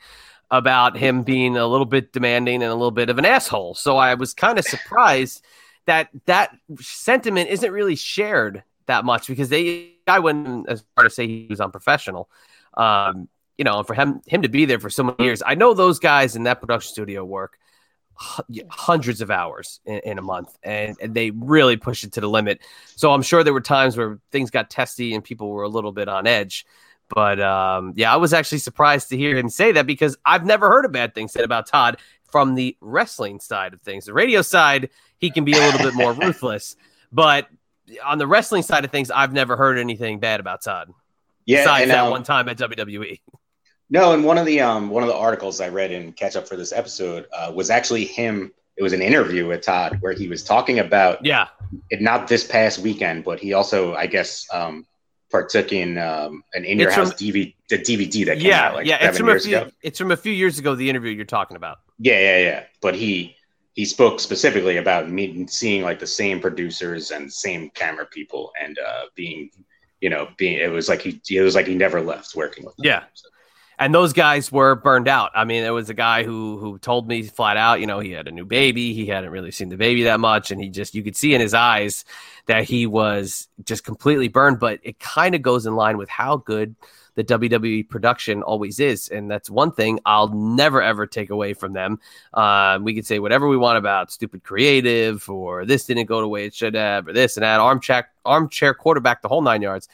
about 0.49 0.97
him 0.97 1.23
being 1.23 1.57
a 1.57 1.67
little 1.67 1.85
bit 1.85 2.11
demanding 2.11 2.63
and 2.63 2.71
a 2.71 2.75
little 2.75 2.91
bit 2.91 3.09
of 3.09 3.17
an 3.19 3.25
asshole. 3.25 3.75
So 3.75 3.97
I 3.97 4.15
was 4.15 4.33
kind 4.33 4.57
of 4.57 4.65
surprised 4.65 5.43
that 5.85 6.09
that 6.25 6.55
sentiment 6.79 7.49
isn't 7.49 7.71
really 7.71 7.95
shared 7.95 8.63
that 8.87 9.05
much 9.05 9.27
because 9.27 9.49
they 9.49 9.93
I 10.07 10.19
wouldn't 10.19 10.69
as 10.69 10.83
far 10.95 11.03
to 11.03 11.09
say 11.09 11.27
he 11.27 11.47
was 11.49 11.59
unprofessional. 11.59 12.29
Um, 12.77 13.27
you 13.57 13.63
know, 13.65 13.83
for 13.83 13.95
him 13.95 14.21
him 14.27 14.43
to 14.43 14.49
be 14.49 14.65
there 14.65 14.79
for 14.79 14.89
so 14.89 15.03
many 15.03 15.23
years. 15.23 15.41
I 15.45 15.55
know 15.55 15.73
those 15.73 15.99
guys 15.99 16.35
in 16.35 16.43
that 16.43 16.61
production 16.61 16.91
studio 16.91 17.25
work 17.25 17.57
hundreds 18.69 19.21
of 19.21 19.29
hours 19.29 19.79
in, 19.85 19.99
in 19.99 20.17
a 20.17 20.21
month 20.21 20.57
and, 20.63 20.97
and, 20.99 21.13
they 21.13 21.29
really 21.31 21.77
push 21.77 22.03
it 22.03 22.13
to 22.13 22.21
the 22.21 22.27
limit. 22.27 22.59
So 22.95 23.11
I'm 23.11 23.21
sure 23.21 23.43
there 23.43 23.53
were 23.53 23.61
times 23.61 23.95
where 23.95 24.19
things 24.31 24.49
got 24.49 24.71
testy 24.71 25.13
and 25.13 25.23
people 25.23 25.49
were 25.49 25.61
a 25.61 25.69
little 25.69 25.91
bit 25.91 26.07
on 26.07 26.25
edge. 26.25 26.65
But 27.09 27.39
um, 27.39 27.93
yeah, 27.95 28.11
I 28.11 28.17
was 28.17 28.33
actually 28.33 28.57
surprised 28.57 29.09
to 29.09 29.17
hear 29.17 29.37
him 29.37 29.49
say 29.49 29.71
that 29.73 29.85
because 29.85 30.17
I've 30.25 30.45
never 30.45 30.67
heard 30.67 30.85
a 30.85 30.89
bad 30.89 31.13
thing 31.13 31.27
said 31.27 31.43
about 31.43 31.67
Todd 31.67 31.97
from 32.25 32.55
the 32.55 32.75
wrestling 32.81 33.39
side 33.39 33.73
of 33.73 33.81
things. 33.81 34.05
The 34.05 34.13
radio 34.13 34.41
side, 34.41 34.89
he 35.19 35.29
can 35.29 35.45
be 35.45 35.53
a 35.53 35.59
little 35.59 35.79
bit 35.79 35.93
more 35.93 36.13
ruthless. 36.25 36.75
But 37.11 37.47
on 38.03 38.17
the 38.17 38.27
wrestling 38.27 38.63
side 38.63 38.83
of 38.83 38.91
things, 38.91 39.11
I've 39.11 39.31
never 39.31 39.55
heard 39.55 39.77
anything 39.77 40.19
bad 40.19 40.39
about 40.39 40.63
Todd. 40.63 40.91
Yeah, 41.47 41.63
besides 41.63 41.89
that 41.89 42.03
um, 42.03 42.11
one 42.11 42.23
time 42.23 42.47
at 42.49 42.57
WWE. 42.57 43.19
No, 43.89 44.13
and 44.13 44.23
one 44.23 44.37
of 44.37 44.45
the 44.45 44.59
um 44.59 44.89
one 44.89 45.01
of 45.01 45.09
the 45.09 45.15
articles 45.15 45.59
I 45.59 45.69
read 45.69 45.91
in 45.91 46.11
catch 46.11 46.35
up 46.35 46.47
for 46.47 46.55
this 46.55 46.71
episode 46.71 47.25
uh, 47.35 47.51
was 47.55 47.69
actually 47.69 48.05
him. 48.05 48.51
It 48.75 48.83
was 48.83 48.93
an 48.93 49.01
interview 49.01 49.47
with 49.47 49.61
Todd 49.61 49.97
where 50.01 50.13
he 50.13 50.27
was 50.27 50.43
talking 50.43 50.77
about 50.77 51.25
yeah, 51.25 51.47
it, 51.89 52.01
not 52.01 52.27
this 52.27 52.45
past 52.45 52.79
weekend, 52.79 53.23
but 53.23 53.39
he 53.39 53.53
also 53.53 53.95
I 53.95 54.05
guess 54.05 54.45
um 54.53 54.85
partook 55.31 55.71
in 55.71 55.97
um, 55.97 56.43
an 56.53 56.65
in 56.65 56.79
your 56.79 56.91
house 56.91 57.13
DVD, 57.13 57.53
the 57.69 57.77
DVD 57.77 58.25
that 58.25 58.37
came 58.37 58.47
yeah, 58.47 58.67
out 58.67 58.75
like 58.75 58.85
yeah, 58.85 58.97
seven 58.97 59.09
it's 59.09 59.17
from 59.17 59.27
years 59.27 59.45
a 59.45 59.47
few, 59.47 59.57
ago. 59.57 59.71
It's 59.81 59.97
from 59.97 60.11
a 60.11 60.17
few 60.17 60.31
years 60.31 60.59
ago. 60.59 60.75
The 60.75 60.89
interview 60.89 61.11
you're 61.11 61.25
talking 61.25 61.57
about. 61.57 61.79
Yeah, 61.99 62.19
yeah, 62.19 62.37
yeah. 62.39 62.63
But 62.81 62.95
he 62.95 63.35
he 63.73 63.85
spoke 63.85 64.19
specifically 64.19 64.77
about 64.77 65.09
meeting, 65.09 65.47
seeing 65.47 65.83
like 65.83 65.99
the 65.99 66.07
same 66.07 66.39
producers 66.39 67.11
and 67.11 67.31
same 67.31 67.69
camera 67.71 68.05
people, 68.05 68.51
and 68.61 68.77
uh, 68.79 69.03
being, 69.15 69.49
you 70.01 70.09
know, 70.09 70.27
being 70.37 70.59
it 70.59 70.71
was 70.71 70.89
like 70.89 71.01
he 71.01 71.21
it 71.29 71.41
was 71.41 71.55
like 71.55 71.67
he 71.67 71.75
never 71.75 72.01
left 72.01 72.35
working 72.35 72.65
with 72.65 72.75
them. 72.75 72.85
Yeah. 72.85 73.03
So. 73.13 73.29
And 73.79 73.93
those 73.93 74.11
guys 74.11 74.51
were 74.51 74.73
burned 74.73 75.07
out. 75.07 75.29
I 75.35 75.45
mean, 75.45 75.61
there 75.61 75.73
was 75.73 75.89
a 75.89 75.93
guy 75.93 76.23
who 76.23 76.57
who 76.57 76.79
told 76.79 77.07
me 77.07 77.21
flat 77.23 77.57
out, 77.57 77.79
you 77.79 77.85
know, 77.85 77.99
he 77.99 78.11
had 78.11 78.27
a 78.27 78.31
new 78.31 78.45
baby. 78.45 78.93
He 78.93 79.05
hadn't 79.05 79.29
really 79.29 79.51
seen 79.51 79.69
the 79.69 79.77
baby 79.77 80.03
that 80.03 80.19
much, 80.19 80.49
and 80.49 80.59
he 80.59 80.69
just 80.69 80.95
you 80.95 81.03
could 81.03 81.15
see 81.15 81.35
in 81.35 81.41
his 81.41 81.53
eyes 81.53 82.03
that 82.47 82.63
he 82.63 82.87
was 82.87 83.47
just 83.65 83.83
completely 83.83 84.29
burned. 84.29 84.59
But 84.59 84.79
it 84.81 84.99
kind 84.99 85.35
of 85.35 85.43
goes 85.43 85.67
in 85.67 85.75
line 85.75 85.97
with 85.97 86.09
how 86.09 86.37
good 86.37 86.75
the 87.17 87.23
WWE 87.23 87.89
production 87.89 88.43
always 88.43 88.79
is. 88.79 89.09
And 89.09 89.29
that's 89.29 89.49
one 89.49 89.71
thing 89.71 89.99
I'll 90.05 90.27
never, 90.27 90.83
ever 90.83 91.07
take 91.07 91.31
away 91.31 91.55
from 91.55 91.73
them. 91.73 91.99
Uh, 92.31 92.77
we 92.79 92.93
can 92.93 93.03
say 93.03 93.17
whatever 93.17 93.47
we 93.47 93.57
want 93.57 93.79
about 93.79 94.11
stupid 94.11 94.43
creative 94.43 95.27
or 95.27 95.65
this 95.65 95.85
didn't 95.85 96.05
go 96.05 96.21
the 96.21 96.27
way 96.27 96.45
it 96.45 96.53
should 96.53 96.75
have 96.75 97.07
or 97.07 97.13
this 97.13 97.35
and 97.35 97.43
that, 97.43 97.59
armchair, 97.59 98.07
armchair 98.23 98.75
quarterback, 98.75 99.23
the 99.23 99.27
whole 99.27 99.41
nine 99.41 99.63
yards. 99.63 99.89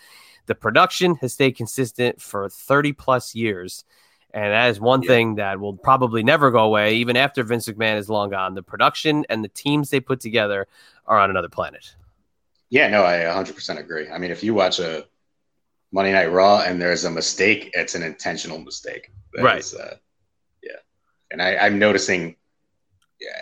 The 0.48 0.56
production 0.56 1.16
has 1.16 1.32
stayed 1.32 1.56
consistent 1.56 2.22
for 2.22 2.50
30 2.50 2.92
plus 2.92 3.34
years. 3.34 3.86
And 4.34 4.52
that 4.52 4.72
is 4.72 4.82
one 4.82 5.02
yeah. 5.02 5.08
thing 5.08 5.36
that 5.36 5.62
will 5.62 5.78
probably 5.78 6.24
never 6.24 6.52
go 6.52 6.60
away, 6.60 6.96
even 6.96 7.16
after 7.16 7.42
Vince 7.44 7.70
McMahon 7.70 8.00
is 8.00 8.10
long 8.10 8.32
gone. 8.32 8.54
The 8.54 8.64
production 8.64 9.26
and 9.30 9.46
the 9.46 9.50
teams 9.50 9.92
they 9.92 10.02
put 10.02 10.20
together 10.20 10.68
are 11.06 11.20
on 11.20 11.30
another 11.30 11.48
planet. 11.48 11.96
Yeah, 12.70 12.90
no, 12.90 13.06
I 13.06 13.20
100% 13.20 13.80
agree. 13.80 14.10
I 14.10 14.18
mean, 14.18 14.32
if 14.32 14.44
you 14.44 14.54
watch 14.54 14.80
a 14.80 15.06
Monday 15.94 16.12
Night 16.12 16.32
Raw 16.32 16.62
and 16.62 16.82
there's 16.82 17.06
a 17.06 17.12
mistake, 17.12 17.70
it's 17.74 17.94
an 17.94 18.02
intentional 18.02 18.58
mistake. 18.58 19.12
That 19.34 19.44
right. 19.44 19.60
Is, 19.60 19.76
uh, 19.76 19.96
yeah. 20.64 20.72
And 21.32 21.42
I, 21.42 21.56
I'm 21.58 21.78
noticing, 21.78 22.36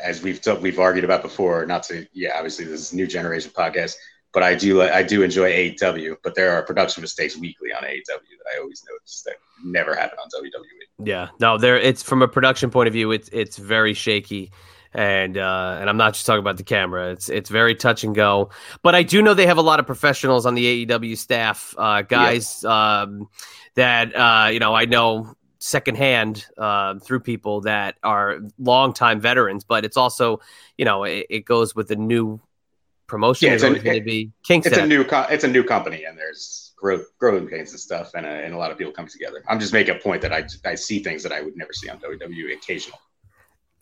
as 0.04 0.22
we've 0.22 0.42
t- 0.42 0.58
we've 0.58 0.78
argued 0.78 1.06
about 1.06 1.22
before, 1.22 1.66
not 1.66 1.84
to 1.84 2.06
yeah, 2.14 2.34
obviously 2.36 2.66
this 2.66 2.82
is 2.82 2.94
new 2.94 3.08
generation 3.08 3.52
podcast, 3.56 3.96
but 4.34 4.44
I 4.44 4.54
do 4.54 4.78
like 4.78 4.92
I 4.92 5.02
do 5.02 5.24
enjoy 5.24 5.50
AEW, 5.50 6.18
but 6.24 6.36
there 6.36 6.52
are 6.52 6.62
production 6.62 7.02
mistakes 7.02 7.38
weekly 7.38 7.72
on 7.74 7.84
AEW 7.84 8.04
that 8.06 8.54
I 8.54 8.60
always 8.60 8.84
notice 8.90 9.24
that 9.26 9.36
never 9.64 9.96
happen 9.96 10.20
on 10.20 10.28
WWE. 10.28 11.08
Yeah, 11.08 11.30
no, 11.40 11.58
there 11.58 11.80
it's 11.80 12.04
from 12.04 12.22
a 12.22 12.28
production 12.28 12.70
point 12.70 12.88
of 12.88 12.94
view, 12.94 13.12
it's 13.12 13.30
it's 13.32 13.58
very 13.58 13.94
shaky 13.94 14.52
and 14.94 15.38
uh, 15.38 15.78
and 15.80 15.90
I'm 15.90 15.98
not 15.98 16.14
just 16.14 16.26
talking 16.26 16.42
about 16.42 16.58
the 16.58 16.64
camera. 16.64 17.12
It's 17.12 17.30
it's 17.30 17.50
very 17.50 17.76
touch 17.76 18.04
and 18.04 18.14
go. 18.14 18.50
But 18.84 18.96
I 18.96 19.04
do 19.04 19.22
know 19.22 19.34
they 19.34 19.48
have 19.48 19.58
a 19.58 19.64
lot 19.64 19.80
of 19.80 19.86
professionals 19.86 20.46
on 20.46 20.56
the 20.56 20.86
AEW 20.86 21.18
staff, 21.18 21.74
uh, 21.78 22.02
guys 22.02 22.62
yeah. 22.64 23.02
um, 23.02 23.30
that 23.76 24.16
uh, 24.16 24.50
you 24.50 24.60
know 24.60 24.74
I 24.74 24.86
know 24.86 25.36
secondhand 25.62 26.48
uh, 26.58 26.98
through 27.00 27.20
people 27.22 27.62
that 27.62 27.96
are 28.04 28.40
longtime 28.58 29.22
veterans, 29.22 29.64
but 29.64 29.86
it's 29.86 29.96
also, 29.96 30.40
you 30.78 30.86
know, 30.86 31.04
it, 31.04 31.28
it 31.30 31.46
goes 31.46 31.76
with 31.76 31.88
the 31.88 31.96
new 31.96 32.42
promotion. 33.08 33.48
Yeah, 33.48 33.54
it's 33.54 33.64
an- 33.64 33.76
to 33.76 34.02
be 34.02 34.32
It's 34.50 34.78
a 34.78 34.88
new 34.88 35.04
co- 35.04 35.28
it's 35.30 35.44
a 35.44 35.48
new 35.48 35.64
company, 35.64 36.04
and 36.06 36.18
there's 36.18 36.74
grow, 36.76 37.00
growing 37.20 37.48
pains 37.48 37.72
and 37.72 37.80
stuff, 37.80 38.12
and, 38.16 38.26
uh, 38.26 38.30
and 38.30 38.54
a 38.54 38.58
lot 38.58 38.72
of 38.72 38.78
people 38.78 38.92
come 38.92 39.08
together. 39.08 39.44
I'm 39.48 39.60
just 39.60 39.72
making 39.72 39.96
a 39.96 40.00
point 40.00 40.22
that 40.24 40.34
I 40.34 40.46
I 40.66 40.76
see 40.76 41.00
things 41.00 41.24
that 41.24 41.32
I 41.32 41.42
would 41.42 41.56
never 41.56 41.74
see 41.74 41.90
on 41.90 42.00
WWE 42.00 42.54
occasionally. 42.54 43.00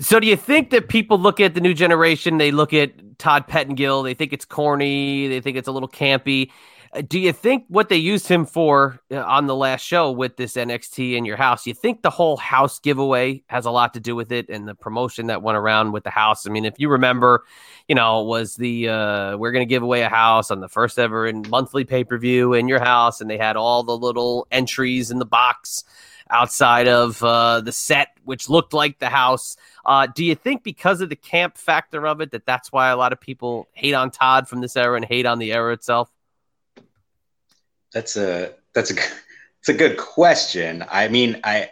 So 0.02 0.20
do 0.20 0.28
you 0.28 0.38
think 0.38 0.70
that 0.70 0.88
people 0.88 1.20
look 1.20 1.42
at 1.42 1.56
the 1.56 1.62
new 1.62 1.74
generation, 1.74 2.38
they 2.38 2.52
look 2.52 2.74
at 2.74 3.20
Todd 3.20 3.48
Pettengill, 3.48 4.04
they 4.04 4.14
think 4.14 4.32
it's 4.32 4.46
corny, 4.46 5.28
they 5.28 5.42
think 5.42 5.58
it's 5.58 5.68
a 5.68 5.74
little 5.74 5.90
campy. 5.90 6.52
Uh, 6.94 7.02
Do 7.02 7.20
you 7.20 7.34
think 7.34 7.66
what 7.68 7.90
they 7.90 7.98
used 7.98 8.26
him 8.26 8.46
for 8.46 9.02
uh, 9.12 9.18
on 9.18 9.48
the 9.48 9.56
last 9.56 9.82
show 9.82 10.10
with 10.10 10.38
this 10.38 10.54
NXT 10.54 11.18
in 11.18 11.26
your 11.26 11.36
house, 11.36 11.68
you 11.68 11.74
think 11.74 12.02
the 12.02 12.10
whole 12.10 12.38
house 12.38 12.80
giveaway 12.80 13.44
has 13.48 13.66
a 13.66 13.72
lot 13.72 13.94
to 13.94 14.00
do 14.00 14.16
with 14.16 14.32
it 14.32 14.50
and 14.50 14.70
the 14.70 14.74
promotion 14.74 15.28
that 15.28 15.42
went 15.42 15.58
around 15.58 15.92
with 15.92 16.06
the 16.06 16.10
house? 16.10 16.48
I 16.48 16.50
mean, 16.50 16.64
if 16.64 16.76
you 16.78 16.90
remember, 16.90 17.44
you 17.90 17.94
know, 17.94 18.24
was 18.24 18.56
the 18.56 18.88
uh 18.88 19.38
we're 19.38 19.52
going 19.52 19.68
to 19.68 19.70
give 19.70 19.84
away 19.84 20.02
a 20.04 20.10
house 20.10 20.50
on 20.50 20.62
the 20.62 20.70
first 20.70 20.98
ever 20.98 21.28
and 21.28 21.48
monthly 21.50 21.84
pay-per-view 21.84 22.54
in 22.54 22.70
your 22.70 22.80
house 22.80 23.20
and 23.20 23.30
they 23.30 23.38
had 23.38 23.58
all 23.58 23.84
the 23.84 23.98
little 23.98 24.48
entries 24.50 25.12
in 25.12 25.20
the 25.20 25.26
box 25.26 25.84
outside 26.30 26.88
of 26.88 27.22
uh, 27.24 27.62
the 27.62 27.72
set, 27.72 28.10
which 28.24 28.50
looked 28.50 28.74
like 28.74 29.00
the 29.00 29.10
house. 29.10 29.58
Uh, 29.86 30.08
do 30.08 30.24
you 30.24 30.36
think 30.36 30.64
because 30.64 31.02
of 31.02 31.10
the 31.10 31.16
camp 31.16 31.58
factor 31.58 32.06
of 32.06 32.22
it 32.22 32.32
that 32.32 32.46
that's 32.46 32.72
why 32.72 32.90
a 32.90 32.98
lot 32.98 33.14
of 33.14 33.20
people 33.20 33.68
hate 33.74 33.94
on 33.94 34.12
Todd 34.12 34.48
from 34.48 34.62
this 34.62 34.78
era 34.78 34.96
and 34.96 35.06
hate 35.06 35.26
on 35.26 35.40
the 35.40 35.52
era 35.52 35.74
itself? 35.74 36.12
That's 37.94 38.16
a 38.18 38.54
that's 38.74 38.92
a 38.92 38.96
it's 39.60 39.70
a 39.70 39.74
good 39.74 39.98
question. 39.98 40.86
I 40.90 41.08
mean, 41.08 41.40
I 41.44 41.72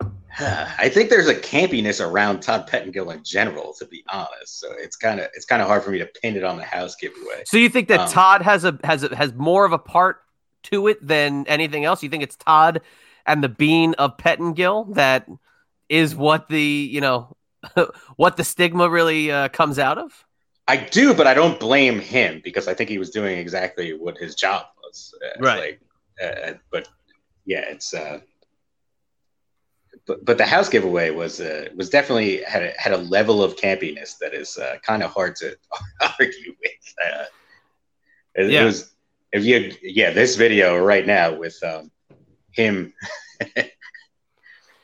I 0.38 0.88
think 0.88 1.10
there's 1.10 1.28
a 1.28 1.34
campiness 1.34 2.04
around 2.04 2.40
Todd 2.40 2.66
Pettengill 2.66 3.10
in 3.10 3.24
general, 3.24 3.74
to 3.78 3.86
be 3.86 4.04
honest. 4.08 4.60
So 4.60 4.68
it's 4.78 4.96
kind 4.96 5.20
of 5.20 5.26
it's 5.34 5.44
kind 5.44 5.60
of 5.60 5.68
hard 5.68 5.82
for 5.82 5.90
me 5.90 5.98
to 5.98 6.06
pin 6.06 6.36
it 6.36 6.44
on 6.44 6.56
the 6.56 6.64
house 6.64 6.94
giveaway. 6.94 7.42
So 7.46 7.56
you 7.56 7.68
think 7.68 7.88
that 7.88 8.00
Um, 8.00 8.08
Todd 8.08 8.42
has 8.42 8.64
a 8.64 8.78
has 8.84 9.02
a, 9.02 9.14
has 9.14 9.34
more 9.34 9.64
of 9.64 9.72
a 9.72 9.78
part 9.78 10.22
to 10.64 10.86
it 10.88 11.04
than 11.04 11.46
anything 11.48 11.84
else? 11.84 12.02
You 12.02 12.08
think 12.08 12.22
it's 12.22 12.36
Todd 12.36 12.82
and 13.30 13.42
the 13.44 13.48
bean 13.48 13.94
of 13.94 14.18
Pettengill 14.18 14.84
that 14.94 15.26
is 15.88 16.14
what 16.14 16.48
the 16.48 16.62
you 16.62 17.00
know 17.00 17.36
what 18.16 18.36
the 18.36 18.44
stigma 18.44 18.88
really 18.88 19.30
uh, 19.30 19.48
comes 19.48 19.78
out 19.78 19.98
of? 19.98 20.24
I 20.68 20.76
do, 20.76 21.14
but 21.14 21.26
I 21.26 21.34
don't 21.34 21.58
blame 21.58 21.98
him 21.98 22.40
because 22.44 22.68
I 22.68 22.74
think 22.74 22.90
he 22.90 22.98
was 22.98 23.10
doing 23.10 23.38
exactly 23.38 23.92
what 23.92 24.16
his 24.18 24.34
job 24.34 24.66
was. 24.82 25.14
Uh, 25.24 25.42
Right. 25.42 25.58
Like, 25.58 25.80
uh, 26.22 26.52
but 26.70 26.88
yeah, 27.44 27.64
it's. 27.68 27.92
Uh, 27.94 28.20
but 30.06 30.24
but 30.24 30.38
the 30.38 30.46
house 30.46 30.68
giveaway 30.68 31.10
was 31.10 31.40
uh, 31.40 31.68
was 31.76 31.90
definitely 31.90 32.42
had 32.44 32.62
a, 32.62 32.72
had 32.78 32.92
a 32.92 32.96
level 32.98 33.42
of 33.42 33.56
campiness 33.56 34.16
that 34.18 34.32
is 34.34 34.56
uh, 34.58 34.76
kind 34.82 35.02
of 35.02 35.10
hard 35.12 35.36
to 35.36 35.56
argue 36.20 36.54
with. 36.60 36.94
Uh, 37.04 37.24
it, 38.36 38.50
Yeah. 38.50 38.62
it 38.62 38.64
was 38.64 38.92
if 39.32 39.44
you 39.44 39.72
yeah 39.82 40.10
this 40.10 40.36
video 40.36 40.76
right 40.78 41.06
now 41.06 41.34
with 41.34 41.58
um, 41.64 41.90
him 42.52 42.92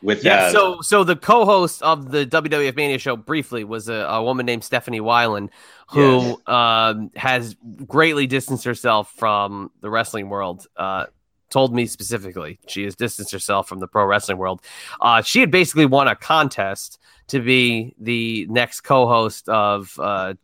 with 0.03 0.25
Yeah. 0.25 0.47
uh, 0.47 0.51
so 0.53 0.81
so 0.83 1.05
the 1.05 1.17
co-host 1.17 1.83
of 1.83 2.11
the 2.11 2.27
WWF 2.27 2.77
Mania 2.77 2.99
show 2.99 3.17
briefly 3.17 3.65
was 3.65 3.89
a, 3.89 3.95
a 3.95 4.23
woman 4.23 4.47
named 4.47 4.65
Stephanie 4.65 5.01
Weiland, 5.01 5.51
who 5.91 6.41
um, 6.47 7.11
has 7.17 7.57
greatly 7.87 8.27
distanced 8.27 8.65
herself 8.65 9.13
from 9.17 9.71
the 9.81 9.91
wrestling 9.91 10.29
world. 10.29 10.67
Uh, 10.77 11.07
told 11.49 11.73
me 11.73 11.87
specifically 11.87 12.59
she 12.67 12.83
has 12.85 12.97
distanced 12.97 13.31
herself 13.33 13.69
from 13.69 13.79
the 13.79 13.87
pro 13.87 14.05
wrestling 14.05 14.37
world. 14.37 14.61
Uh, 15.01 15.23
she 15.23 15.41
had 15.41 15.51
basically 15.51 15.87
won 15.87 16.09
a 16.09 16.17
contest 16.17 16.99
to 17.29 17.41
be 17.41 17.95
the 18.01 18.47
next 18.51 18.81
co-host 18.83 19.49
of 19.49 19.95
uh, 20.01 20.35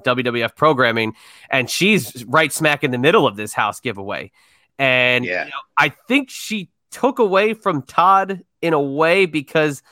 WWF 0.00 0.56
programming, 0.56 1.14
and 1.50 1.68
she's 1.68 2.24
right 2.24 2.52
smack 2.52 2.82
in 2.82 2.90
the 2.90 2.98
middle 2.98 3.26
of 3.26 3.36
this 3.36 3.52
house 3.52 3.80
giveaway. 3.80 4.30
And 4.78 5.24
Yeah. 5.24 5.44
you 5.44 5.50
know, 5.50 5.56
I 5.76 5.88
think 5.90 6.30
she 6.30 6.70
took 6.90 7.18
away 7.18 7.54
from 7.54 7.82
Todd 7.82 8.42
in 8.62 8.72
a 8.72 8.80
way 8.80 9.26
because 9.26 9.82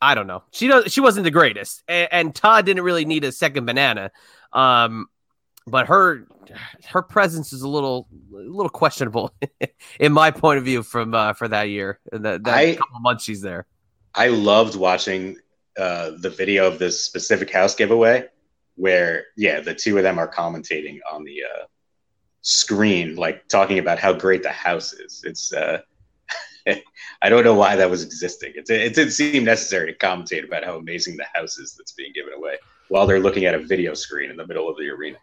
I 0.00 0.14
don't 0.14 0.26
know. 0.26 0.42
She 0.52 0.68
does. 0.68 0.92
She 0.92 1.00
wasn't 1.00 1.24
the 1.24 1.30
greatest, 1.30 1.82
and, 1.88 2.08
and 2.12 2.34
Todd 2.34 2.66
didn't 2.66 2.82
really 2.82 3.04
need 3.06 3.24
a 3.24 3.32
second 3.32 3.64
banana. 3.64 4.10
Um, 4.52 5.06
but 5.66 5.86
her 5.86 6.26
her 6.88 7.02
presence 7.02 7.52
is 7.52 7.62
a 7.62 7.68
little 7.68 8.06
a 8.32 8.36
little 8.36 8.68
questionable 8.68 9.34
in 10.00 10.12
my 10.12 10.30
point 10.30 10.58
of 10.58 10.64
view 10.64 10.82
from 10.82 11.14
uh, 11.14 11.32
for 11.32 11.48
that 11.48 11.70
year. 11.70 11.98
That, 12.12 12.44
that 12.44 12.54
I- 12.54 12.74
couple 12.76 13.00
months 13.00 13.24
she's 13.24 13.40
there. 13.40 13.66
I 14.14 14.28
loved 14.28 14.76
watching 14.76 15.38
uh, 15.78 16.12
the 16.20 16.30
video 16.30 16.66
of 16.66 16.78
this 16.78 17.02
specific 17.02 17.50
house 17.50 17.74
giveaway, 17.74 18.26
where 18.76 19.24
yeah, 19.36 19.60
the 19.60 19.74
two 19.74 19.96
of 19.96 20.02
them 20.04 20.18
are 20.18 20.30
commentating 20.30 20.98
on 21.10 21.24
the 21.24 21.42
uh, 21.42 21.64
screen, 22.46 23.16
like 23.16 23.48
talking 23.48 23.80
about 23.80 23.98
how 23.98 24.12
great 24.12 24.44
the 24.44 24.50
house 24.50 24.92
is. 24.92 25.22
It's 25.24 25.52
uh, 25.52 25.80
I 27.22 27.28
don't 27.28 27.44
know 27.44 27.54
why 27.54 27.74
that 27.74 27.90
was 27.90 28.04
existing. 28.04 28.52
It, 28.54 28.70
it 28.70 28.94
didn't 28.94 29.12
seem 29.12 29.44
necessary 29.44 29.92
to 29.92 29.98
commentate 29.98 30.44
about 30.44 30.64
how 30.64 30.76
amazing 30.76 31.16
the 31.16 31.26
house 31.34 31.58
is 31.58 31.74
that's 31.76 31.92
being 31.92 32.12
given 32.14 32.32
away 32.32 32.56
while 32.88 33.06
they're 33.06 33.20
looking 33.20 33.46
at 33.46 33.54
a 33.54 33.58
video 33.58 33.94
screen 33.94 34.30
in 34.30 34.36
the 34.36 34.46
middle 34.46 34.68
of 34.68 34.76
the 34.76 34.88
arena. 34.88 35.18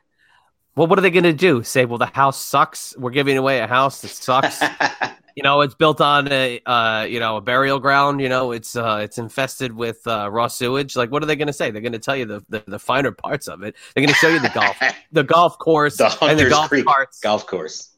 Well, 0.75 0.87
what 0.87 0.97
are 0.97 1.03
they 1.03 1.11
going 1.11 1.23
to 1.23 1.33
do? 1.33 1.61
Say, 1.63 1.85
well, 1.85 1.99
the 1.99 2.07
house 2.07 2.39
sucks. 2.39 2.97
We're 2.97 3.11
giving 3.11 3.37
away 3.37 3.59
a 3.59 3.67
house 3.67 4.01
that 4.01 4.09
sucks. 4.09 4.61
you 5.35 5.43
know, 5.43 5.61
it's 5.61 5.75
built 5.75 6.01
on 6.01 6.31
a 6.31 6.59
uh, 6.65 7.03
you 7.03 7.19
know 7.19 7.37
a 7.37 7.41
burial 7.41 7.79
ground. 7.79 8.21
You 8.21 8.29
know, 8.29 8.51
it's 8.51 8.75
uh, 8.75 9.01
it's 9.03 9.17
infested 9.17 9.71
with 9.73 10.05
uh, 10.07 10.29
raw 10.31 10.47
sewage. 10.47 10.95
Like, 10.95 11.11
what 11.11 11.21
are 11.23 11.25
they 11.25 11.35
going 11.35 11.47
to 11.47 11.53
say? 11.53 11.71
They're 11.71 11.81
going 11.81 11.93
to 11.93 11.99
tell 11.99 12.15
you 12.15 12.25
the, 12.25 12.43
the 12.49 12.63
the 12.67 12.79
finer 12.79 13.11
parts 13.11 13.47
of 13.47 13.63
it. 13.63 13.75
They're 13.93 14.01
going 14.01 14.13
to 14.13 14.19
show 14.19 14.29
you 14.29 14.39
the 14.39 14.49
golf 14.49 14.77
the 15.11 15.23
golf 15.23 15.57
course 15.59 15.97
the 15.97 16.15
and 16.21 16.39
the 16.39 16.49
golf 16.49 16.69
Creek 16.69 16.85
carts. 16.85 17.19
golf 17.19 17.45
course. 17.45 17.89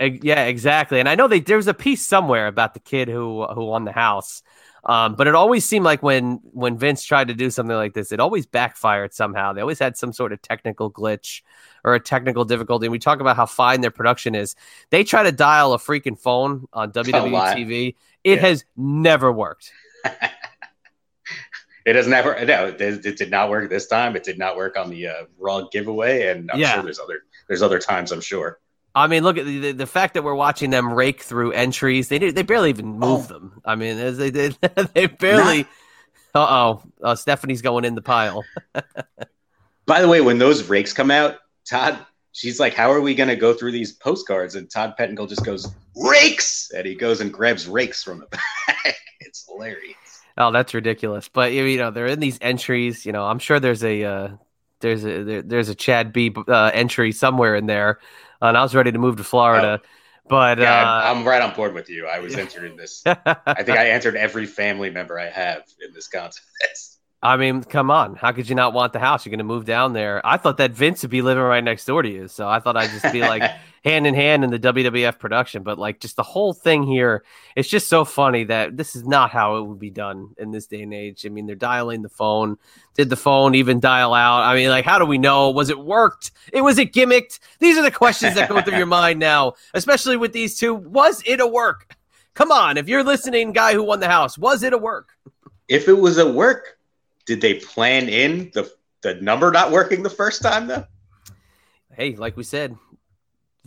Yeah, 0.00 0.44
exactly. 0.44 1.00
And 1.00 1.08
I 1.08 1.16
know 1.16 1.26
they, 1.26 1.40
there 1.40 1.56
was 1.56 1.66
a 1.66 1.74
piece 1.74 2.06
somewhere 2.06 2.46
about 2.46 2.74
the 2.74 2.80
kid 2.80 3.08
who 3.08 3.46
who 3.46 3.64
won 3.64 3.84
the 3.84 3.92
house. 3.92 4.42
Um, 4.84 5.14
but 5.16 5.26
it 5.26 5.34
always 5.34 5.64
seemed 5.64 5.84
like 5.84 6.02
when 6.02 6.40
when 6.52 6.78
Vince 6.78 7.02
tried 7.04 7.28
to 7.28 7.34
do 7.34 7.50
something 7.50 7.74
like 7.76 7.94
this, 7.94 8.12
it 8.12 8.20
always 8.20 8.46
backfired 8.46 9.12
somehow. 9.12 9.52
They 9.52 9.60
always 9.60 9.78
had 9.78 9.96
some 9.96 10.12
sort 10.12 10.32
of 10.32 10.40
technical 10.40 10.90
glitch 10.90 11.42
or 11.84 11.94
a 11.94 12.00
technical 12.00 12.44
difficulty. 12.44 12.86
And 12.86 12.92
we 12.92 12.98
talk 12.98 13.20
about 13.20 13.36
how 13.36 13.46
fine 13.46 13.80
their 13.80 13.90
production 13.90 14.34
is. 14.34 14.54
They 14.90 15.04
try 15.04 15.22
to 15.24 15.32
dial 15.32 15.72
a 15.74 15.78
freaking 15.78 16.18
phone 16.18 16.66
on 16.72 16.92
WWE. 16.92 17.54
TV. 17.54 17.94
It 18.24 18.36
Yeah. 18.36 18.46
has 18.48 18.64
never 18.76 19.32
worked. 19.32 19.72
It 21.86 21.96
has 21.96 22.06
never. 22.06 22.34
No, 22.44 22.66
it, 22.66 22.78
it 23.06 23.16
did 23.16 23.30
not 23.30 23.48
work 23.48 23.70
this 23.70 23.86
time. 23.86 24.14
It 24.14 24.22
did 24.22 24.38
not 24.38 24.56
work 24.58 24.76
on 24.76 24.90
the 24.90 25.06
uh, 25.08 25.12
Raw 25.38 25.62
giveaway, 25.72 26.26
and 26.28 26.50
I'm 26.50 26.58
Yeah. 26.58 26.74
sure 26.74 26.82
there's 26.82 27.00
other 27.00 27.20
there's 27.46 27.62
other 27.62 27.78
times. 27.78 28.12
I'm 28.12 28.20
sure. 28.20 28.58
I 28.98 29.06
mean, 29.06 29.22
look 29.22 29.38
at 29.38 29.44
the, 29.46 29.72
the, 29.72 29.86
fact 29.86 30.14
that 30.14 30.22
we're 30.24 30.34
watching 30.34 30.70
them 30.70 30.92
rake 30.92 31.22
through 31.22 31.52
entries. 31.52 32.08
They 32.08 32.18
did, 32.18 32.34
they 32.34 32.42
barely 32.42 32.70
even 32.70 32.86
move 32.86 33.26
Oh. 33.30 33.34
them. 33.34 33.60
I 33.64 33.74
mean, 33.76 33.98
as 33.98 34.18
they 34.18 34.30
did, 34.30 34.56
they 34.94 35.06
barely. 35.06 35.66
Uh 36.34 36.80
oh, 37.02 37.14
Stephanie's 37.14 37.62
going 37.62 37.84
in 37.84 37.94
the 37.94 38.02
pile. 38.02 38.44
By 39.86 40.02
the 40.02 40.08
way, 40.08 40.20
when 40.20 40.38
those 40.38 40.68
rakes 40.68 40.92
come 40.92 41.10
out, 41.10 41.36
Todd, 41.68 41.98
she's 42.32 42.60
like, 42.60 42.74
"How 42.74 42.92
are 42.92 43.00
we 43.00 43.14
going 43.14 43.28
to 43.30 43.36
go 43.36 43.54
through 43.54 43.72
these 43.72 43.92
postcards?" 43.92 44.54
And 44.54 44.70
Todd 44.70 44.94
Pettengill 44.98 45.26
just 45.26 45.44
goes, 45.44 45.72
"Rakes!" 45.96 46.70
and 46.76 46.86
he 46.86 46.94
goes 46.94 47.20
and 47.20 47.32
grabs 47.32 47.66
rakes 47.66 48.02
from 48.04 48.18
the 48.20 48.26
back. 48.66 48.96
it's 49.20 49.46
hilarious. 49.50 49.96
Oh, 50.36 50.52
that's 50.52 50.74
ridiculous. 50.74 51.28
But 51.28 51.52
you 51.52 51.78
know, 51.78 51.90
they're 51.90 52.06
in 52.06 52.20
these 52.20 52.38
entries. 52.40 53.06
You 53.06 53.12
know, 53.12 53.24
I'm 53.24 53.38
sure 53.38 53.58
there's 53.58 53.82
a 53.82 54.04
uh, 54.04 54.28
there's 54.80 55.04
a 55.04 55.22
there, 55.24 55.42
there's 55.42 55.68
a 55.70 55.74
Chad 55.74 56.12
B 56.12 56.32
uh, 56.46 56.70
entry 56.74 57.12
somewhere 57.12 57.54
in 57.56 57.66
there. 57.66 57.98
And 58.40 58.56
I 58.56 58.62
was 58.62 58.74
ready 58.74 58.92
to 58.92 58.98
move 58.98 59.16
to 59.16 59.24
Florida, 59.24 59.80
but 60.28 60.58
Yeah, 60.58 60.80
uh, 60.80 61.02
I'm, 61.04 61.18
I'm 61.18 61.28
right 61.28 61.42
on 61.42 61.54
board 61.54 61.74
with 61.74 61.88
you. 61.88 62.06
I 62.06 62.20
was 62.20 62.36
entered 62.36 62.64
in 62.70 62.76
this. 62.76 63.02
I 63.06 63.62
think 63.62 63.78
I 63.78 63.88
answered 63.88 64.16
every 64.16 64.46
family 64.46 64.90
member 64.90 65.18
I 65.18 65.28
have 65.28 65.62
in 65.84 65.92
this 65.92 66.08
contest. 66.08 66.98
I 67.20 67.36
mean, 67.36 67.64
come 67.64 67.90
on. 67.90 68.14
How 68.14 68.30
could 68.30 68.48
you 68.48 68.54
not 68.54 68.72
want 68.72 68.92
the 68.92 69.00
house? 69.00 69.26
You're 69.26 69.30
going 69.32 69.38
to 69.38 69.44
move 69.44 69.64
down 69.64 69.92
there. 69.92 70.24
I 70.24 70.36
thought 70.36 70.58
that 70.58 70.70
Vince 70.70 71.02
would 71.02 71.10
be 71.10 71.20
living 71.22 71.42
right 71.42 71.64
next 71.64 71.84
door 71.84 72.02
to 72.02 72.08
you. 72.08 72.28
So 72.28 72.48
I 72.48 72.60
thought 72.60 72.76
I'd 72.76 72.90
just 72.90 73.12
be 73.12 73.22
like 73.22 73.42
hand 73.84 74.06
in 74.06 74.14
hand 74.14 74.44
in 74.44 74.50
the 74.50 74.58
WWF 74.58 75.18
production. 75.18 75.62
But 75.62 75.78
like 75.78 76.00
just 76.00 76.16
the 76.16 76.22
whole 76.22 76.52
thing 76.52 76.82
here, 76.82 77.24
it's 77.56 77.68
just 77.68 77.88
so 77.88 78.04
funny 78.04 78.44
that 78.44 78.76
this 78.76 78.96
is 78.96 79.06
not 79.06 79.30
how 79.30 79.56
it 79.56 79.62
would 79.66 79.78
be 79.78 79.90
done 79.90 80.34
in 80.38 80.50
this 80.50 80.66
day 80.66 80.82
and 80.82 80.94
age. 80.94 81.24
I 81.24 81.28
mean, 81.28 81.46
they're 81.46 81.56
dialing 81.56 82.02
the 82.02 82.08
phone. 82.08 82.58
Did 82.94 83.10
the 83.10 83.16
phone 83.16 83.54
even 83.54 83.80
dial 83.80 84.14
out? 84.14 84.42
I 84.42 84.54
mean, 84.54 84.68
like, 84.70 84.84
how 84.84 84.98
do 84.98 85.06
we 85.06 85.18
know? 85.18 85.50
Was 85.50 85.70
it 85.70 85.78
worked? 85.78 86.32
It 86.52 86.62
was 86.62 86.78
it 86.78 86.92
gimmicked? 86.92 87.38
These 87.58 87.78
are 87.78 87.82
the 87.82 87.90
questions 87.90 88.34
that 88.34 88.48
go 88.48 88.60
through 88.60 88.76
your 88.76 88.86
mind 89.00 89.20
now, 89.20 89.54
especially 89.74 90.16
with 90.16 90.32
these 90.32 90.58
two. 90.58 90.74
Was 90.74 91.22
it 91.26 91.40
a 91.40 91.46
work? 91.46 91.94
Come 92.34 92.52
on. 92.52 92.76
If 92.76 92.88
you're 92.88 93.04
listening, 93.04 93.52
guy 93.52 93.74
who 93.74 93.82
won 93.82 94.00
the 94.00 94.08
house, 94.08 94.38
was 94.38 94.62
it 94.62 94.72
a 94.72 94.78
work? 94.78 95.10
if 95.68 95.86
it 95.86 95.94
was 95.94 96.18
a 96.18 96.30
work, 96.30 96.78
did 97.26 97.40
they 97.40 97.54
plan 97.54 98.08
in 98.08 98.50
the 98.54 98.70
the 99.02 99.14
number 99.16 99.50
not 99.52 99.70
working 99.70 100.02
the 100.02 100.10
first 100.10 100.42
time 100.42 100.66
though? 100.66 100.84
hey, 101.92 102.14
like 102.14 102.36
we 102.36 102.44
said, 102.44 102.76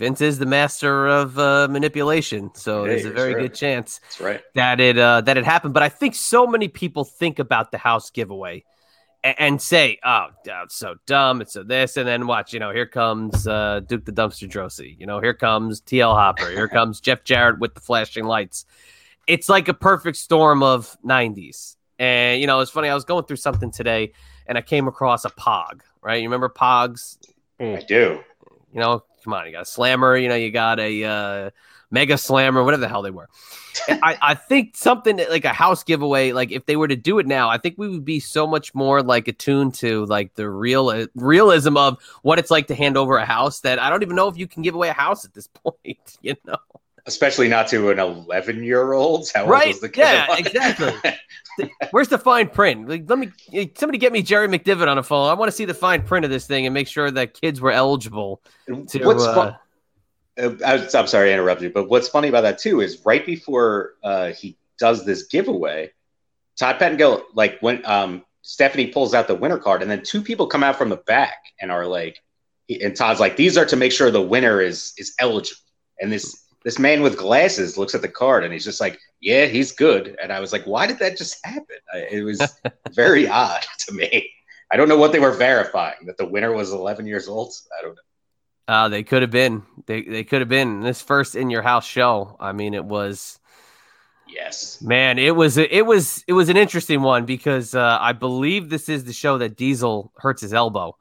Vince 0.01 0.19
is 0.19 0.39
the 0.39 0.47
master 0.47 1.05
of 1.05 1.37
uh, 1.37 1.67
manipulation, 1.69 2.49
so 2.55 2.85
Hey, 2.85 2.89
there's 2.89 3.05
a 3.05 3.11
very 3.11 3.35
right. 3.35 3.41
good 3.43 3.53
chance 3.53 3.99
right. 4.19 4.41
that 4.55 4.79
it 4.79 4.97
uh, 4.97 5.21
that 5.21 5.37
it 5.37 5.45
happened. 5.45 5.75
But 5.75 5.83
I 5.83 5.89
think 5.89 6.15
so 6.15 6.47
many 6.47 6.69
people 6.69 7.03
think 7.03 7.37
about 7.37 7.71
the 7.71 7.77
house 7.77 8.09
giveaway 8.09 8.63
and, 9.23 9.35
and 9.37 9.61
say, 9.61 9.99
"Oh, 10.03 10.29
it's 10.43 10.73
so 10.73 10.95
dumb, 11.05 11.39
it's 11.39 11.53
so 11.53 11.61
this," 11.61 11.97
and 11.97 12.07
then 12.07 12.25
watch. 12.25 12.51
You 12.51 12.59
know, 12.59 12.71
here 12.71 12.87
comes 12.87 13.45
uh, 13.45 13.81
Duke 13.85 14.05
the 14.05 14.11
Dumpster 14.11 14.49
Droese. 14.49 14.99
You 14.99 15.05
know, 15.05 15.19
here 15.19 15.35
comes 15.35 15.81
TL 15.81 16.15
Hopper. 16.15 16.49
Here 16.49 16.67
comes 16.79 16.99
Jeff 16.99 17.23
Jarrett 17.23 17.59
with 17.59 17.75
the 17.75 17.81
flashing 17.81 18.25
lights. 18.25 18.65
It's 19.27 19.49
like 19.49 19.67
a 19.67 19.73
perfect 19.75 20.17
storm 20.17 20.63
of 20.63 20.97
'90s. 21.05 21.75
And 21.99 22.41
you 22.41 22.47
know, 22.47 22.59
it's 22.61 22.71
funny. 22.71 22.89
I 22.89 22.95
was 22.95 23.05
going 23.05 23.25
through 23.25 23.35
something 23.37 23.69
today, 23.69 24.13
and 24.47 24.57
I 24.57 24.61
came 24.61 24.87
across 24.87 25.25
a 25.25 25.29
Pog. 25.29 25.81
Right, 26.01 26.23
you 26.23 26.27
remember 26.27 26.49
Pogs? 26.49 27.19
I 27.59 27.83
do. 27.87 28.23
You 28.73 28.79
know, 28.79 29.03
come 29.23 29.33
on, 29.33 29.45
you 29.45 29.51
got 29.51 29.63
a 29.63 29.65
slammer, 29.65 30.15
you 30.17 30.29
know, 30.29 30.35
you 30.35 30.51
got 30.51 30.79
a 30.79 31.03
uh, 31.03 31.49
mega 31.91 32.17
slammer, 32.17 32.63
whatever 32.63 32.81
the 32.81 32.87
hell 32.87 33.01
they 33.01 33.11
were. 33.11 33.29
I, 33.87 34.17
I 34.21 34.33
think 34.35 34.75
something 34.75 35.17
like 35.29 35.45
a 35.45 35.53
house 35.53 35.83
giveaway, 35.83 36.31
like 36.31 36.51
if 36.51 36.65
they 36.65 36.75
were 36.75 36.87
to 36.87 36.95
do 36.95 37.19
it 37.19 37.27
now, 37.27 37.49
I 37.49 37.57
think 37.57 37.75
we 37.77 37.89
would 37.89 38.05
be 38.05 38.19
so 38.19 38.47
much 38.47 38.73
more 38.73 39.01
like 39.03 39.27
attuned 39.27 39.75
to 39.75 40.05
like 40.05 40.33
the 40.35 40.49
real 40.49 41.07
realism 41.15 41.77
of 41.77 42.01
what 42.21 42.39
it's 42.39 42.51
like 42.51 42.67
to 42.67 42.75
hand 42.75 42.97
over 42.97 43.17
a 43.17 43.25
house 43.25 43.61
that 43.61 43.79
I 43.79 43.89
don't 43.89 44.01
even 44.01 44.15
know 44.15 44.27
if 44.27 44.37
you 44.37 44.47
can 44.47 44.61
give 44.61 44.75
away 44.75 44.89
a 44.89 44.93
house 44.93 45.25
at 45.25 45.33
this 45.33 45.47
point, 45.53 46.17
you 46.21 46.35
know? 46.45 46.57
Especially 47.05 47.47
not 47.47 47.67
to 47.69 47.89
an 47.89 47.99
11 47.99 48.63
year 48.63 48.93
old. 48.93 49.29
How 49.33 49.41
old 49.41 49.49
Right, 49.49 49.75
the 49.81 49.89
kid? 49.89 50.01
yeah, 50.01 50.37
exactly. 50.37 50.93
Where's 51.91 52.07
the 52.09 52.17
fine 52.17 52.49
print? 52.49 52.87
Like, 52.87 53.09
let 53.09 53.19
me 53.19 53.29
somebody 53.75 53.97
get 53.97 54.11
me 54.11 54.21
Jerry 54.21 54.47
McDevitt 54.47 54.87
on 54.87 54.97
a 54.97 55.03
phone. 55.03 55.29
I 55.29 55.33
want 55.33 55.49
to 55.49 55.55
see 55.55 55.65
the 55.65 55.73
fine 55.73 56.03
print 56.03 56.25
of 56.25 56.31
this 56.31 56.45
thing 56.45 56.65
and 56.65 56.73
make 56.73 56.87
sure 56.87 57.09
that 57.11 57.39
kids 57.39 57.59
were 57.59 57.71
eligible 57.71 58.41
to. 58.67 59.03
What's 59.03 59.23
uh, 59.23 59.33
fun? 59.33 59.55
Uh, 60.37 60.65
I, 60.65 60.97
I'm 60.97 61.07
sorry 61.07 61.29
to 61.29 61.33
interrupt 61.33 61.61
you, 61.61 61.69
but 61.69 61.89
what's 61.89 62.07
funny 62.07 62.29
about 62.29 62.41
that 62.41 62.57
too 62.57 62.81
is 62.81 63.05
right 63.05 63.25
before 63.25 63.93
uh, 64.03 64.31
he 64.31 64.57
does 64.79 65.05
this 65.05 65.23
giveaway, 65.23 65.91
Todd 66.57 66.79
Pettengill, 66.79 67.25
like 67.33 67.59
when 67.59 67.85
um, 67.85 68.23
Stephanie 68.41 68.87
pulls 68.87 69.13
out 69.13 69.27
the 69.27 69.35
winner 69.35 69.57
card, 69.57 69.81
and 69.81 69.91
then 69.91 70.03
two 70.03 70.21
people 70.21 70.47
come 70.47 70.63
out 70.63 70.77
from 70.77 70.89
the 70.89 70.97
back 70.97 71.37
and 71.59 71.71
are 71.71 71.85
like, 71.85 72.21
and 72.69 72.95
Todd's 72.95 73.19
like, 73.19 73.35
these 73.35 73.57
are 73.57 73.65
to 73.65 73.75
make 73.75 73.91
sure 73.91 74.09
the 74.11 74.21
winner 74.21 74.61
is 74.61 74.93
is 74.97 75.13
eligible. 75.19 75.59
And 75.99 76.11
this 76.11 76.45
this 76.63 76.77
man 76.77 77.01
with 77.01 77.17
glasses 77.17 77.77
looks 77.77 77.95
at 77.95 78.01
the 78.01 78.07
card 78.07 78.43
and 78.43 78.53
he's 78.53 78.65
just 78.65 78.79
like, 78.81 78.99
yeah, 79.19 79.45
he's 79.45 79.71
good. 79.71 80.15
And 80.21 80.31
I 80.31 80.39
was 80.39 80.53
like, 80.53 80.63
why 80.65 80.87
did 80.87 80.99
that 80.99 81.17
just 81.17 81.43
happen? 81.45 81.77
It 81.93 82.23
was 82.23 82.41
very 82.91 83.27
odd 83.27 83.63
to 83.79 83.93
me. 83.93 84.31
I 84.71 84.77
don't 84.77 84.87
know 84.87 84.97
what 84.97 85.11
they 85.11 85.19
were 85.19 85.31
verifying 85.31 86.05
that 86.05 86.17
the 86.17 86.25
winner 86.25 86.51
was 86.53 86.71
11 86.71 87.05
years 87.07 87.27
old. 87.27 87.53
I 87.77 87.81
don't 87.81 87.95
know. 87.95 88.01
Uh, 88.73 88.87
they 88.89 89.03
could 89.03 89.21
have 89.21 89.31
been. 89.31 89.63
They 89.85 90.03
they 90.03 90.23
could 90.23 90.39
have 90.39 90.47
been 90.47 90.79
this 90.81 91.01
first 91.01 91.35
in 91.35 91.49
your 91.49 91.61
house 91.61 91.85
show. 91.85 92.37
I 92.39 92.53
mean, 92.53 92.73
it 92.73 92.85
was 92.85 93.37
Yes. 94.29 94.81
man. 94.81 95.19
It 95.19 95.35
was 95.35 95.57
it 95.57 95.85
was 95.85 96.23
it 96.25 96.33
was 96.33 96.47
an 96.47 96.55
interesting 96.55 97.01
one 97.01 97.25
because 97.25 97.75
uh, 97.75 97.97
I 97.99 98.13
believe 98.13 98.69
this 98.69 98.87
is 98.87 99.03
the 99.03 99.11
show 99.13 99.39
that 99.39 99.57
Diesel 99.57 100.13
hurts 100.15 100.41
his 100.41 100.53
elbow. 100.53 100.95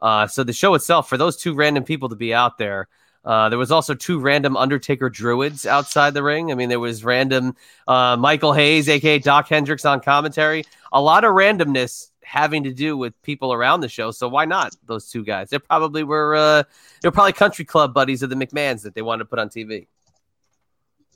Uh, 0.00 0.26
so 0.26 0.42
the 0.42 0.52
show 0.52 0.74
itself, 0.74 1.08
for 1.08 1.16
those 1.16 1.36
two 1.36 1.54
random 1.54 1.84
people 1.84 2.08
to 2.08 2.16
be 2.16 2.34
out 2.34 2.58
there, 2.58 2.88
uh, 3.24 3.48
there 3.48 3.58
was 3.58 3.70
also 3.70 3.94
two 3.94 4.18
random 4.18 4.56
Undertaker 4.56 5.08
druids 5.08 5.64
outside 5.64 6.14
the 6.14 6.22
ring. 6.22 6.50
I 6.50 6.54
mean, 6.54 6.68
there 6.68 6.80
was 6.80 7.04
random 7.04 7.56
uh, 7.86 8.16
Michael 8.16 8.52
Hayes, 8.52 8.88
aka 8.88 9.18
Dok 9.18 9.48
Hendrix, 9.48 9.84
on 9.84 10.00
commentary. 10.00 10.64
A 10.92 11.00
lot 11.00 11.24
of 11.24 11.32
randomness 11.32 12.08
having 12.24 12.64
to 12.64 12.72
do 12.72 12.96
with 12.96 13.20
people 13.22 13.52
around 13.52 13.80
the 13.80 13.88
show. 13.88 14.10
So 14.10 14.28
why 14.28 14.44
not 14.44 14.74
those 14.86 15.10
two 15.10 15.24
guys? 15.24 15.50
They 15.50 15.58
probably 15.58 16.02
were 16.02 16.34
uh, 16.34 16.62
they're 17.00 17.12
probably 17.12 17.32
country 17.32 17.64
club 17.64 17.94
buddies 17.94 18.22
of 18.22 18.30
the 18.30 18.36
McMahons 18.36 18.82
that 18.82 18.94
they 18.94 19.02
wanted 19.02 19.20
to 19.20 19.24
put 19.26 19.38
on 19.38 19.48
TV. 19.48 19.86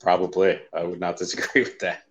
Probably. 0.00 0.60
I 0.72 0.84
would 0.84 1.00
not 1.00 1.16
disagree 1.18 1.62
with 1.62 1.78
that. 1.80 2.02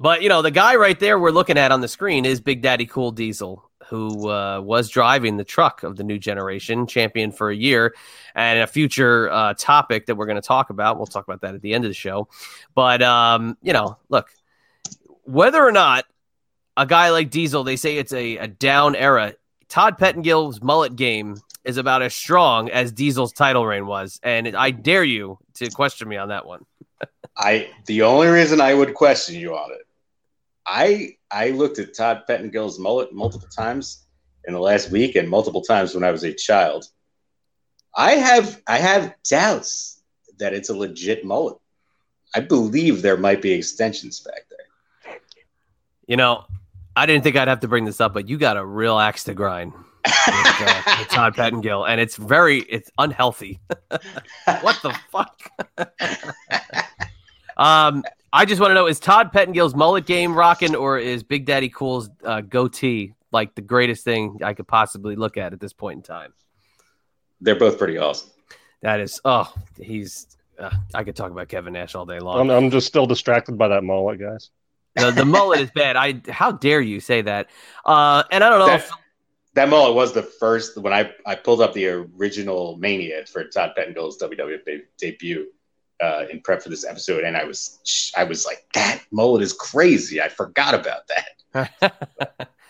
But 0.00 0.22
you 0.22 0.28
know, 0.28 0.42
the 0.42 0.50
guy 0.50 0.76
right 0.76 0.98
there 0.98 1.18
we're 1.18 1.30
looking 1.30 1.58
at 1.58 1.70
on 1.70 1.80
the 1.80 1.88
screen 1.88 2.24
is 2.24 2.40
Big 2.40 2.62
Daddy 2.62 2.86
Cool 2.86 3.12
Diesel, 3.12 3.69
who 3.90 4.30
uh, 4.30 4.60
was 4.60 4.88
driving 4.88 5.36
the 5.36 5.44
truck 5.44 5.82
of 5.82 5.96
the 5.96 6.04
new 6.04 6.18
generation, 6.18 6.86
champion 6.86 7.32
for 7.32 7.50
a 7.50 7.56
year, 7.56 7.94
and 8.36 8.60
a 8.60 8.66
future 8.66 9.28
uh, 9.30 9.52
topic 9.54 10.06
that 10.06 10.14
we're 10.14 10.26
going 10.26 10.40
to 10.40 10.46
talk 10.46 10.70
about. 10.70 10.96
We'll 10.96 11.06
talk 11.06 11.26
about 11.26 11.40
that 11.40 11.56
at 11.56 11.60
the 11.60 11.74
end 11.74 11.84
of 11.84 11.90
the 11.90 11.94
show. 11.94 12.28
But 12.74 13.02
um, 13.02 13.58
you 13.62 13.72
know, 13.72 13.98
look, 14.08 14.30
whether 15.24 15.60
or 15.60 15.72
not 15.72 16.04
a 16.76 16.86
guy 16.86 17.10
like 17.10 17.30
Diesel, 17.30 17.64
they 17.64 17.76
say 17.76 17.96
it's 17.96 18.12
a, 18.12 18.36
a 18.38 18.46
down 18.46 18.94
era. 18.94 19.34
Todd 19.68 19.98
Pettengill's 19.98 20.62
mullet 20.62 20.94
game 20.94 21.36
is 21.64 21.76
about 21.76 22.02
as 22.02 22.14
strong 22.14 22.70
as 22.70 22.92
Diesel's 22.92 23.32
title 23.32 23.66
reign 23.66 23.86
was, 23.86 24.20
and 24.22 24.56
I 24.56 24.70
dare 24.70 25.04
you 25.04 25.38
to 25.54 25.68
question 25.70 26.08
me 26.08 26.16
on 26.16 26.28
that 26.28 26.46
one. 26.46 26.64
I 27.36 27.70
the 27.86 28.02
only 28.02 28.28
reason 28.28 28.60
I 28.60 28.72
would 28.72 28.94
question 28.94 29.34
you 29.34 29.54
on 29.56 29.72
it, 29.72 29.86
I 30.66 31.16
I 31.30 31.50
looked 31.50 31.78
at 31.78 31.94
Todd 31.94 32.22
Pettengill's 32.28 32.78
mullet 32.78 33.12
multiple 33.12 33.48
times 33.48 34.06
in 34.44 34.54
the 34.54 34.60
last 34.60 34.90
week 34.90 35.16
and 35.16 35.28
multiple 35.28 35.62
times 35.62 35.94
when 35.94 36.04
I 36.04 36.10
was 36.10 36.24
a 36.24 36.32
child. 36.32 36.86
I 37.96 38.12
have 38.12 38.62
I 38.66 38.78
have 38.78 39.14
doubts 39.28 40.02
that 40.38 40.54
it's 40.54 40.68
a 40.68 40.74
legit 40.74 41.24
mullet. 41.24 41.56
I 42.34 42.40
believe 42.40 43.02
there 43.02 43.16
might 43.16 43.42
be 43.42 43.52
extensions 43.52 44.20
back 44.20 44.42
there. 44.48 45.18
You 46.06 46.16
know, 46.16 46.44
I 46.96 47.06
didn't 47.06 47.24
think 47.24 47.36
I'd 47.36 47.48
have 47.48 47.60
to 47.60 47.68
bring 47.68 47.84
this 47.84 48.00
up, 48.00 48.14
but 48.14 48.28
you 48.28 48.38
got 48.38 48.56
a 48.56 48.64
real 48.64 48.98
axe 48.98 49.24
to 49.24 49.34
grind 49.34 49.72
with, 49.72 50.16
uh, 50.26 50.82
with 50.98 51.08
Todd 51.08 51.34
Pettengill, 51.34 51.84
and 51.84 52.00
it's 52.00 52.16
very 52.16 52.60
it's 52.60 52.90
unhealthy. 52.98 53.60
what 54.60 54.78
the 54.82 54.96
fuck? 55.10 55.40
um, 57.56 58.04
I 58.32 58.44
just 58.44 58.60
want 58.60 58.70
to 58.70 58.74
know: 58.74 58.86
is 58.86 59.00
Todd 59.00 59.32
Pettengill's 59.32 59.74
mullet 59.74 60.06
game 60.06 60.34
rocking, 60.34 60.74
or 60.74 60.98
is 60.98 61.22
Big 61.22 61.46
Daddy 61.46 61.68
Cool's 61.68 62.10
uh, 62.24 62.40
goatee 62.40 63.14
like 63.32 63.54
the 63.54 63.62
greatest 63.62 64.04
thing 64.04 64.40
I 64.42 64.54
could 64.54 64.68
possibly 64.68 65.16
look 65.16 65.36
at 65.36 65.52
at 65.52 65.60
this 65.60 65.72
point 65.72 65.98
in 65.98 66.02
time? 66.02 66.32
They're 67.40 67.58
both 67.58 67.78
pretty 67.78 67.98
awesome. 67.98 68.30
That 68.82 69.00
is, 69.00 69.20
oh, 69.24 69.52
he's. 69.80 70.26
Uh, 70.58 70.70
I 70.94 71.04
could 71.04 71.16
talk 71.16 71.30
about 71.30 71.48
Kevin 71.48 71.72
Nash 71.72 71.94
all 71.94 72.04
day 72.04 72.18
long. 72.18 72.38
I'm, 72.38 72.50
I'm 72.50 72.70
just 72.70 72.86
still 72.86 73.06
distracted 73.06 73.56
by 73.56 73.68
that 73.68 73.82
mullet, 73.82 74.20
guys. 74.20 74.50
the, 74.94 75.10
the 75.10 75.24
mullet 75.24 75.60
is 75.60 75.70
bad. 75.70 75.96
I 75.96 76.20
how 76.28 76.52
dare 76.52 76.80
you 76.80 77.00
say 77.00 77.22
that? 77.22 77.48
Uh, 77.84 78.24
and 78.30 78.44
I 78.44 78.50
don't 78.50 78.58
know. 78.58 78.66
That, 78.66 78.80
if, 78.80 78.90
that 79.54 79.68
mullet 79.68 79.94
was 79.94 80.12
the 80.12 80.22
first 80.22 80.76
when 80.76 80.92
I, 80.92 81.12
I 81.26 81.34
pulled 81.34 81.60
up 81.60 81.72
the 81.72 81.86
original 81.88 82.76
Mania 82.76 83.24
for 83.26 83.44
Todd 83.44 83.72
Pettengill's 83.76 84.18
WWF 84.18 84.64
de- 84.64 84.82
debut 84.98 85.46
uh, 86.02 86.24
in 86.30 86.40
prep 86.40 86.62
for 86.62 86.68
this 86.68 86.84
episode, 86.86 87.24
and 87.24 87.36
I 87.36 87.44
was 87.44 88.12
I 88.16 88.24
was 88.24 88.46
like, 88.46 88.64
that 88.74 89.02
mullet 89.10 89.42
is 89.42 89.52
crazy. 89.52 90.20
I 90.20 90.28
forgot 90.28 90.74
about 90.74 91.02
that. 91.08 92.08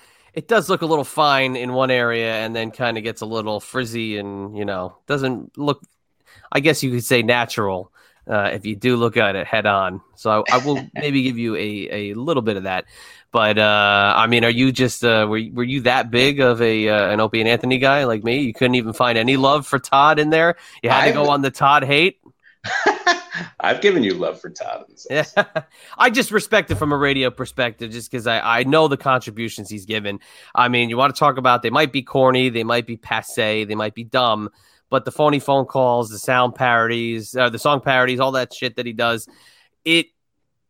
it 0.35 0.49
does 0.49 0.69
look 0.69 0.83
a 0.83 0.87
little 0.87 1.05
fine 1.05 1.57
in 1.57 1.73
one 1.73 1.91
area 1.91 2.35
and 2.35 2.55
then 2.55 2.71
kind 2.71 2.97
of 2.97 3.05
gets 3.05 3.21
a 3.21 3.27
little 3.27 3.61
frizzy 3.61 4.17
and 4.19 4.57
you 4.57 4.65
know 4.65 4.97
doesn't 5.07 5.57
look 5.59 5.83
i 6.53 6.61
guess 6.61 6.83
you 6.83 6.91
could 6.91 7.05
say 7.05 7.21
natural 7.23 7.93
uh, 8.29 8.51
if 8.53 8.65
you 8.65 8.77
do 8.77 8.97
look 8.97 9.17
at 9.17 9.35
it 9.35 9.47
head 9.47 9.67
on. 9.67 10.01
So 10.15 10.31
i, 10.31 10.57
I 10.57 10.59
will 10.65 10.87
maybe 10.95 11.23
give 11.23 11.37
you 11.37 11.57
a, 11.57 12.13
a 12.13 12.15
little 12.15 12.43
bit 12.43 12.57
of 12.57 12.63
that. 12.63 12.85
But 13.33 13.59
uh, 13.59 14.15
i 14.17 14.27
mean 14.29 14.45
are 14.45 14.51
you 14.51 14.71
just 14.73 15.05
uh, 15.05 15.27
were, 15.29 15.41
were 15.53 15.65
you 15.65 15.81
that 15.83 16.11
big 16.11 16.41
of 16.41 16.63
a 16.63 16.89
uh, 16.89 17.11
an 17.11 17.21
opie 17.21 17.41
and 17.41 17.49
anthony 17.49 17.79
guy 17.79 18.05
like 18.05 18.23
me? 18.23 18.41
You 18.41 18.55
couldn't 18.55 18.77
even 18.77 18.93
find 18.93 19.19
any 19.19 19.37
love 19.37 19.67
for 19.67 19.79
todd 19.79 20.19
in 20.19 20.31
there? 20.31 20.57
You 20.83 20.91
had 20.91 21.07
to 21.07 21.13
go 21.13 21.23
I've- 21.23 21.31
on 21.31 21.43
the 21.43 21.51
todd 21.51 21.83
hate 21.85 22.21
I've 23.61 23.81
given 23.81 24.03
you 24.03 24.15
love 24.15 24.41
for 24.41 24.51
Todd. 24.51 24.85
Yeah. 25.11 25.25
I 25.99 26.11
just 26.11 26.31
respect 26.31 26.71
it 26.71 26.77
from 26.77 26.93
a 26.93 26.97
radio 26.97 27.31
perspective, 27.31 27.91
just 27.91 28.11
because 28.11 28.27
I, 28.27 28.61
I 28.61 28.63
know 28.65 28.89
the 28.89 28.97
contributions 28.97 29.69
he's 29.71 29.87
given. 29.87 30.21
I 30.55 30.69
mean, 30.69 30.91
you 30.91 30.97
want 30.97 31.15
to 31.15 31.19
talk 31.19 31.37
about 31.39 31.63
they 31.63 31.71
might 31.71 31.93
be 31.93 32.03
corny, 32.03 32.49
they 32.49 32.65
might 32.65 32.87
be 32.87 32.97
passe, 32.97 33.65
they 33.65 33.75
might 33.75 33.95
be 33.95 34.05
dumb, 34.05 34.51
but 34.89 35.05
the 35.05 35.13
phony 35.13 35.39
phone 35.41 35.67
calls, 35.67 36.11
the 36.11 36.19
sound 36.19 36.55
parodies, 36.55 37.37
uh, 37.37 37.49
the 37.51 37.59
song 37.59 37.81
parodies, 37.81 38.21
all 38.21 38.33
that 38.33 38.53
shit 38.53 38.77
that 38.77 38.87
he 38.87 38.93
does, 38.93 39.29
it, 39.85 40.07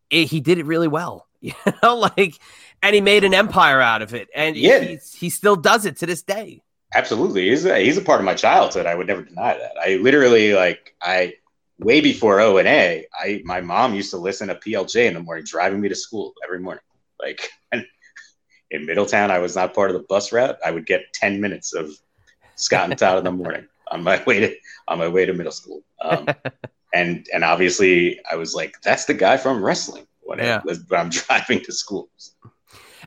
it 0.09 0.25
he 0.25 0.39
did 0.39 0.57
it 0.57 0.65
really 0.65 0.87
well. 0.87 1.27
You 1.43 1.53
know, 1.81 1.95
like, 1.95 2.35
and 2.83 2.93
he 2.93 3.01
made 3.01 3.23
an 3.23 3.33
empire 3.33 3.81
out 3.81 4.03
of 4.03 4.13
it, 4.13 4.29
and 4.35 4.55
Yeah. 4.55 4.79
he, 4.79 4.99
he 5.17 5.29
still 5.31 5.55
does 5.55 5.87
it 5.87 5.97
to 5.97 6.05
this 6.05 6.21
day. 6.21 6.61
Absolutely, 6.93 7.49
he's 7.49 7.65
a, 7.65 7.79
he's 7.79 7.97
a 7.97 8.01
part 8.03 8.19
of 8.19 8.25
my 8.25 8.35
childhood. 8.35 8.85
I 8.85 8.93
would 8.93 9.07
never 9.07 9.23
deny 9.23 9.57
that. 9.57 9.71
I 9.81 9.95
literally 9.95 10.53
like 10.53 10.93
I 11.01 11.33
way 11.81 12.01
before 12.01 12.39
O 12.39 12.57
and 12.57 12.67
A. 12.67 13.05
I 13.19 13.41
my 13.43 13.61
mom 13.61 13.93
used 13.93 14.11
to 14.11 14.17
listen 14.17 14.47
to 14.47 14.55
PLJ 14.55 15.05
in 15.07 15.13
the 15.13 15.19
morning, 15.19 15.43
driving 15.45 15.81
me 15.81 15.89
to 15.89 15.95
school 15.95 16.33
every 16.45 16.59
morning. 16.59 16.83
Like 17.19 17.49
in 17.71 18.85
Middletown, 18.85 19.31
I 19.31 19.39
was 19.39 19.55
not 19.55 19.73
part 19.73 19.91
of 19.91 19.97
the 19.97 20.05
bus 20.07 20.31
route. 20.31 20.57
I 20.65 20.71
would 20.71 20.85
get 20.85 21.13
ten 21.13 21.41
minutes 21.41 21.73
of 21.73 21.91
Scott 22.55 22.89
and 22.89 22.97
Todd 22.97 23.17
in 23.17 23.23
the 23.23 23.31
morning 23.31 23.67
on 23.91 24.03
my 24.03 24.23
way 24.23 24.39
to 24.39 24.55
on 24.87 24.99
my 24.99 25.07
way 25.07 25.25
to 25.25 25.33
middle 25.33 25.51
school. 25.51 25.81
Um, 26.01 26.27
and 26.93 27.27
and 27.33 27.43
obviously, 27.43 28.19
I 28.29 28.35
was 28.35 28.55
like, 28.55 28.75
that's 28.81 29.05
the 29.05 29.13
guy 29.13 29.37
from 29.37 29.63
wrestling 29.63 30.07
when, 30.21 30.39
I- 30.39 30.45
Yeah. 30.45 30.61
when 30.63 30.77
I'm 30.91 31.09
driving 31.09 31.61
to 31.65 31.71
school. 31.73 32.09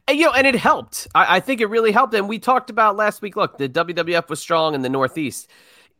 And, 0.07 0.19
you 0.19 0.27
know, 0.27 0.33
and 0.33 0.47
it 0.47 0.55
helped. 0.57 1.09
I, 1.15 1.37
I 1.37 1.41
think 1.41 1.63
it 1.63 1.67
really 1.67 1.91
helped. 1.91 2.13
And 2.13 2.29
we 2.29 2.39
talked 2.39 2.69
about 2.69 2.97
last 2.97 3.23
week. 3.23 3.37
Look, 3.37 3.57
the 3.57 3.71
WWF 3.71 4.29
was 4.29 4.39
strong 4.39 4.75
in 4.75 4.83
the 4.83 4.91
Northeast. 4.91 5.49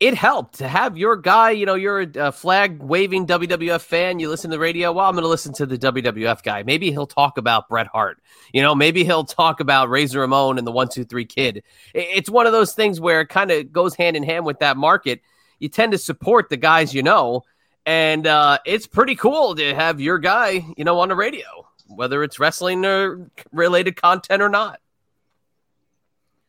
It 0.01 0.15
helped 0.15 0.59
to 0.59 0.69
have 0.69 0.99
your 0.99 1.17
guy. 1.17 1.51
You 1.51 1.67
know, 1.67 1.75
you're 1.75 2.07
a 2.17 2.33
flag 2.33 2.83
waving 2.83 3.27
WWF 3.27 3.81
fan. 3.81 4.19
You 4.19 4.29
listen 4.29 4.51
to 4.51 4.57
the 4.57 4.61
radio. 4.61 4.93
Well, 4.93 5.07
I'm 5.07 5.15
going 5.15 5.23
to 5.23 5.29
listen 5.29 5.53
to 5.55 5.67
the 5.67 5.79
WWF 5.79 6.43
guy. 6.43 6.63
Maybe 6.63 6.91
he'll 6.91 7.07
talk 7.07 7.39
about 7.39 7.69
Bret 7.69 7.87
Hart. 7.87 8.21
You 8.53 8.63
know, 8.63 8.75
maybe 8.75 9.05
he'll 9.05 9.25
talk 9.25 9.61
about 9.61 9.89
Razor 9.89 10.21
Ramon 10.21 10.59
and 10.59 10.67
the 10.67 10.73
One 10.73 10.89
Two 10.89 11.05
Three 11.05 11.25
Kid. 11.25 11.63
It's 11.95 12.29
one 12.29 12.47
of 12.47 12.53
those 12.53 12.75
things 12.75 13.01
where 13.01 13.21
it 13.21 13.29
kind 13.29 13.51
of 13.51 13.73
goes 13.73 13.95
hand 13.95 14.17
in 14.17 14.25
hand 14.25 14.45
with 14.45 14.59
that 14.59 14.77
market. 14.77 15.21
You 15.61 15.69
tend 15.69 15.93
to 15.93 15.99
support 15.99 16.49
the 16.49 16.57
guys 16.57 16.93
you 16.93 17.03
know, 17.03 17.45
and 17.87 18.27
uh, 18.27 18.59
it's 18.67 18.87
pretty 18.87 19.15
cool 19.15 19.55
to 19.55 19.75
have 19.75 20.01
your 20.01 20.19
guy, 20.19 20.65
you 20.77 20.85
know, 20.85 20.99
on 20.99 21.09
the 21.09 21.17
radio, 21.17 21.47
whether 21.87 22.23
it's 22.25 22.41
wrestling 22.41 22.85
or 22.85 23.31
related 23.53 23.97
content 23.97 24.43
or 24.43 24.49
not. 24.49 24.81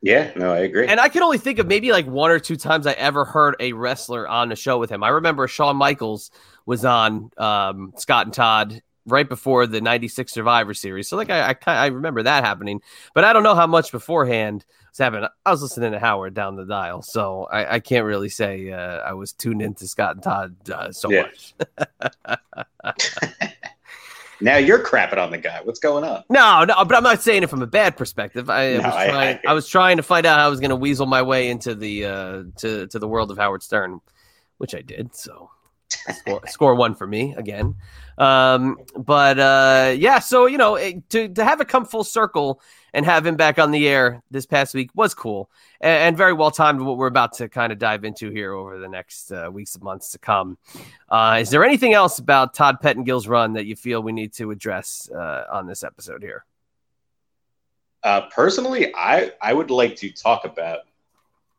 Yeah, 0.05 0.31
no, 0.35 0.53
I 0.53 0.59
agree. 0.59 0.87
And 0.87 0.99
I 0.99 1.09
can 1.09 1.23
only 1.23 1.39
think 1.39 1.57
of 1.57 1.65
maybe 1.65 1.91
like 1.91 2.05
one 2.05 2.29
or 2.29 2.37
two 2.39 2.57
times 2.57 2.85
I 2.85 2.91
ever 2.91 3.25
heard 3.25 3.55
a 3.59 3.73
wrestler 3.73 4.27
on 4.27 4.49
the 4.49 4.55
show 4.55 4.77
with 4.77 4.91
him. 4.91 5.01
I 5.03 5.09
remember 5.09 5.47
Shawn 5.47 5.77
Michaels 5.77 6.29
was 6.67 6.85
on 6.85 7.31
um, 7.37 7.91
Scott 7.97 8.27
and 8.27 8.33
Todd 8.33 8.83
right 9.07 9.27
before 9.27 9.65
the 9.65 9.81
96 9.81 10.31
Survivor 10.31 10.75
Series. 10.75 11.07
So 11.09 11.17
like 11.17 11.31
I, 11.31 11.55
I, 11.65 11.71
I 11.73 11.85
remember 11.87 12.21
that 12.21 12.43
happening, 12.43 12.81
but 13.15 13.23
I 13.23 13.33
don't 13.33 13.41
know 13.41 13.55
how 13.55 13.65
much 13.65 13.91
beforehand 13.91 14.63
was 14.91 14.99
happening. 14.99 15.27
I 15.43 15.49
was 15.51 15.63
listening 15.63 15.91
to 15.93 15.99
Howard 15.99 16.35
down 16.35 16.55
the 16.55 16.65
dial, 16.65 17.01
so 17.01 17.45
I, 17.51 17.75
I 17.75 17.79
can't 17.79 18.05
really 18.05 18.29
say 18.29 18.71
uh, 18.71 18.77
I 18.99 19.13
was 19.13 19.33
tuned 19.33 19.63
into 19.63 19.87
Scott 19.87 20.15
and 20.17 20.23
Todd 20.23 20.55
uh, 20.69 20.91
so 20.91 21.09
Yeah. 21.09 21.23
much. 21.23 22.37
now 24.41 24.57
you're 24.57 24.83
crapping 24.83 25.17
on 25.17 25.31
the 25.31 25.37
guy. 25.37 25.59
What's 25.63 25.79
going 25.79 26.03
on? 26.03 26.23
No, 26.29 26.63
no, 26.65 26.83
but 26.85 26.95
I'm 26.95 27.03
not 27.03 27.21
saying 27.21 27.43
it 27.43 27.49
from 27.49 27.61
a 27.61 27.67
bad 27.67 27.97
perspective. 27.97 28.49
I, 28.49 28.71
No, 28.71 28.77
was, 28.77 28.85
I- 28.85 29.07
trying, 29.09 29.39
I- 29.45 29.51
I, 29.51 29.53
was 29.53 29.67
trying 29.67 29.97
to 29.97 30.03
find 30.03 30.25
out 30.25 30.39
how 30.39 30.45
I 30.45 30.49
was 30.49 30.59
going 30.59 30.69
to 30.69 30.75
weasel 30.75 31.05
my 31.05 31.21
way 31.21 31.49
into 31.49 31.75
the 31.75 32.05
uh, 32.05 32.43
to 32.57 32.87
to 32.87 32.99
the 32.99 33.07
world 33.07 33.31
of 33.31 33.37
Howard 33.37 33.63
Stern, 33.63 34.01
which 34.57 34.75
I 34.75 34.81
did. 34.81 35.15
So 35.15 35.49
score, 35.89 36.47
score 36.47 36.75
one 36.75 36.95
for 36.95 37.07
me 37.07 37.33
again. 37.35 37.75
Um, 38.17 38.77
but 38.95 39.39
uh, 39.39 39.93
yeah, 39.97 40.19
so 40.19 40.45
you 40.45 40.57
know, 40.57 40.75
it, 40.75 41.09
to 41.09 41.27
to 41.29 41.43
have 41.43 41.61
it 41.61 41.67
come 41.67 41.85
full 41.85 42.03
circle 42.03 42.61
and 42.93 43.05
have 43.05 43.25
him 43.25 43.35
back 43.35 43.59
on 43.59 43.71
the 43.71 43.87
air 43.87 44.23
this 44.31 44.45
past 44.45 44.73
week 44.73 44.89
was 44.95 45.13
cool 45.13 45.49
and, 45.81 46.03
and 46.03 46.17
very 46.17 46.33
well 46.33 46.51
timed. 46.51 46.81
What 46.81 46.97
we're 46.97 47.07
about 47.07 47.33
to 47.33 47.49
kind 47.49 47.71
of 47.71 47.79
dive 47.79 48.05
into 48.05 48.29
here 48.29 48.53
over 48.53 48.79
the 48.79 48.87
next 48.87 49.31
uh, 49.31 49.49
weeks 49.51 49.75
and 49.75 49.83
months 49.83 50.11
to 50.11 50.19
come. 50.19 50.57
Uh, 51.09 51.39
is 51.41 51.49
there 51.49 51.65
anything 51.65 51.93
else 51.93 52.19
about 52.19 52.53
Todd 52.53 52.77
Pettengill's 52.81 53.27
run 53.27 53.53
that 53.53 53.65
you 53.65 53.75
feel 53.75 54.01
we 54.01 54.13
need 54.13 54.33
to 54.33 54.51
address 54.51 55.09
uh, 55.13 55.45
on 55.51 55.67
this 55.67 55.83
episode 55.83 56.23
here? 56.23 56.45
Uh, 58.03 58.21
personally, 58.29 58.93
I 58.95 59.31
I 59.41 59.51
would 59.51 59.71
like 59.71 59.95
to 59.97 60.11
talk 60.11 60.45
about 60.45 60.81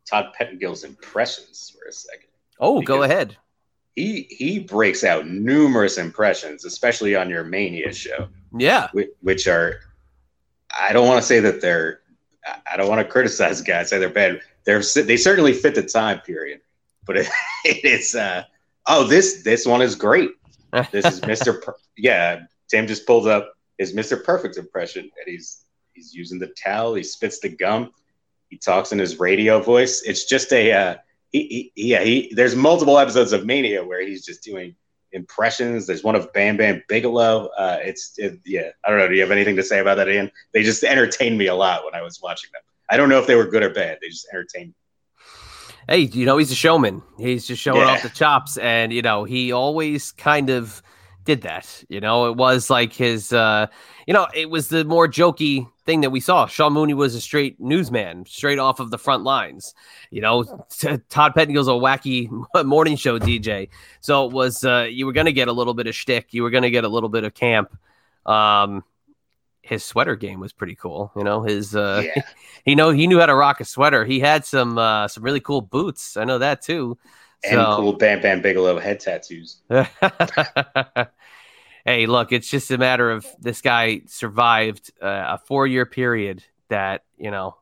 Todd 0.09 0.33
Pettengill's 0.39 0.85
impressions 0.85 1.77
for 1.77 1.89
a 1.89 1.93
second. 1.93 2.29
Oh, 2.59 2.81
go 2.81 3.03
ahead. 3.03 3.37
He 3.97 4.27
he 4.31 4.59
breaks 4.61 5.03
out 5.05 5.27
numerous 5.27 5.97
impressions, 5.99 6.65
especially 6.65 7.17
on 7.17 7.29
your 7.31 7.43
Mania 7.45 7.93
show, 7.93 8.29
Yeah. 8.57 8.89
which, 8.93 9.09
which 9.23 9.49
are 9.49 9.81
I 10.79 10.93
don't 10.93 11.09
want 11.09 11.21
to 11.21 11.27
say 11.27 11.41
that 11.41 11.61
they're 11.61 12.01
I- 12.71 12.77
don't 12.77 12.89
want 12.89 13.01
to 13.05 13.11
criticize 13.11 13.61
guys 13.63 13.89
say 13.89 13.99
they're 13.99 14.11
bad. 14.11 14.41
They're 14.65 14.83
they 14.95 15.17
certainly 15.17 15.53
fit 15.55 15.75
the 15.75 15.83
time 15.83 16.21
period, 16.21 16.61
but 17.07 17.17
it, 17.17 17.29
it 17.65 17.85
is 17.85 18.15
uh 18.15 18.45
oh 18.87 19.05
this 19.05 19.43
this 19.43 19.65
one 19.67 19.81
is 19.83 19.95
great. 19.95 20.31
This 20.93 21.07
is 21.07 21.21
Mr. 21.33 21.61
Per- 21.63 21.75
yeah, 21.97 22.41
Tim 22.69 22.87
just 22.87 23.07
pulled 23.07 23.27
up 23.27 23.55
his 23.79 23.95
Mr. 23.95 24.23
Perfect 24.23 24.59
impression, 24.59 25.05
and 25.05 25.25
he's 25.27 25.65
he's 25.95 26.13
using 26.15 26.39
the 26.39 26.49
towel. 26.63 26.95
He 26.95 27.03
spits 27.03 27.41
the 27.41 27.49
gum. 27.49 27.93
He 28.51 28.59
talks 28.59 28.93
in 28.93 28.99
his 28.99 29.19
radio 29.19 29.61
voice. 29.63 30.03
It's 30.03 30.27
just 30.27 30.53
a 30.53 30.71
uh, 30.73 30.97
he, 31.43 31.73
he 31.75 31.89
yeah 31.91 32.03
he. 32.03 32.33
There's 32.35 32.55
multiple 32.57 32.99
episodes 32.99 33.33
of 33.33 33.45
Mania 33.47 33.85
where 33.85 34.01
he's 34.07 34.25
just 34.25 34.43
doing 34.43 34.75
impressions. 35.13 35.87
There's 35.87 36.05
one 36.05 36.15
of 36.15 36.33
Bam 36.33 36.57
Bam 36.57 36.83
Bigelow. 36.89 37.49
Uh, 37.59 37.79
it's 37.83 38.15
it, 38.19 38.39
yeah. 38.45 38.71
I 38.85 38.91
don't 38.91 38.99
know. 38.99 39.09
Do 39.09 39.15
you 39.15 39.21
have 39.23 39.31
anything 39.31 39.57
to 39.57 39.63
say 39.63 39.79
about 39.81 39.97
that, 39.97 40.09
Ian? 40.09 40.31
They 40.53 40.63
just 40.63 40.83
entertained 40.85 41.39
me 41.39 41.47
a 41.47 41.55
lot 41.55 41.85
when 41.85 41.95
I 41.95 42.03
was 42.03 42.21
watching 42.23 42.51
them. 42.53 42.63
I 42.91 42.97
don't 42.97 43.09
know 43.09 43.19
if 43.19 43.27
they 43.27 43.35
were 43.35 43.47
good 43.47 43.63
or 43.63 43.71
bad. 43.71 43.99
They 44.03 44.09
just 44.09 44.27
entertained. 44.33 44.69
me. 44.69 44.75
Hey, 45.89 45.99
you 46.01 46.27
know, 46.27 46.37
he's 46.37 46.51
a 46.51 46.57
showman. 46.57 47.03
He's 47.19 47.47
just 47.47 47.63
showing 47.63 47.81
Yeah. 47.81 47.87
off 47.95 48.03
the 48.03 48.09
chops. 48.09 48.59
And, 48.59 48.93
you 48.93 49.03
know, 49.03 49.25
he 49.25 49.53
always 49.53 50.11
kind 50.13 50.51
of 50.51 50.83
did 51.27 51.43
that. 51.43 51.85
You 51.89 52.01
know, 52.01 52.31
it 52.31 52.37
was 52.37 52.71
like 52.71 52.93
his, 52.93 53.33
uh, 53.33 53.67
you 54.07 54.15
know, 54.15 54.27
it 54.35 54.49
was 54.49 54.69
the 54.69 54.85
more 54.85 55.07
jokey 55.07 55.69
thing 55.85 56.01
that 56.01 56.11
we 56.11 56.21
saw. 56.21 56.47
Sean 56.47 56.73
Mooney 56.73 56.95
was 56.95 57.15
a 57.15 57.21
straight 57.21 57.61
newsman, 57.61 58.25
straight 58.25 58.59
off 58.59 58.81
of 58.81 58.91
the 58.91 58.99
front 58.99 59.25
lines. 59.25 59.75
You 60.11 60.23
know, 60.23 60.45
T- 60.71 60.99
Todd 61.11 61.35
Pettengill's 61.35 61.69
a 61.69 61.73
wacky 61.73 62.31
morning 62.65 62.97
show 62.97 63.19
DJ. 63.19 63.69
So 64.01 64.27
it 64.27 64.33
was, 64.33 64.65
uh, 64.65 64.87
you 64.91 65.05
were 65.05 65.13
going 65.13 65.27
to 65.27 65.33
get 65.33 65.49
a 65.49 65.53
little 65.53 65.75
bit 65.75 65.87
of 65.87 65.95
shtick. 65.95 66.33
You 66.33 66.43
were 66.43 66.51
going 66.51 66.63
to 66.63 66.71
get 66.71 66.85
a 66.85 66.89
little 66.89 67.11
bit 67.11 67.25
of 67.25 67.35
camp. 67.35 67.77
Um, 68.25 68.83
his 69.61 69.85
sweater 69.85 70.17
game 70.17 70.41
was 70.41 70.53
pretty 70.53 70.77
cool. 70.77 71.13
You 71.17 71.25
know, 71.25 71.43
his, 71.43 71.75
uh, 71.77 72.03
yeah. 72.05 72.23
he 72.65 72.75
know 72.75 72.91
he 72.91 73.07
knew 73.07 73.19
how 73.19 73.27
to 73.27 73.35
rock 73.35 73.61
a 73.61 73.65
sweater. 73.65 74.05
He 74.05 74.21
had 74.21 74.45
some 74.45 74.79
uh, 74.79 75.09
some 75.09 75.25
really 75.25 75.41
cool 75.41 75.61
boots. 75.61 76.17
I 76.17 76.25
know 76.25 76.39
that 76.39 76.63
too. 76.63 76.97
And 77.45 77.53
So- 77.61 77.77
cool 77.77 77.93
Bam 77.95 78.21
Bam 78.23 78.41
Bigelow 78.43 78.79
head 78.79 79.01
tattoos. 79.01 79.61
hey, 81.85 82.07
look, 82.07 82.33
it's 82.33 82.49
just 82.49 82.71
a 82.71 82.79
matter 82.79 83.11
of 83.11 83.27
this 83.39 83.61
guy 83.61 84.03
survived 84.07 84.93
uh, 85.03 85.37
a 85.37 85.39
four 85.47 85.67
year 85.67 85.87
period 85.87 86.43
that 86.69 87.05
you 87.17 87.31
know 87.31 87.57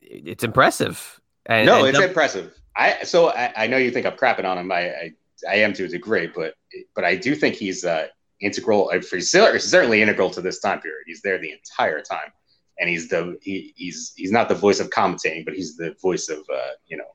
it's 0.00 0.44
impressive. 0.44 1.20
And, 1.46 1.66
no, 1.66 1.78
and 1.80 1.88
it's 1.88 1.98
the- 1.98 2.08
impressive. 2.08 2.54
I 2.76 3.02
so 3.02 3.30
I, 3.30 3.52
I 3.56 3.66
know 3.66 3.76
you 3.76 3.90
think 3.90 4.06
I'm 4.06 4.16
crapping 4.16 4.44
on 4.44 4.56
him. 4.58 4.70
I, 4.70 4.80
I 4.90 5.10
I 5.48 5.54
am 5.56 5.72
to 5.74 5.84
a 5.84 5.88
degree, 5.88 6.28
but 6.34 6.54
but 6.94 7.04
I 7.04 7.16
do 7.16 7.34
think 7.34 7.56
he's 7.56 7.84
uh, 7.84 8.06
integral. 8.40 8.90
uh, 8.94 9.00
He's 9.00 9.28
certainly 9.30 10.02
integral 10.02 10.30
to 10.30 10.40
this 10.40 10.60
time 10.60 10.80
period. 10.80 11.02
He's 11.06 11.20
there 11.22 11.38
the 11.38 11.50
entire 11.52 12.00
time, 12.00 12.32
and 12.78 12.88
he's 12.88 13.08
the 13.08 13.36
he, 13.42 13.72
he's 13.76 14.12
he's 14.16 14.30
not 14.30 14.48
the 14.48 14.54
voice 14.54 14.78
of 14.80 14.88
commentating, 14.90 15.44
but 15.44 15.54
he's 15.54 15.76
the 15.76 15.94
voice 16.00 16.28
of 16.28 16.38
uh, 16.52 16.68
you 16.86 16.96
know 16.96 17.04
uh, 17.04 17.08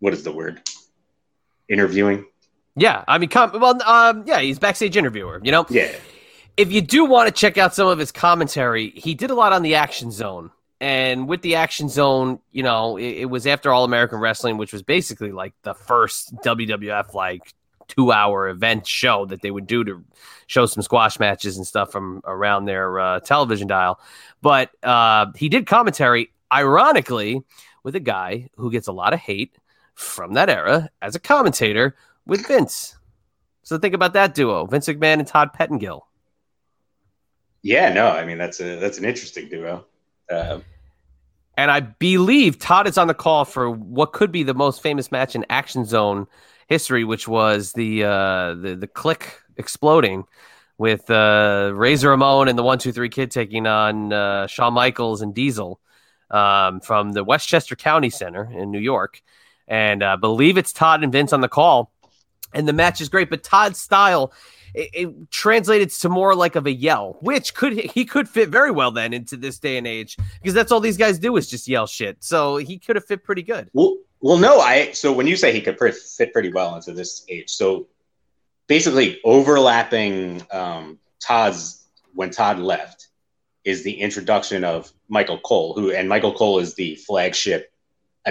what 0.00 0.12
is 0.12 0.22
the 0.24 0.32
word? 0.32 0.60
Interviewing. 1.68 2.26
yeah, 2.76 3.04
I 3.06 3.18
mean, 3.18 3.28
com- 3.28 3.58
well, 3.60 3.80
um, 3.84 4.24
yeah, 4.26 4.40
he's 4.40 4.58
backstage 4.58 4.96
interviewer. 4.96 5.40
You 5.42 5.52
know, 5.52 5.66
Yeah, 5.70 5.92
if 6.56 6.72
you 6.72 6.80
do 6.80 7.04
want 7.04 7.28
to 7.28 7.32
check 7.32 7.58
out 7.58 7.74
some 7.74 7.86
of 7.86 7.98
his 7.98 8.10
commentary, 8.12 8.90
he 8.90 9.14
did 9.14 9.30
a 9.30 9.34
lot 9.34 9.52
on 9.52 9.62
the 9.62 9.76
Action 9.76 10.10
Zone. 10.10 10.50
And 10.80 11.28
with 11.28 11.42
the 11.42 11.56
Action 11.56 11.88
Zone, 11.88 12.40
you 12.52 12.62
know, 12.62 12.96
it, 12.96 13.18
it 13.18 13.24
was 13.26 13.46
after 13.46 13.70
All 13.72 13.84
American 13.84 14.18
Wrestling, 14.18 14.56
which 14.56 14.72
was 14.72 14.82
basically 14.82 15.30
like 15.30 15.52
the 15.62 15.74
first 15.74 16.34
WWF 16.36 17.14
like 17.14 17.54
two 17.86 18.12
hour 18.12 18.48
event 18.48 18.86
show 18.86 19.26
that 19.26 19.42
they 19.42 19.50
would 19.50 19.66
do 19.66 19.84
to 19.84 20.04
show 20.46 20.64
some 20.64 20.82
squash 20.82 21.18
matches 21.18 21.56
and 21.56 21.66
stuff 21.66 21.92
from 21.92 22.22
around 22.24 22.64
their 22.64 22.98
uh, 22.98 23.20
television 23.20 23.68
dial. 23.68 24.00
But 24.42 24.70
uh, 24.82 25.26
he 25.36 25.48
did 25.48 25.66
commentary, 25.66 26.30
ironically, 26.52 27.42
with 27.82 27.94
a 27.94 28.00
guy 28.00 28.48
who 28.56 28.70
gets 28.70 28.86
a 28.88 28.92
lot 28.92 29.12
of 29.12 29.18
hate 29.18 29.54
from 29.94 30.34
that 30.34 30.48
era 30.48 30.88
as 31.02 31.14
a 31.14 31.20
commentator 31.20 31.96
with 32.26 32.46
Vince. 32.46 32.96
So 33.62 33.78
think 33.78 33.94
about 33.94 34.14
that 34.14 34.34
duo, 34.34 34.66
Vince 34.66 34.88
McMahon 34.88 35.18
and 35.18 35.26
Todd 35.26 35.52
Pettengill. 35.52 36.06
yeah. 37.62 37.92
No, 37.92 38.08
I 38.08 38.24
mean 38.24 38.38
that's 38.38 38.60
a 38.60 38.76
that's 38.76 38.98
an 38.98 39.04
interesting 39.04 39.48
duo. 39.48 39.86
Uh, 40.30 40.60
And 41.56 41.70
I 41.70 41.80
believe 41.80 42.58
Todd 42.58 42.86
is 42.86 42.96
on 42.96 43.06
the 43.06 43.14
call 43.14 43.44
for 43.44 43.70
what 43.70 44.12
could 44.12 44.32
be 44.32 44.42
the 44.44 44.54
most 44.54 44.82
famous 44.82 45.12
match 45.12 45.34
in 45.34 45.44
Action 45.50 45.84
Zone 45.84 46.26
history, 46.68 47.04
which 47.04 47.28
was 47.28 47.72
the 47.72 48.04
uh, 48.04 48.54
the 48.54 48.76
the 48.76 48.88
Kliq 48.88 49.22
exploding 49.56 50.24
with 50.78 51.10
uh, 51.10 51.72
Razor 51.74 52.08
Ramon 52.10 52.48
and 52.48 52.58
the 52.58 52.62
One 52.62 52.78
Two 52.78 52.92
Three 52.92 53.10
Kid 53.10 53.30
taking 53.30 53.66
on 53.66 54.12
uh, 54.12 54.46
Shawn 54.46 54.72
Michaels 54.72 55.20
and 55.20 55.34
Diesel 55.34 55.78
um, 56.30 56.80
from 56.80 57.12
the 57.12 57.24
Westchester 57.24 57.76
County 57.76 58.08
Center 58.08 58.50
in 58.50 58.70
New 58.70 58.78
York, 58.80 59.20
and 59.70 60.02
I 60.02 60.16
believe 60.16 60.58
it's 60.58 60.72
Todd 60.72 61.02
and 61.02 61.12
Vince 61.12 61.32
on 61.32 61.40
the 61.40 61.48
call, 61.48 61.90
and 62.52 62.68
the 62.68 62.72
match 62.74 63.00
is 63.00 63.08
great. 63.08 63.30
But 63.30 63.42
Todd's 63.42 63.80
style. 63.80 64.34
It, 64.72 64.90
it 64.92 65.30
translated 65.32 65.90
to 65.90 66.08
more 66.08 66.32
like 66.36 66.54
of 66.54 66.64
a 66.64 66.72
yell, 66.72 67.16
which 67.22 67.54
could 67.54 67.72
he 67.72 68.04
could 68.04 68.28
fit 68.28 68.50
very 68.50 68.70
well 68.70 68.92
then 68.92 69.12
into 69.12 69.36
this 69.36 69.58
day 69.58 69.78
and 69.78 69.84
age 69.84 70.16
because 70.40 70.54
that's 70.54 70.70
all 70.70 70.78
these 70.78 70.96
guys 70.96 71.18
do 71.18 71.36
is 71.36 71.50
just 71.50 71.66
yell 71.66 71.88
shit. 71.88 72.18
So 72.20 72.56
he 72.56 72.78
could 72.78 72.94
have 72.94 73.04
fit 73.04 73.24
pretty 73.24 73.42
good. 73.42 73.68
Well, 73.72 73.96
well, 74.20 74.38
no. 74.38 74.60
I 74.60 74.92
so 74.92 75.12
when 75.12 75.26
you 75.26 75.34
say 75.34 75.52
he 75.52 75.60
could 75.60 75.76
fit 75.76 76.32
pretty 76.32 76.52
well 76.52 76.76
into 76.76 76.92
this 76.92 77.24
age, 77.28 77.50
so 77.50 77.88
basically 78.68 79.20
overlapping 79.24 80.40
um, 80.52 81.00
Todd's 81.18 81.88
when 82.14 82.30
Todd 82.30 82.60
left 82.60 83.08
is 83.64 83.82
the 83.82 84.00
introduction 84.00 84.62
of 84.62 84.92
Michael 85.08 85.40
Cole, 85.40 85.74
who 85.74 85.90
and 85.90 86.08
Michael 86.08 86.32
Cole 86.32 86.60
is 86.60 86.74
the 86.74 86.94
flagship 86.94 87.72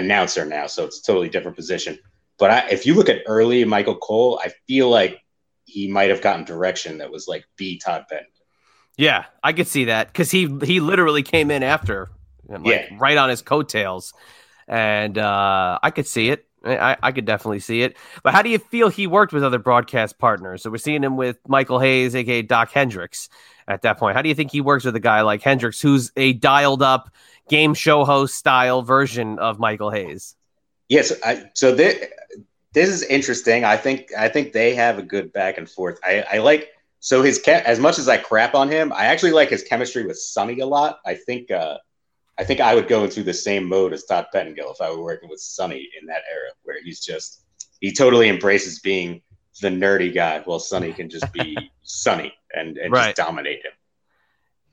announcer 0.00 0.44
now, 0.44 0.66
so 0.66 0.84
it's 0.84 0.98
a 1.00 1.02
totally 1.02 1.28
different 1.28 1.56
position. 1.56 1.98
But 2.38 2.50
I, 2.50 2.68
if 2.70 2.86
you 2.86 2.94
look 2.94 3.08
at 3.08 3.22
early 3.26 3.64
Michael 3.64 3.96
Cole, 3.96 4.40
I 4.44 4.50
feel 4.66 4.88
like 4.88 5.20
he 5.66 5.88
might 5.88 6.10
have 6.10 6.22
gotten 6.22 6.44
direction 6.44 6.98
that 6.98 7.10
was 7.10 7.28
like 7.28 7.44
be 7.56 7.78
Todd 7.78 8.06
Penn. 8.10 8.20
Yeah, 8.96 9.26
I 9.42 9.52
could 9.52 9.68
see 9.68 9.84
that 9.86 10.08
because 10.08 10.30
he 10.30 10.46
he 10.64 10.80
literally 10.80 11.22
came 11.22 11.50
in 11.50 11.62
after, 11.62 12.10
like, 12.48 12.64
Yeah. 12.64 12.86
right 12.98 13.16
on 13.16 13.30
his 13.30 13.40
coattails. 13.42 14.12
and 14.68 15.16
uh, 15.18 15.78
I 15.82 15.90
could 15.90 16.06
see 16.06 16.30
it. 16.30 16.46
I, 16.64 16.96
I 17.02 17.12
could 17.12 17.24
definitely 17.24 17.60
see 17.60 17.82
it. 17.82 17.96
But 18.22 18.34
how 18.34 18.42
do 18.42 18.50
you 18.50 18.58
feel 18.58 18.88
he 18.90 19.06
worked 19.06 19.32
with 19.32 19.42
other 19.42 19.58
broadcast 19.58 20.18
partners? 20.18 20.62
So 20.62 20.70
we're 20.70 20.76
seeing 20.76 21.02
him 21.02 21.16
with 21.16 21.38
Michael 21.48 21.78
Hayes, 21.80 22.14
aka 22.14 22.42
Dok 22.42 22.70
Hendrix, 22.70 23.30
at 23.66 23.82
that 23.82 23.98
point. 23.98 24.14
How 24.16 24.22
do 24.22 24.28
you 24.28 24.34
think 24.34 24.52
he 24.52 24.60
works 24.60 24.84
with 24.84 24.94
a 24.94 25.00
guy 25.00 25.22
like 25.22 25.40
Hendrix, 25.42 25.80
who's 25.80 26.12
a 26.16 26.34
dialed 26.34 26.82
up 26.82 27.10
game 27.50 27.74
show 27.74 28.04
host 28.04 28.36
style 28.36 28.82
version 28.82 29.38
of 29.38 29.58
Michael 29.58 29.90
Hayes? 29.90 30.36
Yes, 30.88 31.12
I, 31.24 31.50
so 31.54 31.74
this, 31.74 32.06
this 32.72 32.88
is 32.88 33.02
interesting. 33.02 33.64
I 33.64 33.76
think 33.76 34.08
I 34.16 34.28
think 34.28 34.52
they 34.52 34.74
have 34.74 34.98
a 34.98 35.02
good 35.02 35.32
back 35.32 35.58
and 35.58 35.68
forth. 35.68 36.00
I, 36.04 36.24
I 36.32 36.38
like 36.38 36.70
so 37.00 37.22
his 37.22 37.38
as 37.46 37.78
much 37.78 37.98
as 37.98 38.08
I 38.08 38.16
crap 38.16 38.54
on 38.54 38.70
him, 38.70 38.92
I 38.92 39.06
actually 39.06 39.32
like 39.32 39.50
his 39.50 39.62
chemistry 39.62 40.06
with 40.06 40.18
Sunny 40.18 40.60
a 40.60 40.66
lot. 40.66 41.00
I 41.04 41.14
think 41.14 41.50
uh, 41.50 41.78
I 42.38 42.44
think 42.44 42.60
I 42.60 42.74
would 42.74 42.88
go 42.88 43.04
into 43.04 43.22
the 43.22 43.34
same 43.34 43.68
mode 43.68 43.92
as 43.92 44.04
Todd 44.04 44.26
Pettengill 44.32 44.72
if 44.72 44.80
I 44.80 44.90
were 44.90 45.02
working 45.02 45.28
with 45.28 45.40
Sunny 45.40 45.88
in 46.00 46.06
that 46.06 46.22
era, 46.32 46.50
where 46.62 46.76
he's 46.82 47.00
just 47.00 47.44
he 47.80 47.92
totally 47.92 48.28
embraces 48.28 48.78
being 48.78 49.22
the 49.60 49.68
nerdy 49.68 50.12
guy, 50.14 50.40
while 50.40 50.58
Sunny 50.58 50.92
can 50.92 51.10
just 51.10 51.30
be 51.32 51.56
Sunny 51.82 52.32
and, 52.54 52.78
and 52.78 52.92
right. 52.92 53.16
just 53.16 53.16
dominate 53.16 53.64
him. 53.64 53.72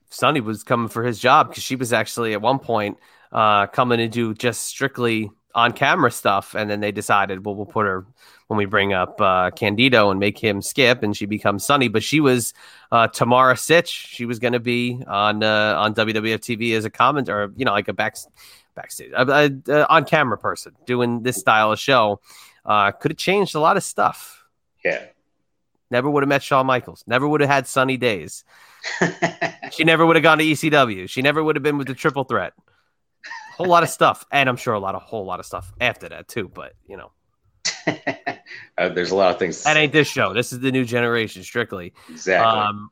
Sunny 0.10 0.42
was 0.42 0.64
coming 0.64 0.88
for 0.88 1.04
his 1.04 1.20
job 1.20 1.50
because 1.50 1.64
she 1.64 1.76
was 1.76 1.94
actually 1.94 2.34
at 2.34 2.42
one 2.42 2.60
point 2.60 2.98
uh, 3.32 3.68
coming 3.68 3.98
to 3.98 4.08
do 4.08 4.34
just 4.34 4.64
strictly 4.64 5.30
on 5.56 5.74
camera 5.74 6.12
stuff, 6.12 6.54
and 6.56 6.70
then 6.70 6.82
they 6.82 6.92
decided, 6.92 7.44
well, 7.44 7.56
we'll 7.56 7.66
put 7.66 7.86
her 7.86 8.06
when 8.46 8.58
we 8.58 8.66
bring 8.66 8.94
up 8.94 9.20
uh, 9.20 9.50
Candido 9.52 10.12
and 10.12 10.20
make 10.20 10.38
him 10.38 10.62
skip, 10.62 11.02
and 11.04 11.18
she 11.18 11.26
becomes 11.26 11.66
Sunny. 11.66 11.88
But 11.88 12.04
she 12.04 12.20
was 12.20 12.54
uh, 12.92 13.08
Tamara 13.08 13.56
Sytch. 13.56 13.90
She 13.90 14.26
was 14.26 14.40
going 14.40 14.54
to 14.54 14.60
be 14.60 15.02
on 15.08 15.44
uh, 15.44 15.76
on 15.78 15.96
WWF 15.96 16.40
TV 16.40 16.78
as 16.78 16.86
a 16.86 16.90
comment 16.90 17.28
or 17.28 17.52
you 17.56 17.66
know 17.66 17.72
like 17.72 17.88
a 17.88 17.94
back 17.94 18.16
backstage 18.76 19.12
uh, 19.16 19.50
uh, 19.68 19.86
on 19.90 20.06
camera 20.06 20.38
person 20.38 20.74
doing 20.86 21.24
this 21.24 21.38
style 21.38 21.72
of 21.72 21.80
show. 21.80 22.22
Uh, 22.66 22.92
could 22.92 23.12
have 23.12 23.18
changed 23.18 23.56
a 23.56 23.60
lot 23.60 23.78
of 23.78 23.84
stuff. 23.84 24.44
Yeah. 24.86 25.06
Never 25.90 26.10
would 26.10 26.24
have 26.24 26.30
met 26.30 26.44
Shawn 26.44 26.66
Michaels. 26.66 27.04
Never 27.08 27.28
would 27.28 27.42
have 27.42 27.50
had 27.50 27.68
sunny 27.68 27.98
days. 27.98 28.44
she 29.72 29.84
never 29.84 30.06
would 30.06 30.16
have 30.16 30.24
gone 30.24 30.38
to 30.38 30.44
ECW. 30.44 31.10
She 31.10 31.22
never 31.22 31.44
would 31.44 31.56
have 31.56 31.64
been 31.64 31.78
with 31.78 31.88
the 31.88 31.94
triple 31.94 32.24
threat. 32.24 32.54
A 33.26 33.54
whole 33.58 33.68
lot 33.68 33.84
of 33.84 33.90
stuff, 33.90 34.26
and 34.32 34.48
I'm 34.50 34.58
sure 34.58 34.74
a 34.74 34.80
lot 34.80 34.96
of 34.96 35.02
whole 35.02 35.26
lot 35.26 35.40
of 35.40 35.46
stuff 35.46 35.72
after 35.82 36.10
that 36.10 36.28
too. 36.28 36.50
But 36.54 36.74
you 36.88 36.98
know, 36.98 37.12
uh, 38.78 38.90
there's 38.90 39.12
a 39.12 39.16
lot 39.16 39.32
of 39.32 39.40
things. 39.40 39.64
That 39.64 39.78
ain't 39.78 39.94
this 39.94 40.08
show. 40.08 40.34
This 40.34 40.54
is 40.54 40.60
the 40.60 40.72
new 40.72 40.86
generation, 40.86 41.44
strictly. 41.44 41.94
Exactly. 42.10 42.46
Um, 42.46 42.90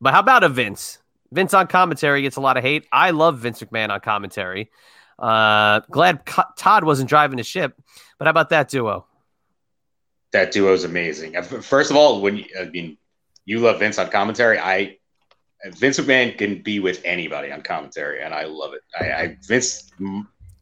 but 0.00 0.12
how 0.12 0.20
about 0.20 0.44
a 0.44 0.48
Vince? 0.48 0.98
Vince 1.32 1.54
on 1.54 1.66
commentary 1.66 2.22
gets 2.22 2.36
a 2.36 2.40
lot 2.40 2.56
of 2.56 2.62
hate. 2.62 2.86
I 2.92 3.10
love 3.10 3.38
Vince 3.38 3.62
McMahon 3.62 3.90
on 3.90 4.00
commentary. 4.00 4.70
Uh, 5.18 5.80
glad 5.90 6.20
Todd 6.56 6.84
wasn't 6.84 7.08
driving 7.08 7.38
the 7.38 7.42
ship. 7.42 7.74
But 8.18 8.26
how 8.26 8.30
about 8.30 8.50
that 8.50 8.68
duo? 8.68 9.06
That 10.36 10.52
duo 10.52 10.74
is 10.74 10.84
amazing. 10.84 11.36
Uh, 11.36 11.42
first 11.42 11.90
of 11.90 11.96
all, 11.96 12.20
when 12.20 12.36
you, 12.36 12.44
I 12.60 12.66
mean 12.66 12.98
you 13.46 13.60
love 13.60 13.78
Vince 13.78 13.98
on 13.98 14.10
commentary, 14.10 14.58
I 14.58 14.98
Vince 15.64 15.98
McMahon 15.98 16.36
can 16.36 16.62
be 16.62 16.78
with 16.78 17.00
anybody 17.04 17.50
on 17.50 17.62
commentary, 17.62 18.22
and 18.22 18.34
I 18.34 18.44
love 18.44 18.74
it. 18.74 18.82
I, 19.00 19.12
I 19.12 19.36
Vince 19.46 19.90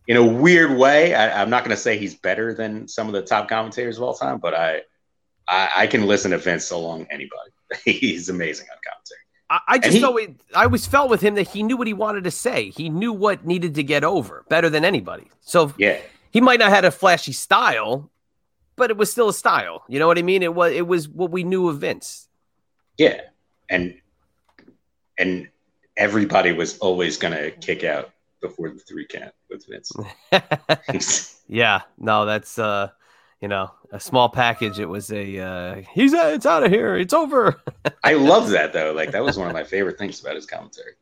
in 0.07 0.17
a 0.17 0.25
weird 0.25 0.77
way, 0.77 1.15
I, 1.15 1.43
am 1.43 1.51
not 1.51 1.65
going 1.65 1.75
to 1.75 1.83
say 1.83 1.97
he's 1.97 2.15
better 2.15 2.55
than 2.55 2.87
some 2.87 3.07
of 3.07 3.15
the 3.15 3.23
top 3.23 3.49
commentators 3.49 3.97
of 3.97 4.03
all 4.03 4.15
time, 4.15 4.39
but 4.39 4.55
I, 4.55 4.83
I, 5.49 5.71
I 5.77 5.87
can 5.87 6.07
listen 6.07 6.31
to 6.33 6.39
Vince 6.39 6.71
along 6.71 7.07
anybody. 7.11 7.51
he's 7.85 8.29
amazing 8.29 8.67
on 8.71 8.79
commentary. 8.87 9.21
I, 9.51 9.61
I 9.67 9.79
just 9.79 9.97
he, 9.97 10.05
always, 10.05 10.29
I 10.55 10.65
always 10.65 10.87
felt 10.87 11.11
with 11.11 11.21
him 11.21 11.35
that 11.35 11.49
he 11.49 11.63
knew 11.63 11.77
what 11.77 11.87
he 11.87 11.95
wanted 11.95 12.25
to 12.25 12.31
say. 12.31 12.71
He 12.71 12.89
knew 12.89 13.13
what 13.13 13.47
needed 13.47 13.75
to 13.77 13.83
get 13.83 14.05
over 14.05 14.45
better 14.49 14.69
than 14.69 14.85
anybody. 14.85 15.31
So 15.41 15.73
yeah, 15.79 15.99
he 16.31 16.41
might 16.41 16.59
not 16.59 16.67
have 16.67 16.77
had 16.77 16.85
a 16.85 16.91
flashy 16.91 17.33
style, 17.33 18.11
but 18.77 18.91
it 18.91 18.97
was 18.97 19.11
still 19.11 19.29
a 19.29 19.35
style. 19.35 19.85
You 19.89 19.99
know 19.99 20.07
what 20.07 20.19
I 20.19 20.23
mean? 20.23 20.43
It 20.43 20.55
was, 20.55 20.73
it 20.73 20.87
was 20.87 21.09
what 21.09 21.31
we 21.31 21.45
knew 21.45 21.69
of 21.69 21.81
Vince. 21.81 22.29
Yeah, 22.99 23.21
and 23.69 23.97
and 25.19 25.49
everybody 25.97 26.53
was 26.53 26.79
always 26.79 27.17
going 27.17 27.35
to 27.35 27.51
kick 27.53 27.85
out 27.85 28.11
before 28.41 28.71
the 28.71 28.79
three 28.79 29.07
count 29.07 29.33
with 29.49 29.67
Vince. 29.67 29.93
yeah, 31.49 31.83
no, 31.99 32.25
that's 32.27 32.59
uh, 32.59 32.91
you 33.41 33.49
know, 33.49 33.71
a 33.91 34.01
small 34.01 34.29
package. 34.29 34.79
It 34.79 34.89
was 34.89 35.13
a 35.13 35.39
uh, 35.39 35.83
he's 35.93 36.15
uh, 36.15 36.33
it's 36.35 36.47
out 36.47 36.65
of 36.65 36.71
here. 36.71 36.97
It's 36.97 37.15
over. 37.15 37.61
I 38.05 38.15
love 38.15 38.51
that 38.51 38.73
though. 38.73 38.93
Like 38.93 39.11
that 39.13 39.25
was 39.25 39.37
one 39.37 39.49
of 39.49 39.53
my 39.53 39.65
favorite 39.65 39.99
things 39.99 40.21
about 40.21 40.37
his 40.37 40.47
commentary. 40.47 40.93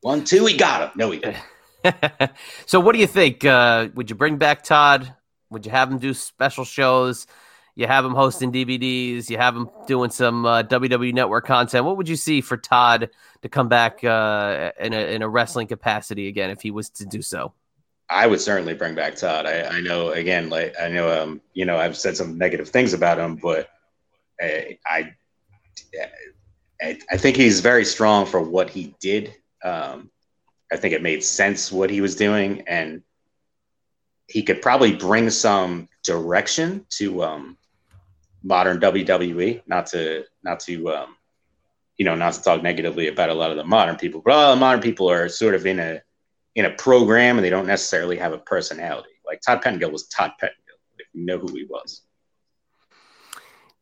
One, 0.00 0.24
two, 0.24 0.46
he 0.46 0.56
got 0.56 0.82
him. 0.82 0.90
No, 0.96 1.10
he 1.10 1.18
didn't. 1.18 2.30
so, 2.66 2.80
what 2.80 2.92
do 2.92 2.98
you 2.98 3.06
think? 3.06 3.44
Uh, 3.44 3.88
would 3.94 4.10
you 4.10 4.16
bring 4.16 4.36
back 4.36 4.64
Todd? 4.64 5.14
Would 5.50 5.66
you 5.66 5.72
have 5.72 5.90
him 5.90 5.98
do 5.98 6.14
special 6.14 6.64
shows? 6.64 7.26
You 7.74 7.86
have 7.86 8.04
him 8.04 8.14
hosting 8.14 8.52
DVDs. 8.52 9.30
You 9.30 9.38
have 9.38 9.56
him 9.56 9.70
doing 9.86 10.10
some 10.10 10.44
uh, 10.44 10.62
WWE 10.64 11.14
Network 11.14 11.46
content. 11.46 11.84
What 11.84 11.96
would 11.96 12.08
you 12.08 12.16
see 12.16 12.40
for 12.40 12.56
Todd 12.56 13.10
to 13.42 13.48
come 13.48 13.68
back 13.68 14.02
uh, 14.04 14.72
in 14.78 14.92
a 14.92 15.14
in 15.14 15.22
a 15.22 15.28
wrestling 15.28 15.66
capacity 15.66 16.28
again 16.28 16.50
if 16.50 16.60
he 16.60 16.70
was 16.70 16.90
to 16.90 17.06
do 17.06 17.22
so? 17.22 17.52
I 18.10 18.26
would 18.26 18.40
certainly 18.40 18.74
bring 18.74 18.96
back 18.96 19.14
Todd. 19.14 19.46
I, 19.46 19.62
I 19.62 19.80
know 19.80 20.10
again, 20.10 20.50
like 20.50 20.74
I 20.80 20.88
know, 20.88 21.22
um, 21.22 21.40
you 21.54 21.64
know, 21.64 21.76
I've 21.76 21.96
said 21.96 22.16
some 22.16 22.36
negative 22.36 22.68
things 22.68 22.92
about 22.92 23.18
him, 23.18 23.36
but 23.36 23.70
I, 24.40 24.78
I, 24.84 25.14
I 26.82 27.16
think 27.16 27.36
he's 27.36 27.60
very 27.60 27.84
strong 27.84 28.26
for 28.26 28.40
what 28.40 28.68
he 28.68 28.94
did. 29.00 29.34
Um, 29.62 30.10
I 30.72 30.76
think 30.76 30.92
it 30.92 31.02
made 31.02 31.22
sense 31.22 31.70
what 31.70 31.90
he 31.90 32.00
was 32.00 32.16
doing, 32.16 32.62
and 32.66 33.02
he 34.30 34.42
could 34.42 34.62
probably 34.62 34.94
bring 34.94 35.28
some 35.28 35.88
direction 36.04 36.86
to 36.90 37.22
um, 37.24 37.58
modern 38.42 38.80
WWE. 38.80 39.62
Not 39.66 39.86
to 39.88 40.24
not 40.42 40.60
to 40.60 40.90
um, 40.90 41.16
you 41.96 42.04
know 42.04 42.14
not 42.14 42.34
to 42.34 42.42
talk 42.42 42.62
negatively 42.62 43.08
about 43.08 43.30
a 43.30 43.34
lot 43.34 43.50
of 43.50 43.56
the 43.56 43.64
modern 43.64 43.96
people, 43.96 44.22
but 44.24 44.32
all 44.32 44.54
the 44.54 44.60
modern 44.60 44.80
people 44.80 45.10
are 45.10 45.28
sort 45.28 45.54
of 45.54 45.66
in 45.66 45.78
a 45.78 46.00
in 46.54 46.64
a 46.64 46.70
program 46.70 47.36
and 47.36 47.44
they 47.44 47.50
don't 47.50 47.66
necessarily 47.66 48.16
have 48.16 48.32
a 48.32 48.38
personality. 48.38 49.10
Like 49.26 49.40
Todd 49.40 49.62
Pettengill 49.62 49.90
was 49.90 50.06
Todd 50.08 50.32
Pettengill, 50.38 50.76
if 50.98 51.06
you 51.12 51.24
know 51.24 51.38
who 51.38 51.54
he 51.54 51.64
was. 51.64 52.02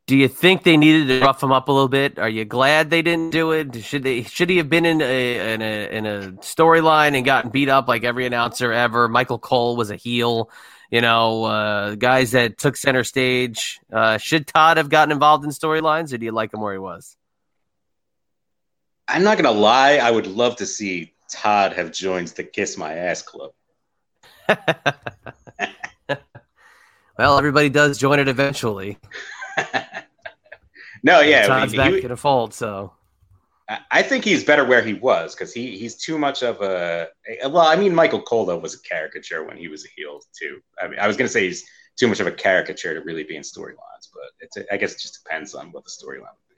Do 0.09 0.17
you 0.17 0.27
think 0.27 0.63
they 0.63 0.79
needed 0.79 1.09
to 1.09 1.21
rough 1.21 1.43
him 1.43 1.53
up 1.53 1.69
a 1.69 1.73
little 1.73 1.89
bit? 1.89 2.19
Are 2.19 2.31
you 2.31 2.47
glad 2.47 2.89
they 2.89 3.03
didn't 3.03 3.29
do 3.29 3.53
it? 3.53 3.85
Should 3.85 4.03
they? 4.05 4.23
Should 4.23 4.49
he 4.49 4.57
have 4.57 4.71
been 4.71 4.87
in 4.87 5.03
a 5.03 5.53
in 5.53 5.61
a 5.61 5.89
in 5.91 6.07
a 6.07 6.33
storyline 6.41 7.15
and 7.15 7.27
gotten 7.27 7.51
beat 7.51 7.69
up 7.69 7.89
like 7.89 8.05
every 8.05 8.25
announcer 8.25 8.73
ever? 8.73 9.07
Michael 9.07 9.39
Cole 9.39 9.77
was 9.77 9.91
a 9.91 9.97
heel 9.97 10.51
you 10.91 11.01
know, 11.03 11.45
uh, 11.45 11.95
guys 11.97 12.31
that 12.33 12.59
took 12.59 12.77
center 12.77 13.05
stage. 13.05 13.79
Uh, 13.93 14.19
should 14.19 14.47
Todd 14.47 14.79
have 14.79 14.89
gotten 14.89 15.13
involved 15.13 15.45
in 15.45 15.51
storylines, 15.51 16.15
or 16.15 16.19
do 16.19 16.25
you 16.25 16.33
like 16.33 16.55
him 16.55 16.61
where 16.61 16.73
he 16.73 16.79
was? 16.79 17.15
I'm 19.07 19.23
not 19.23 19.37
gonna 19.37 19.51
lie. 19.51 19.97
I 19.97 20.11
would 20.11 20.27
love 20.27 20.57
to 20.57 20.67
see 20.67 21.13
Todd 21.31 21.75
have 21.75 21.93
joined 21.93 22.29
the 22.29 22.45
Kiss 22.45 22.77
My 22.77 22.95
Ass 22.95 23.23
Club. 23.23 23.53
well, 27.19 27.39
everybody 27.39 27.69
does 27.69 27.99
join 27.99 28.19
it 28.19 28.29
eventually. 28.29 28.99
no, 31.09 31.21
yeah, 31.21 31.47
Todd's 31.47 31.75
back 31.75 31.93
he, 31.93 32.05
in 32.05 32.11
a 32.11 32.17
fold, 32.17 32.55
so 32.55 32.93
I 33.91 34.03
think 34.03 34.25
he's 34.25 34.45
better 34.45 34.65
where 34.65 34.83
he 34.83 34.95
was 34.95 35.35
because 35.35 35.53
he 35.53 35.77
he's 35.77 35.95
too 35.95 36.19
much 36.19 36.43
of 36.43 36.63
a 36.63 37.09
well. 37.45 37.59
I 37.59 37.77
mean, 37.77 37.95
Michael 37.95 38.23
Cole 38.23 38.47
though 38.47 38.59
was 38.59 38.75
a 38.75 38.81
caricature 38.81 39.45
when 39.45 39.59
he 39.59 39.69
was 39.69 39.85
a 39.85 39.89
heel 39.95 40.21
too. 40.39 40.61
I 40.81 40.89
mean, 40.89 40.99
I 40.99 41.07
was 41.07 41.19
gonna 41.19 41.29
say 41.29 41.47
he's 41.47 41.69
too 41.99 42.09
much 42.09 42.21
of 42.21 42.27
a 42.27 42.33
caricature 42.33 42.95
to 42.95 43.01
really 43.01 43.25
be 43.25 43.37
in 43.37 43.43
storylines, 43.43 44.09
but 44.15 44.31
it's 44.41 44.57
I 44.73 44.79
guess 44.79 44.95
it 44.95 45.01
just 45.01 45.23
depends 45.23 45.55
on 45.55 45.71
what 45.73 45.85
the 45.85 45.91
storyline 45.91 46.21
would 46.21 46.49
be. 46.49 46.55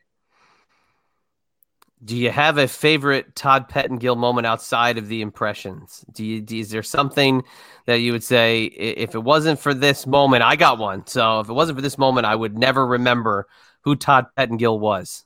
Do 2.04 2.16
you 2.16 2.30
have 2.30 2.58
a 2.58 2.68
favorite 2.68 3.34
Todd 3.34 3.68
Pettengill 3.68 4.14
moment 4.14 4.46
outside 4.46 4.96
of 4.96 5.08
the 5.08 5.20
impressions? 5.20 6.04
Do 6.12 6.24
you 6.24 6.40
do, 6.40 6.58
is 6.58 6.70
there 6.70 6.84
something 6.84 7.42
that 7.86 7.96
you 7.96 8.12
would 8.12 8.24
say 8.24 8.66
if 8.66 9.16
it 9.16 9.22
wasn't 9.22 9.58
for 9.58 9.74
this 9.74 10.06
moment, 10.06 10.44
I 10.44 10.54
got 10.54 10.78
one. 10.78 11.08
So 11.08 11.40
if 11.40 11.48
it 11.48 11.52
wasn't 11.54 11.76
for 11.76 11.82
this 11.82 11.98
moment, 11.98 12.26
I 12.26 12.36
would 12.36 12.56
never 12.56 12.86
remember 12.86 13.48
who 13.82 13.96
Todd 13.96 14.26
Pettengill 14.36 14.78
was 14.78 15.24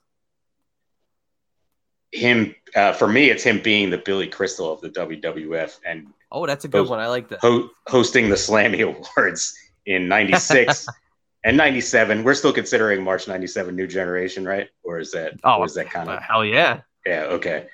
him 2.15 2.55
uh, 2.77 2.93
for 2.93 3.07
me, 3.07 3.31
it's 3.31 3.43
him 3.43 3.61
being 3.61 3.91
the 3.91 3.99
Billy 3.99 4.27
Crystal 4.27 4.73
of 4.73 4.81
the 4.81 4.89
WWF 4.91 5.81
and 5.85 6.07
oh, 6.33 6.47
that's 6.47 6.65
a 6.65 6.69
good 6.69 6.79
host, 6.79 6.91
one. 6.91 7.01
I 7.01 7.09
like 7.09 7.29
that 7.29 7.41
ho- 7.41 7.69
hosting 7.89 8.29
the 8.29 8.37
Slammy 8.37 8.83
Awards 8.83 9.55
in 9.85 10.09
'96 10.09 10.87
and 11.45 11.57
'97. 11.57 12.25
We're 12.25 12.35
still 12.35 12.53
considering 12.53 13.03
March 13.03 13.29
'97 13.29 13.75
New 13.75 13.87
Generation, 13.87 14.47
right? 14.47 14.69
Or 14.85 14.99
is 14.99 15.11
that 15.13 15.35
oh, 15.43 15.59
or 15.59 15.67
is 15.67 15.75
that 15.75 15.91
kind 15.91 16.09
of 16.09 16.23
hell 16.23 16.45
yeah? 16.45 16.81
Yeah, 17.05 17.25
okay. 17.25 17.67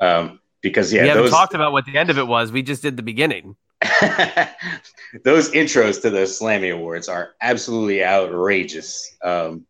Um, 0.00 0.40
because 0.62 0.92
yeah, 0.92 1.02
we 1.02 1.08
haven't 1.08 1.24
those... 1.24 1.32
talked 1.32 1.54
about 1.54 1.72
what 1.72 1.86
the 1.86 1.96
end 1.96 2.10
of 2.10 2.18
it 2.18 2.26
was. 2.26 2.52
We 2.52 2.62
just 2.62 2.82
did 2.82 2.96
the 2.96 3.02
beginning. 3.02 3.56
those 5.24 5.50
intros 5.50 6.00
to 6.02 6.10
the 6.10 6.22
Slammy 6.22 6.72
Awards 6.72 7.08
are 7.08 7.34
absolutely 7.40 8.04
outrageous. 8.04 9.14
Um, 9.22 9.66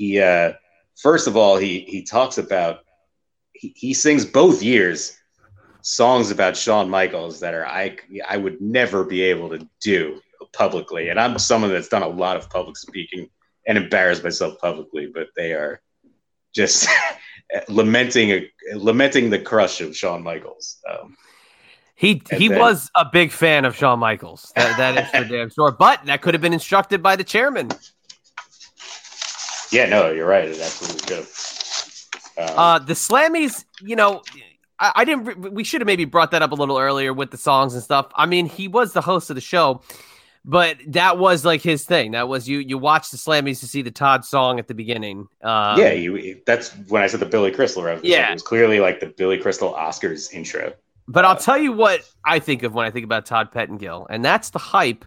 he 0.00 0.18
uh, 0.18 0.54
first 0.96 1.26
of 1.26 1.36
all 1.36 1.58
he 1.58 1.80
he 1.80 2.02
talks 2.02 2.38
about 2.38 2.80
he, 3.52 3.74
he 3.76 3.92
sings 3.92 4.24
both 4.24 4.62
years 4.62 5.14
songs 5.82 6.30
about 6.30 6.56
Shawn 6.56 6.88
Michaels 6.88 7.40
that 7.40 7.52
are 7.52 7.66
I 7.66 7.98
I 8.26 8.38
would 8.38 8.62
never 8.62 9.04
be 9.04 9.20
able 9.22 9.50
to 9.50 9.68
do 9.82 10.20
publicly. 10.54 11.10
And 11.10 11.20
I'm 11.20 11.38
someone 11.38 11.70
that's 11.70 11.88
done 11.88 12.02
a 12.02 12.08
lot 12.08 12.38
of 12.38 12.48
public 12.48 12.78
speaking 12.78 13.28
and 13.66 13.76
embarrassed 13.76 14.24
myself 14.24 14.58
publicly, 14.58 15.10
but 15.12 15.28
they 15.36 15.52
are 15.52 15.82
just 16.54 16.88
lamenting 17.68 18.46
lamenting 18.74 19.28
the 19.28 19.38
crush 19.38 19.82
of 19.82 19.94
Shawn 19.94 20.22
Michaels. 20.22 20.78
Um, 20.90 21.14
he 21.94 22.22
he 22.32 22.48
then, 22.48 22.58
was 22.58 22.90
a 22.96 23.04
big 23.04 23.32
fan 23.32 23.66
of 23.66 23.76
Shawn 23.76 23.98
Michaels. 23.98 24.50
That, 24.56 24.78
that 24.78 25.04
is 25.04 25.10
for 25.10 25.30
damn 25.30 25.50
sure. 25.50 25.72
But 25.72 26.06
that 26.06 26.22
could 26.22 26.32
have 26.32 26.40
been 26.40 26.54
instructed 26.54 27.02
by 27.02 27.16
the 27.16 27.24
chairman. 27.24 27.68
Yeah, 29.70 29.86
no, 29.86 30.10
you're 30.10 30.26
right. 30.26 30.44
It 30.44 30.60
absolutely 30.60 31.16
could. 31.16 31.26
Um, 32.50 32.58
uh, 32.58 32.78
the 32.78 32.94
Slammies, 32.94 33.64
you 33.80 33.96
know, 33.96 34.22
I, 34.78 34.92
I 34.96 35.04
didn't. 35.04 35.52
We 35.52 35.64
should 35.64 35.80
have 35.80 35.86
maybe 35.86 36.04
brought 36.04 36.30
that 36.32 36.42
up 36.42 36.52
a 36.52 36.54
little 36.54 36.78
earlier 36.78 37.12
with 37.12 37.30
the 37.30 37.36
songs 37.36 37.74
and 37.74 37.82
stuff. 37.82 38.10
I 38.14 38.26
mean, 38.26 38.46
he 38.46 38.68
was 38.68 38.92
the 38.92 39.00
host 39.00 39.30
of 39.30 39.36
the 39.36 39.40
show, 39.40 39.82
but 40.44 40.78
that 40.88 41.18
was 41.18 41.44
like 41.44 41.60
his 41.60 41.84
thing. 41.84 42.12
That 42.12 42.28
was 42.28 42.48
you. 42.48 42.58
You 42.58 42.78
watched 42.78 43.10
the 43.10 43.18
Slammies 43.18 43.60
to 43.60 43.66
see 43.66 43.82
the 43.82 43.90
Todd 43.90 44.24
song 44.24 44.58
at 44.58 44.68
the 44.68 44.74
beginning. 44.74 45.28
Um, 45.42 45.78
yeah, 45.78 45.92
you. 45.92 46.40
That's 46.46 46.70
when 46.88 47.02
I 47.02 47.06
said 47.06 47.20
the 47.20 47.26
Billy 47.26 47.50
Crystal 47.50 47.82
reference. 47.82 48.08
Yeah, 48.08 48.30
it 48.30 48.34
was 48.34 48.42
clearly 48.42 48.80
like 48.80 49.00
the 49.00 49.06
Billy 49.06 49.38
Crystal 49.38 49.72
Oscars 49.74 50.32
intro. 50.32 50.72
But 51.06 51.24
I'll 51.24 51.36
tell 51.36 51.58
you 51.58 51.72
what 51.72 52.08
I 52.24 52.38
think 52.38 52.62
of 52.62 52.72
when 52.72 52.86
I 52.86 52.90
think 52.90 53.04
about 53.04 53.26
Todd 53.26 53.50
Pettengill, 53.52 54.06
and 54.08 54.24
that's 54.24 54.50
the 54.50 54.58
hype 54.58 55.04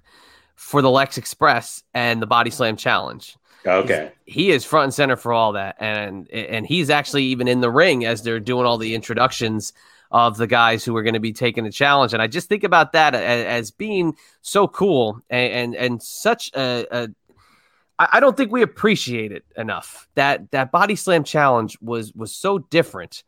for 0.56 0.82
the 0.82 0.90
Lex 0.90 1.18
Express 1.18 1.82
and 1.94 2.22
the 2.22 2.28
Body 2.28 2.50
Slam 2.52 2.76
Challenge. 2.76 3.36
Okay. 3.66 4.12
He 4.26 4.52
is 4.52 4.66
front 4.66 4.86
and 4.86 4.94
center 4.94 5.16
for 5.16 5.34
all 5.34 5.54
that, 5.54 5.78
and 5.80 6.30
and 6.32 6.66
he's 6.66 6.90
actually 6.90 7.26
even 7.26 7.48
in 7.48 7.62
the 7.62 7.72
ring 7.72 8.06
as 8.06 8.24
they're 8.24 8.40
doing 8.40 8.66
all 8.66 8.78
the 8.78 8.96
introductions 8.96 9.74
of 10.12 10.38
the 10.38 10.48
guys 10.48 10.86
who 10.86 10.96
are 10.96 11.04
going 11.04 11.16
to 11.16 11.20
be 11.20 11.34
taking 11.34 11.64
the 11.64 11.72
challenge. 11.72 12.14
And 12.14 12.22
I 12.22 12.28
just 12.28 12.48
think 12.48 12.64
about 12.64 12.92
that 12.92 13.16
as, 13.16 13.46
as 13.46 13.72
being 13.72 14.16
so 14.42 14.68
cool 14.68 15.22
and 15.30 15.54
and, 15.54 15.76
and 15.76 16.04
such 16.04 16.52
a, 16.56 16.86
a 16.92 17.10
I 18.00 18.20
don't 18.20 18.36
think 18.36 18.52
we 18.52 18.62
appreciate 18.62 19.32
it 19.32 19.46
enough. 19.58 20.08
That 20.16 20.52
that 20.52 20.72
body 20.72 20.96
slam 20.96 21.24
challenge 21.24 21.78
was 21.82 22.14
was 22.14 22.34
so 22.34 22.60
different. 22.60 23.24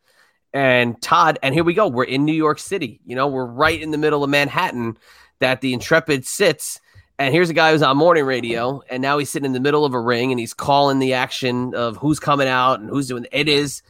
And 0.52 1.00
Todd, 1.02 1.38
and 1.42 1.54
here 1.54 1.64
we 1.64 1.74
go. 1.74 1.86
We're 1.86 2.04
in 2.04 2.24
New 2.24 2.32
York 2.32 2.58
City. 2.58 3.00
You 3.04 3.14
know, 3.14 3.28
we're 3.28 3.44
right 3.44 3.80
in 3.80 3.90
the 3.90 3.98
middle 3.98 4.24
of 4.24 4.30
Manhattan 4.30 4.96
that 5.38 5.60
the 5.60 5.74
Intrepid 5.74 6.26
sits. 6.26 6.80
And 7.18 7.32
here's 7.32 7.48
a 7.48 7.54
guy 7.54 7.72
who's 7.72 7.82
on 7.82 7.96
morning 7.96 8.24
radio, 8.24 8.82
and 8.90 9.00
now 9.00 9.16
he's 9.16 9.30
sitting 9.30 9.46
in 9.46 9.52
the 9.52 9.60
middle 9.60 9.86
of 9.86 9.94
a 9.94 10.00
ring 10.00 10.32
and 10.32 10.38
he's 10.38 10.52
calling 10.52 10.98
the 10.98 11.14
action 11.14 11.74
of 11.74 11.96
who's 11.96 12.20
coming 12.20 12.46
out 12.46 12.80
and 12.80 12.90
who's 12.90 13.08
doing 13.08 13.26
it 13.32 13.48
is 13.48 13.82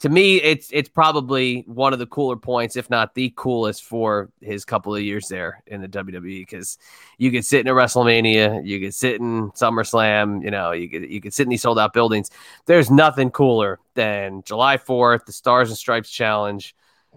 to 0.00 0.08
me 0.08 0.36
it's 0.36 0.70
it's 0.72 0.88
probably 0.88 1.62
one 1.66 1.92
of 1.92 1.98
the 1.98 2.06
cooler 2.06 2.36
points, 2.36 2.76
if 2.76 2.88
not 2.88 3.14
the 3.14 3.32
coolest 3.36 3.84
for 3.84 4.30
his 4.40 4.64
couple 4.64 4.94
of 4.94 5.02
years 5.02 5.28
there 5.28 5.62
in 5.66 5.82
the 5.82 5.88
WWE 5.88 6.40
because 6.40 6.78
you 7.18 7.30
could 7.30 7.44
sit 7.44 7.60
in 7.60 7.68
a 7.68 7.74
WrestleMania, 7.74 8.66
you 8.66 8.80
could 8.80 8.94
sit 8.94 9.20
in 9.20 9.50
SummerSlam, 9.50 10.42
you 10.42 10.50
know, 10.50 10.72
you 10.72 10.88
could 10.88 11.10
you 11.10 11.20
could 11.20 11.34
sit 11.34 11.42
in 11.42 11.50
these 11.50 11.62
sold 11.62 11.78
out 11.78 11.92
buildings. 11.92 12.30
There's 12.64 12.90
nothing 12.90 13.30
cooler 13.30 13.78
than 13.94 14.42
July 14.44 14.78
4th, 14.78 15.26
the 15.26 15.32
Stars 15.32 15.68
and 15.68 15.76
Stripes 15.76 16.10
Challenge, 16.10 16.74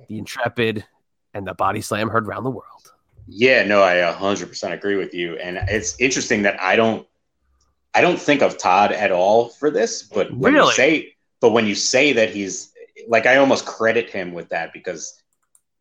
the 0.09 0.18
Intrepid, 0.18 0.84
and 1.34 1.47
the 1.47 1.53
Body 1.53 1.80
Slam 1.80 2.09
heard 2.09 2.28
around 2.28 2.43
the 2.43 2.51
world. 2.51 2.93
Yeah, 3.28 3.63
no, 3.63 3.82
I 3.82 3.95
100% 3.95 4.71
agree 4.71 4.95
with 4.95 5.13
you. 5.13 5.38
And 5.38 5.57
it's 5.69 5.99
interesting 5.99 6.43
that 6.43 6.61
I 6.61 6.76
don't 6.76 7.07
I 7.95 8.01
don't 8.01 8.19
think 8.19 8.41
of 8.41 8.57
Todd 8.57 8.91
at 8.91 9.11
all 9.11 9.49
for 9.49 9.69
this, 9.69 10.03
but 10.03 10.34
when 10.34 10.53
really? 10.53 10.67
you 10.67 10.74
say 10.74 11.15
but 11.41 11.51
when 11.51 11.67
you 11.67 11.76
say 11.76 12.13
that 12.13 12.30
he's 12.30 12.71
like, 13.07 13.26
I 13.26 13.36
almost 13.36 13.65
credit 13.65 14.09
him 14.09 14.32
with 14.34 14.49
that 14.49 14.71
because 14.71 15.21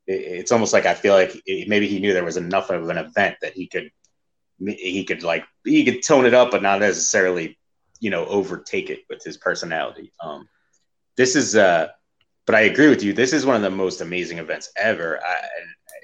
it, 0.06 0.14
it's 0.14 0.52
almost 0.52 0.72
like 0.72 0.86
I 0.86 0.94
feel 0.94 1.14
like 1.14 1.40
it, 1.46 1.68
maybe 1.68 1.86
he 1.86 2.00
knew 2.00 2.12
there 2.12 2.24
was 2.24 2.36
enough 2.36 2.70
of 2.70 2.88
an 2.88 2.98
event 2.98 3.36
that 3.42 3.52
he 3.52 3.66
could 3.66 3.90
he 4.58 5.04
could 5.04 5.22
like 5.22 5.44
he 5.64 5.84
could 5.84 6.02
tone 6.02 6.26
it 6.26 6.34
up, 6.34 6.50
but 6.50 6.62
not 6.62 6.80
necessarily 6.80 7.58
you 8.00 8.10
know 8.10 8.26
overtake 8.26 8.90
it 8.90 9.00
with 9.08 9.22
his 9.22 9.36
personality. 9.36 10.12
Um, 10.20 10.48
this 11.16 11.36
is 11.36 11.56
uh, 11.56 11.88
but 12.46 12.54
I 12.54 12.62
agree 12.62 12.88
with 12.88 13.02
you. 13.02 13.12
This 13.12 13.32
is 13.32 13.46
one 13.46 13.56
of 13.56 13.62
the 13.62 13.70
most 13.70 14.00
amazing 14.00 14.38
events 14.38 14.72
ever. 14.76 15.20
I, 15.24 15.36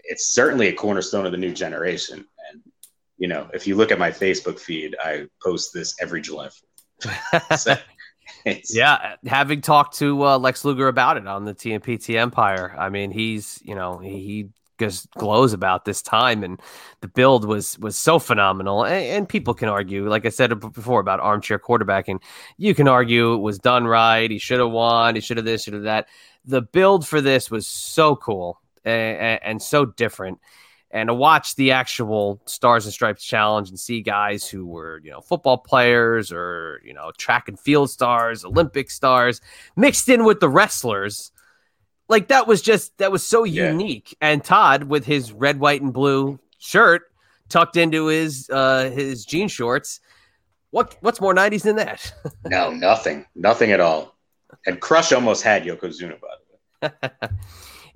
it's 0.09 0.33
certainly 0.33 0.69
a 0.69 0.73
cornerstone 0.73 1.27
of 1.27 1.33
the 1.33 1.39
new 1.39 1.53
generation. 1.53 2.27
And 2.51 2.63
you 3.19 3.29
know, 3.29 3.49
if 3.53 3.67
you 3.67 3.77
look 3.77 3.93
at 3.93 3.99
my 3.99 4.11
Facebook 4.11 4.59
feed, 4.59 4.97
I 5.03 5.27
post 5.43 5.73
this 5.73 5.95
every 6.01 6.21
July. 6.23 6.49
so, 7.57 7.77
yeah, 8.71 9.17
having 9.27 9.61
talked 9.61 9.99
to 9.99 10.25
uh, 10.25 10.39
Lex 10.39 10.65
Luger 10.65 10.89
about 10.89 11.17
it 11.17 11.27
on 11.27 11.45
the 11.45 11.55
TMPT 11.55 12.17
Empire, 12.17 12.75
I 12.79 12.89
mean, 12.89 13.11
he's 13.11 13.61
you 13.63 13.75
know 13.75 13.99
he 13.99 14.49
just 14.79 15.11
glows 15.15 15.53
about 15.53 15.85
this 15.85 16.03
time 16.03 16.45
and 16.45 16.61
the 17.01 17.09
build 17.09 17.45
was 17.45 17.77
was 17.81 17.99
so 17.99 18.19
phenomenal 18.19 18.85
and, 18.85 19.05
and, 19.05 19.29
people 19.29 19.53
can 19.53 19.69
argue 19.69 20.09
like 20.09 20.25
i 20.25 20.29
said 20.29 20.57
before 20.61 21.01
about 21.01 21.19
armchair 21.19 21.59
quarterbacking 21.59 22.23
you 22.59 22.77
can 22.77 22.87
argue 22.87 23.35
it 23.35 23.39
was 23.39 23.59
done 23.59 23.89
right 23.89 24.31
he 24.31 24.39
should 24.39 24.61
have 24.61 24.71
won 24.71 25.17
he 25.17 25.21
should 25.21 25.37
have 25.37 25.45
this 25.45 25.65
should 25.65 25.75
have 25.75 25.83
that 25.83 26.07
the 26.45 26.63
build 26.63 27.05
for 27.05 27.21
this 27.21 27.51
was 27.51 27.67
so 27.67 28.15
cool 28.15 28.61
and, 28.85 29.41
and 29.43 29.62
so 29.62 29.85
different. 29.85 30.39
And 30.91 31.09
to 31.09 31.14
watch 31.14 31.55
the 31.57 31.72
actual 31.72 32.41
Stars 32.47 32.87
and 32.87 32.95
Stripes 32.95 33.22
challenge 33.22 33.68
and 33.68 33.79
see 33.79 34.01
guys 34.01 34.49
who 34.49 34.64
were, 34.64 35.01
you 35.05 35.11
know, 35.11 35.20
football 35.20 35.59
players 35.59 36.33
or, 36.33 36.81
you 36.83 36.95
know, 36.95 37.12
track 37.18 37.49
and 37.49 37.61
field 37.61 37.91
stars, 37.91 38.45
Olympic 38.45 38.91
stars 38.91 39.43
mixed 39.76 40.09
in 40.09 40.24
with 40.24 40.41
the 40.41 40.49
wrestlers, 40.49 41.31
like 42.09 42.29
that 42.29 42.47
was 42.47 42.62
just, 42.62 42.97
that 42.99 43.12
was 43.12 43.26
so 43.26 43.45
yeah. 43.45 43.70
unique. 43.70 44.16
And 44.22 44.43
Todd 44.43 44.85
with 44.85 45.05
his 45.05 45.31
red, 45.31 45.61
white, 45.61 45.83
and 45.83 45.93
blue 45.93 46.39
shirt 46.59 47.03
tucked 47.51 47.76
into 47.76 48.07
his, 48.07 48.49
uh, 48.51 48.91
his 48.91 49.26
jean 49.26 49.49
shorts. 49.49 50.01
What, 50.70 50.97
what's 51.01 51.20
more 51.20 51.35
90s 51.35 51.62
than 51.62 51.76
that? 51.76 52.12
no, 52.47 52.70
nothing, 52.70 53.26
nothing 53.35 53.72
at 53.72 53.81
all. 53.81 54.16
And 54.64 54.81
Crush 54.81 55.12
almost 55.12 55.43
had 55.43 55.64
Yokozuna, 55.64 56.18
by 56.18 56.29
the 56.81 56.93
way. 57.20 57.29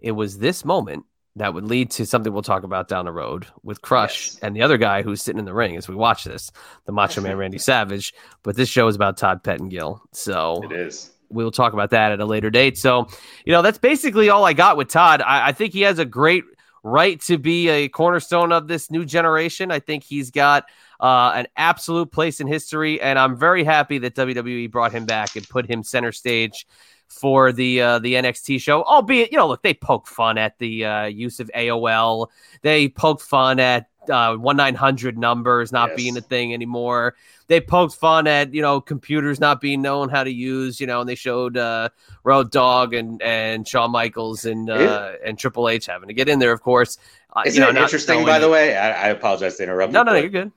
it 0.02 0.12
was 0.12 0.38
this 0.38 0.64
moment 0.64 1.04
that 1.36 1.54
would 1.54 1.64
lead 1.64 1.90
to 1.90 2.04
something 2.04 2.32
we'll 2.32 2.42
talk 2.42 2.62
about 2.62 2.88
down 2.88 3.06
the 3.06 3.12
road 3.12 3.46
with 3.62 3.80
Crush 3.80 4.26
yes. 4.26 4.38
and 4.42 4.54
the 4.54 4.62
other 4.62 4.76
guy 4.76 5.02
who's 5.02 5.22
sitting 5.22 5.38
in 5.38 5.46
the 5.46 5.54
ring 5.54 5.76
as 5.76 5.88
we 5.88 5.94
watch 5.94 6.24
this, 6.24 6.50
the 6.84 6.92
Macho 6.92 7.22
Man 7.22 7.36
Randy 7.38 7.58
Savage. 7.58 8.12
But 8.42 8.56
this 8.56 8.68
show 8.68 8.86
is 8.88 8.96
about 8.96 9.16
Todd 9.16 9.42
Pettengill. 9.42 10.02
So 10.12 10.62
it 10.64 10.72
is. 10.72 11.10
We'll 11.30 11.50
talk 11.50 11.72
about 11.72 11.90
that 11.90 12.12
at 12.12 12.20
a 12.20 12.26
later 12.26 12.50
date. 12.50 12.76
So, 12.76 13.06
you 13.46 13.52
know, 13.52 13.62
that's 13.62 13.78
basically 13.78 14.28
all 14.28 14.44
I 14.44 14.52
got 14.52 14.76
with 14.76 14.88
Todd. 14.88 15.22
I, 15.22 15.48
I 15.48 15.52
think 15.52 15.72
he 15.72 15.80
has 15.82 15.98
a 15.98 16.04
great 16.04 16.44
right 16.82 17.18
to 17.22 17.38
be 17.38 17.68
a 17.70 17.88
cornerstone 17.88 18.52
of 18.52 18.68
this 18.68 18.90
new 18.90 19.06
generation. 19.06 19.70
I 19.70 19.78
think 19.78 20.02
he's 20.02 20.30
got 20.30 20.66
uh, 21.00 21.32
an 21.34 21.46
absolute 21.56 22.12
place 22.12 22.40
in 22.40 22.46
history, 22.46 23.00
and 23.00 23.18
I'm 23.18 23.36
very 23.36 23.64
happy 23.64 23.96
that 23.98 24.14
WWE 24.14 24.70
brought 24.70 24.92
him 24.92 25.06
back 25.06 25.36
and 25.36 25.48
put 25.48 25.70
him 25.70 25.82
center 25.82 26.12
stage 26.12 26.66
for 27.12 27.52
the 27.52 27.80
uh, 27.80 27.98
the 27.98 28.14
NXT 28.14 28.60
show. 28.60 28.82
Albeit, 28.84 29.30
you 29.30 29.38
know, 29.38 29.46
look, 29.46 29.62
they 29.62 29.74
poke 29.74 30.06
fun 30.06 30.38
at 30.38 30.58
the 30.58 30.84
uh, 30.84 31.04
use 31.04 31.40
of 31.40 31.50
AOL. 31.54 32.28
They 32.62 32.88
poke 32.88 33.20
fun 33.20 33.60
at 33.60 33.88
uh, 34.08 34.34
one 34.36 34.56
nine 34.56 34.74
hundred 34.74 35.18
numbers 35.18 35.70
not 35.70 35.90
yes. 35.90 35.96
being 35.96 36.16
a 36.16 36.20
thing 36.20 36.54
anymore. 36.54 37.14
They 37.46 37.60
poked 37.60 37.94
fun 37.94 38.26
at 38.26 38.54
you 38.54 38.62
know 38.62 38.80
computers 38.80 39.38
not 39.38 39.60
being 39.60 39.82
known 39.82 40.08
how 40.08 40.24
to 40.24 40.32
use. 40.32 40.80
You 40.80 40.86
know, 40.86 41.00
and 41.00 41.08
they 41.08 41.14
showed 41.14 41.56
uh, 41.56 41.90
Road 42.24 42.50
Dog 42.50 42.94
and 42.94 43.20
and 43.22 43.68
Shawn 43.68 43.90
Michaels 43.90 44.44
and 44.44 44.70
uh, 44.70 45.12
and 45.24 45.38
Triple 45.38 45.68
H 45.68 45.86
having 45.86 46.08
to 46.08 46.14
get 46.14 46.28
in 46.28 46.38
there, 46.38 46.52
of 46.52 46.62
course. 46.62 46.98
Uh, 47.34 47.42
Isn't 47.46 47.60
you 47.60 47.72
know, 47.72 47.78
it 47.78 47.82
interesting, 47.82 48.24
by 48.24 48.38
the 48.38 48.48
way? 48.48 48.76
I, 48.76 49.06
I, 49.06 49.08
apologize 49.08 49.56
to 49.56 49.62
interrupt. 49.62 49.90
No, 49.90 50.02
no, 50.02 50.12
no, 50.12 50.18
you're 50.18 50.28
good. 50.28 50.52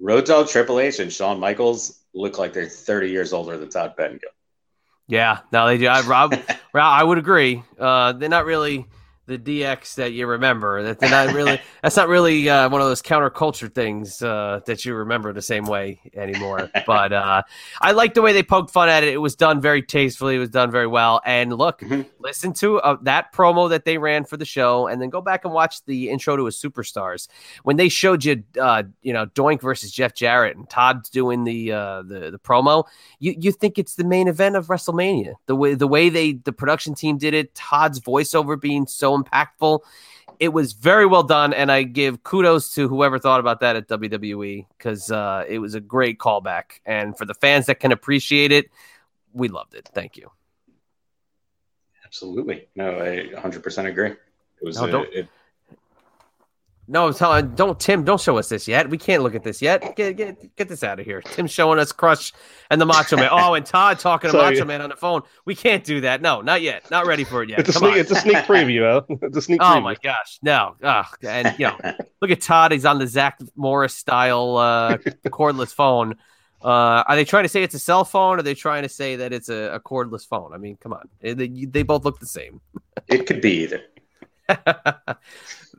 Road 0.00 0.24
Dog, 0.24 0.48
Triple 0.48 0.80
H, 0.80 0.98
and 0.98 1.12
Shawn 1.12 1.38
Michaels 1.38 2.00
look 2.14 2.38
like 2.38 2.54
they're 2.54 2.66
30 2.66 3.10
years 3.10 3.34
older 3.34 3.58
than 3.58 3.68
Todd 3.68 3.94
Pettengill. 3.94 4.30
Yeah, 5.06 5.40
no, 5.52 5.66
they 5.66 5.78
do. 5.78 5.86
I, 5.86 6.00
Rob, 6.02 6.34
I 6.74 7.04
would 7.04 7.18
agree. 7.18 7.62
Uh, 7.78 8.12
they're 8.12 8.28
not 8.28 8.46
really 8.46 8.86
the 9.26 9.38
DX 9.38 9.94
that 9.94 10.12
you 10.12 10.26
remember. 10.26 10.82
That 10.82 10.98
they're 10.98 11.10
not 11.10 11.34
really. 11.34 11.60
that's 11.82 11.96
not 11.96 12.08
really 12.08 12.48
uh, 12.48 12.68
one 12.68 12.80
of 12.80 12.88
those 12.88 13.02
counterculture 13.02 13.72
things 13.72 14.22
uh, 14.22 14.60
that 14.66 14.84
you 14.84 14.94
remember 14.94 15.32
the 15.32 15.42
same 15.42 15.64
way 15.64 16.00
anymore. 16.14 16.70
but 16.86 17.12
uh, 17.12 17.42
I 17.80 17.92
like 17.92 18.14
the 18.14 18.22
way 18.22 18.32
they 18.32 18.42
poked 18.42 18.70
fun 18.70 18.88
at 18.88 19.02
it. 19.02 19.12
It 19.12 19.18
was 19.18 19.34
done 19.34 19.60
very 19.60 19.82
tastefully. 19.82 20.36
It 20.36 20.40
was 20.40 20.50
done 20.50 20.70
very 20.70 20.86
well. 20.86 21.20
And 21.24 21.52
look, 21.52 21.80
mm-hmm. 21.80 22.02
listen 22.18 22.52
to 22.54 22.78
uh, 22.80 22.96
that 23.02 23.32
promo 23.32 23.70
that 23.70 23.84
they 23.84 23.98
ran 23.98 24.24
for 24.24 24.36
the 24.36 24.44
show, 24.44 24.86
and 24.86 25.00
then 25.00 25.10
go 25.10 25.20
back 25.20 25.44
and 25.44 25.54
watch 25.54 25.84
the 25.84 26.10
intro 26.10 26.36
to 26.36 26.46
a 26.46 26.50
Superstars 26.50 27.28
when 27.62 27.76
they 27.76 27.88
showed 27.88 28.24
you, 28.24 28.42
uh, 28.60 28.82
you 29.02 29.12
know, 29.12 29.26
Doink 29.26 29.60
versus 29.60 29.90
Jeff 29.90 30.14
Jarrett 30.14 30.56
and 30.56 30.68
Todd's 30.68 31.08
doing 31.08 31.44
the 31.44 31.72
uh, 31.72 32.02
the 32.02 32.30
the 32.30 32.38
promo. 32.38 32.84
You 33.18 33.34
you 33.38 33.52
think 33.52 33.78
it's 33.78 33.94
the 33.94 34.04
main 34.04 34.28
event 34.28 34.56
of 34.56 34.66
WrestleMania? 34.66 35.34
The 35.46 35.56
way 35.56 35.74
the 35.74 35.88
way 35.88 36.08
they 36.08 36.32
the 36.32 36.52
production 36.52 36.94
team 36.94 37.18
did 37.18 37.34
it, 37.34 37.54
Todd's 37.54 38.00
voiceover 38.00 38.60
being 38.60 38.86
so 38.86 39.13
impactful. 39.22 39.80
It 40.40 40.48
was 40.48 40.72
very 40.72 41.06
well 41.06 41.22
done, 41.22 41.52
and 41.54 41.70
I 41.70 41.84
give 41.84 42.22
kudos 42.24 42.74
to 42.74 42.88
whoever 42.88 43.18
thought 43.18 43.40
about 43.40 43.60
that 43.60 43.76
at 43.76 43.88
WWE 43.88 44.66
because 44.76 45.10
uh, 45.10 45.44
it 45.48 45.58
was 45.60 45.74
a 45.74 45.80
great 45.80 46.18
callback. 46.18 46.80
And 46.84 47.16
for 47.16 47.24
the 47.24 47.34
fans 47.34 47.66
that 47.66 47.78
can 47.80 47.92
appreciate 47.92 48.50
it, 48.50 48.70
we 49.32 49.48
loved 49.48 49.74
it. 49.74 49.88
Thank 49.94 50.16
you. 50.16 50.30
Absolutely. 52.04 52.68
No, 52.76 52.90
I 53.00 53.30
100% 53.34 53.86
agree. 53.86 54.10
It 54.10 54.16
was 54.62 54.80
No, 54.80 55.02
a- 55.04 55.10
it- 55.10 55.28
No, 56.86 57.06
I'm 57.06 57.14
telling. 57.14 57.54
don't 57.54 57.80
Tim. 57.80 58.04
Don't 58.04 58.20
show 58.20 58.36
us 58.36 58.48
this 58.50 58.68
yet. 58.68 58.90
We 58.90 58.98
can't 58.98 59.22
look 59.22 59.34
at 59.34 59.42
this 59.42 59.62
yet. 59.62 59.96
Get 59.96 60.16
get 60.16 60.54
get 60.56 60.68
this 60.68 60.84
out 60.84 61.00
of 61.00 61.06
here. 61.06 61.22
Tim's 61.22 61.50
showing 61.50 61.78
us 61.78 61.92
Crush 61.92 62.32
and 62.70 62.78
the 62.80 62.84
Macho 62.84 63.16
Man. 63.16 63.28
Oh, 63.32 63.54
and 63.54 63.64
Todd 63.64 63.98
talking 63.98 64.30
to 64.30 64.36
Macho 64.36 64.64
Man 64.66 64.82
on 64.82 64.90
the 64.90 64.96
phone. 64.96 65.22
We 65.46 65.54
can't 65.54 65.82
do 65.82 66.02
that. 66.02 66.20
No, 66.20 66.42
not 66.42 66.60
yet. 66.60 66.90
Not 66.90 67.06
ready 67.06 67.24
for 67.24 67.42
it 67.42 67.48
yet. 67.48 67.60
It's 67.60 67.70
a 67.70 67.72
Come 67.72 67.80
sneak. 67.80 67.92
on. 67.92 67.98
It's 68.00 68.10
a 68.10 68.16
sneak 68.16 68.36
preview. 68.38 68.82
Huh? 69.08 69.16
It's 69.22 69.36
a 69.36 69.42
sneak 69.42 69.60
Oh 69.62 69.64
preview. 69.64 69.82
my 69.82 69.94
gosh, 70.02 70.38
no! 70.42 70.76
Ugh. 70.82 71.06
and 71.22 71.54
you 71.58 71.66
know, 71.68 71.78
look 72.20 72.30
at 72.30 72.42
Todd. 72.42 72.72
He's 72.72 72.84
on 72.84 72.98
the 72.98 73.06
Zach 73.06 73.38
Morris 73.56 73.94
style 73.94 74.56
uh, 74.58 74.98
cordless 75.28 75.72
phone. 75.72 76.16
Uh, 76.62 77.02
are 77.06 77.16
they 77.16 77.24
trying 77.24 77.44
to 77.44 77.48
say 77.48 77.62
it's 77.62 77.74
a 77.74 77.78
cell 77.78 78.04
phone? 78.04 78.36
Or 78.36 78.38
are 78.40 78.42
they 78.42 78.54
trying 78.54 78.82
to 78.84 78.88
say 78.88 79.16
that 79.16 79.32
it's 79.32 79.48
a, 79.48 79.74
a 79.74 79.80
cordless 79.80 80.26
phone? 80.26 80.52
I 80.54 80.58
mean, 80.58 80.76
come 80.76 80.92
on, 80.92 81.08
they, 81.20 81.32
they 81.34 81.82
both 81.82 82.04
look 82.04 82.20
the 82.20 82.26
same. 82.26 82.60
it 83.08 83.26
could 83.26 83.40
be 83.40 83.62
either. 83.64 83.82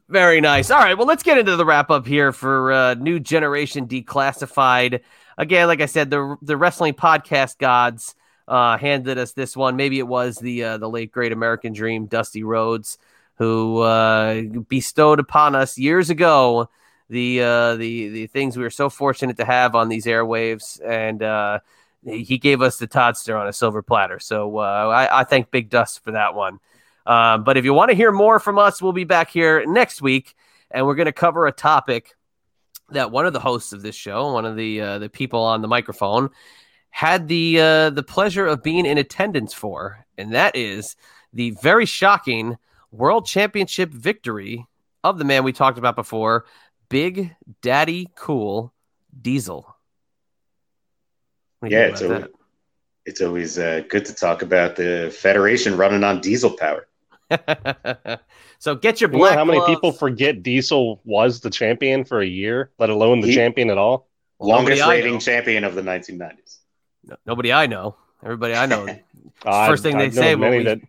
Very 0.08 0.39
nice. 0.39 0.70
All 0.70 0.80
right, 0.80 0.95
well, 0.95 1.08
let's 1.08 1.24
get 1.24 1.38
into 1.38 1.56
the 1.56 1.66
wrap 1.66 1.89
up 1.89 2.06
here 2.06 2.32
for 2.32 2.72
uh, 2.72 2.93
New 2.93 3.20
Generation 3.20 3.88
Declassified. 3.88 5.01
Again, 5.38 5.68
like 5.68 5.82
I 5.82 5.88
said, 5.88 6.10
the 6.10 6.38
the 6.41 6.56
wrestling 6.56 6.93
podcast 6.93 7.58
gods 7.58 8.14
uh, 8.47 8.78
handed 8.78 9.18
us 9.18 9.34
this 9.34 9.58
one. 9.58 9.76
Maybe 9.76 9.97
it 9.97 10.08
was 10.08 10.38
the 10.38 10.64
uh, 10.64 10.78
the 10.78 10.88
late 10.89 11.12
great 11.12 11.32
American 11.32 11.74
Dream, 11.74 12.06
Dusty 12.06 12.43
Rhodes, 12.43 12.99
who 13.39 13.80
uh, 13.80 14.43
bestowed 14.70 15.20
upon 15.20 15.56
us 15.56 15.78
years 15.78 16.10
ago 16.12 16.70
the 17.10 17.41
uh, 17.41 17.76
the 17.76 18.10
the 18.10 18.28
things 18.28 18.58
we 18.58 18.64
were 18.64 18.70
so 18.70 18.89
fortunate 18.89 19.38
to 19.38 19.45
have 19.45 19.76
on 19.76 19.89
these 19.89 20.06
airwaves, 20.06 20.80
and 20.86 21.22
uh, 21.22 21.60
he 22.03 22.38
gave 22.38 22.62
us 22.62 22.78
the 22.78 22.88
Toddster 22.88 23.39
on 23.39 23.47
a 23.47 23.53
silver 23.53 23.82
platter. 23.82 24.20
So 24.20 24.58
uh, 24.58 24.62
I, 24.62 25.22
I 25.22 25.24
thank 25.24 25.51
Big 25.51 25.70
Dust 25.70 26.03
for 26.03 26.12
that 26.12 26.36
one. 26.36 26.60
Um, 27.06 27.43
but 27.43 27.58
if 27.58 27.66
you 27.66 27.74
want 27.74 27.91
to 27.91 27.95
hear 27.95 28.12
more 28.12 28.39
from 28.39 28.58
us, 28.58 28.82
we'll 28.82 28.93
be 28.93 29.03
back 29.03 29.30
here 29.30 29.66
next 29.66 30.01
week, 30.01 30.36
and 30.72 30.86
we're 30.86 30.95
going 30.95 31.06
to 31.06 31.12
cover 31.12 31.45
a 31.45 31.51
topic 31.51 32.16
that 32.89 33.12
one 33.12 33.26
of 33.26 33.34
the 33.34 33.39
hosts 33.39 33.74
of 33.74 33.82
this 33.82 33.95
show, 33.95 34.34
one 34.34 34.45
of 34.45 34.56
the 34.56 34.82
uh, 34.82 34.99
the 34.99 35.10
people 35.10 35.41
on 35.41 35.62
the 35.62 35.68
microphone, 35.68 36.30
had 36.89 37.28
the 37.28 37.60
uh, 37.60 37.89
the 37.91 38.03
pleasure 38.03 38.45
of 38.45 38.64
being 38.64 38.86
in 38.86 38.97
attendance 38.97 39.53
for, 39.53 40.06
and 40.18 40.34
that 40.34 40.56
is 40.56 40.95
the 41.34 41.51
very 41.62 41.86
shocking 41.86 42.58
World 42.91 43.26
Championship 43.26 43.91
victory 43.91 44.66
of 45.03 45.18
the 45.18 45.26
man 45.26 45.43
we 45.43 45.51
talked 45.51 45.78
about 45.78 45.95
before, 45.95 46.45
Big 46.89 47.36
Daddy 47.62 48.10
Cool 48.16 48.74
Diesel. 49.22 49.76
What 51.60 51.70
do 51.70 51.76
you 51.76 51.82
Yeah, 51.82 51.88
it's 51.88 52.01
always, 52.01 52.26
it's 53.06 53.22
always 53.22 53.60
uh, 53.60 53.84
good 53.89 54.06
to 54.06 54.16
talk 54.16 54.41
about 54.41 54.76
the 54.76 55.16
Federation 55.16 55.78
running 55.78 56.03
on 56.03 56.22
diesel 56.22 56.51
power. 56.51 56.88
That? 57.30 58.21
so 58.59 58.76
get 58.76 59.01
your 59.01 59.09
You 59.09 59.13
know 59.17 59.19
black. 59.23 59.36
how 59.38 59.45
many 59.45 59.63
people 59.65 59.91
forget 59.91 60.43
Diesel 60.43 61.01
was 61.05 61.41
the 61.41 61.49
champion 61.49 62.03
for 62.05 62.19
a 62.21 62.26
year, 62.26 62.71
let 62.80 62.89
alone 62.89 63.21
the 63.21 63.28
He- 63.28 63.36
champion 63.36 63.69
at 63.69 63.78
all? 63.78 64.07
Longest 64.39 64.80
Nobody 64.80 64.82
I 64.82 64.89
rating 64.97 65.13
know. 65.13 65.19
champion 65.19 65.63
of 65.63 65.76
the 65.76 65.82
1990s. 65.82 66.57
No- 67.05 67.15
Nobody 67.26 67.53
I 67.53 67.67
know. 67.67 67.95
Everybody 68.23 68.53
I 68.55 68.65
know. 68.65 68.88
Uh, 69.45 69.67
First 69.67 69.84
thing 69.84 69.95
I've- 69.95 70.01
they 70.01 70.07
I've 70.07 70.13
say 70.13 70.36
when 70.36 70.51
we- 70.57 70.63
that 70.63 70.80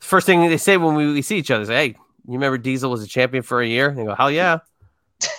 First 0.00 0.24
thing 0.26 0.48
they 0.48 0.56
say 0.56 0.76
when 0.76 0.94
we, 0.94 1.12
we 1.12 1.20
see 1.22 1.36
each 1.38 1.50
other 1.50 1.62
is, 1.62 1.68
"Hey, 1.68 1.88
you 1.88 1.94
remember 2.34 2.56
Diesel 2.56 2.90
was 2.90 3.02
a 3.02 3.06
champion 3.08 3.42
for 3.42 3.60
a 3.60 3.66
year?" 3.66 3.88
And 3.88 3.98
they 3.98 4.04
go, 4.04 4.14
"Hell 4.14 4.30
yeah!" 4.30 4.58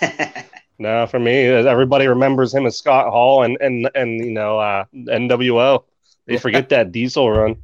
No, 0.78 1.06
for 1.06 1.18
me, 1.18 1.44
everybody 1.44 2.06
remembers 2.06 2.54
him 2.54 2.64
as 2.66 2.76
Scott 2.78 3.10
Hall 3.10 3.42
and 3.42 3.56
and 3.60 3.90
and 3.94 4.18
you 4.24 4.30
know 4.30 4.58
uh, 4.58 4.84
NWO. 4.94 5.84
They 6.26 6.38
forget 6.38 6.68
that 6.70 6.90
Diesel 6.92 7.30
run. 7.30 7.56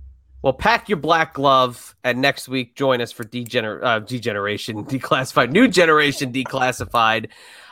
Well, 0.47 0.53
pack 0.53 0.89
your 0.89 0.99
black 0.99 1.35
glove, 1.35 1.97
and 2.05 2.21
next 2.21 2.47
week 2.47 2.77
join 2.77 3.01
us 3.01 3.11
for 3.11 3.25
degener- 3.25 3.83
uh, 3.83 3.99
degeneration, 3.99 4.85
declassified, 4.85 5.51
new 5.51 5.67
generation 5.67 6.33
declassified. 6.33 7.31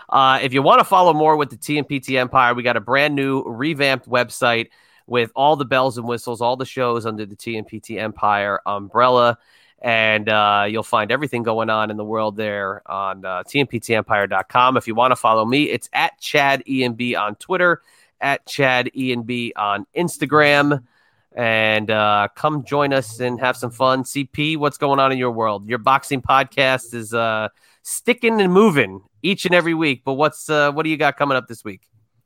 Uh, 0.09 0.41
if 0.43 0.53
you 0.53 0.61
want 0.61 0.81
to 0.81 0.85
follow 0.85 1.13
more 1.13 1.37
with 1.37 1.51
the 1.51 1.57
TMPT 1.57 2.19
Empire, 2.19 2.53
we 2.53 2.65
got 2.65 2.77
a 2.77 2.81
brand 2.81 3.15
new 3.15 3.45
revamped 3.45 4.09
website 4.09 4.71
with 5.07 5.31
all 5.37 5.55
the 5.55 5.65
bells 5.65 5.99
and 5.99 6.09
whistles, 6.09 6.41
all 6.41 6.57
the 6.57 6.65
shows 6.65 7.07
under 7.07 7.25
the 7.25 7.37
TMPT 7.37 7.97
Empire 8.01 8.59
umbrella. 8.67 9.39
And 9.81 10.29
uh, 10.29 10.67
you'll 10.69 10.83
find 10.83 11.13
everything 11.13 11.45
going 11.45 11.71
on 11.71 11.93
in 11.93 11.97
the 11.97 12.05
world 12.05 12.37
there 12.37 12.83
on 12.91 13.25
uh, 13.25 13.45
TMPTEmpire.com. 13.45 14.77
If 14.77 14.89
you 14.89 14.97
want 14.97 15.13
to 15.13 15.17
follow 15.17 15.45
me, 15.45 15.71
it's 15.71 15.89
at 15.93 16.19
Chad 16.19 16.65
ENB 16.69 17.17
on 17.17 17.37
Twitter, 17.37 17.83
at 18.21 18.45
Chad 18.47 18.91
ENB 18.97 19.53
on 19.55 19.87
Instagram 19.97 20.83
and 21.35 21.91
uh, 21.91 22.29
come 22.37 22.65
join 22.65 22.93
us 22.93 23.21
and 23.21 23.41
have 23.41 23.57
some 23.57 23.71
fun. 23.71 24.05
CP, 24.05 24.57
what's 24.57 24.79
going 24.79 25.01
on 25.01 25.13
in 25.13 25.19
your 25.19 25.33
world? 25.33 25.69
Your 25.69 25.79
boxing 25.79 26.23
podcast 26.23 26.95
is 26.95 27.13
uh, 27.13 27.49
sticking 27.83 28.41
and 28.41 28.53
moving 28.53 29.03
each 29.23 29.45
and 29.45 29.55
every 29.55 29.75
week. 29.75 30.03
But 30.05 30.15
what's 30.15 30.49
uh, 30.49 30.73
what 30.73 30.85
do 30.85 30.91
you 30.91 30.97
got 30.97 31.17
coming 31.17 31.37
up 31.37 31.49
this 31.49 31.65
week? 31.65 31.83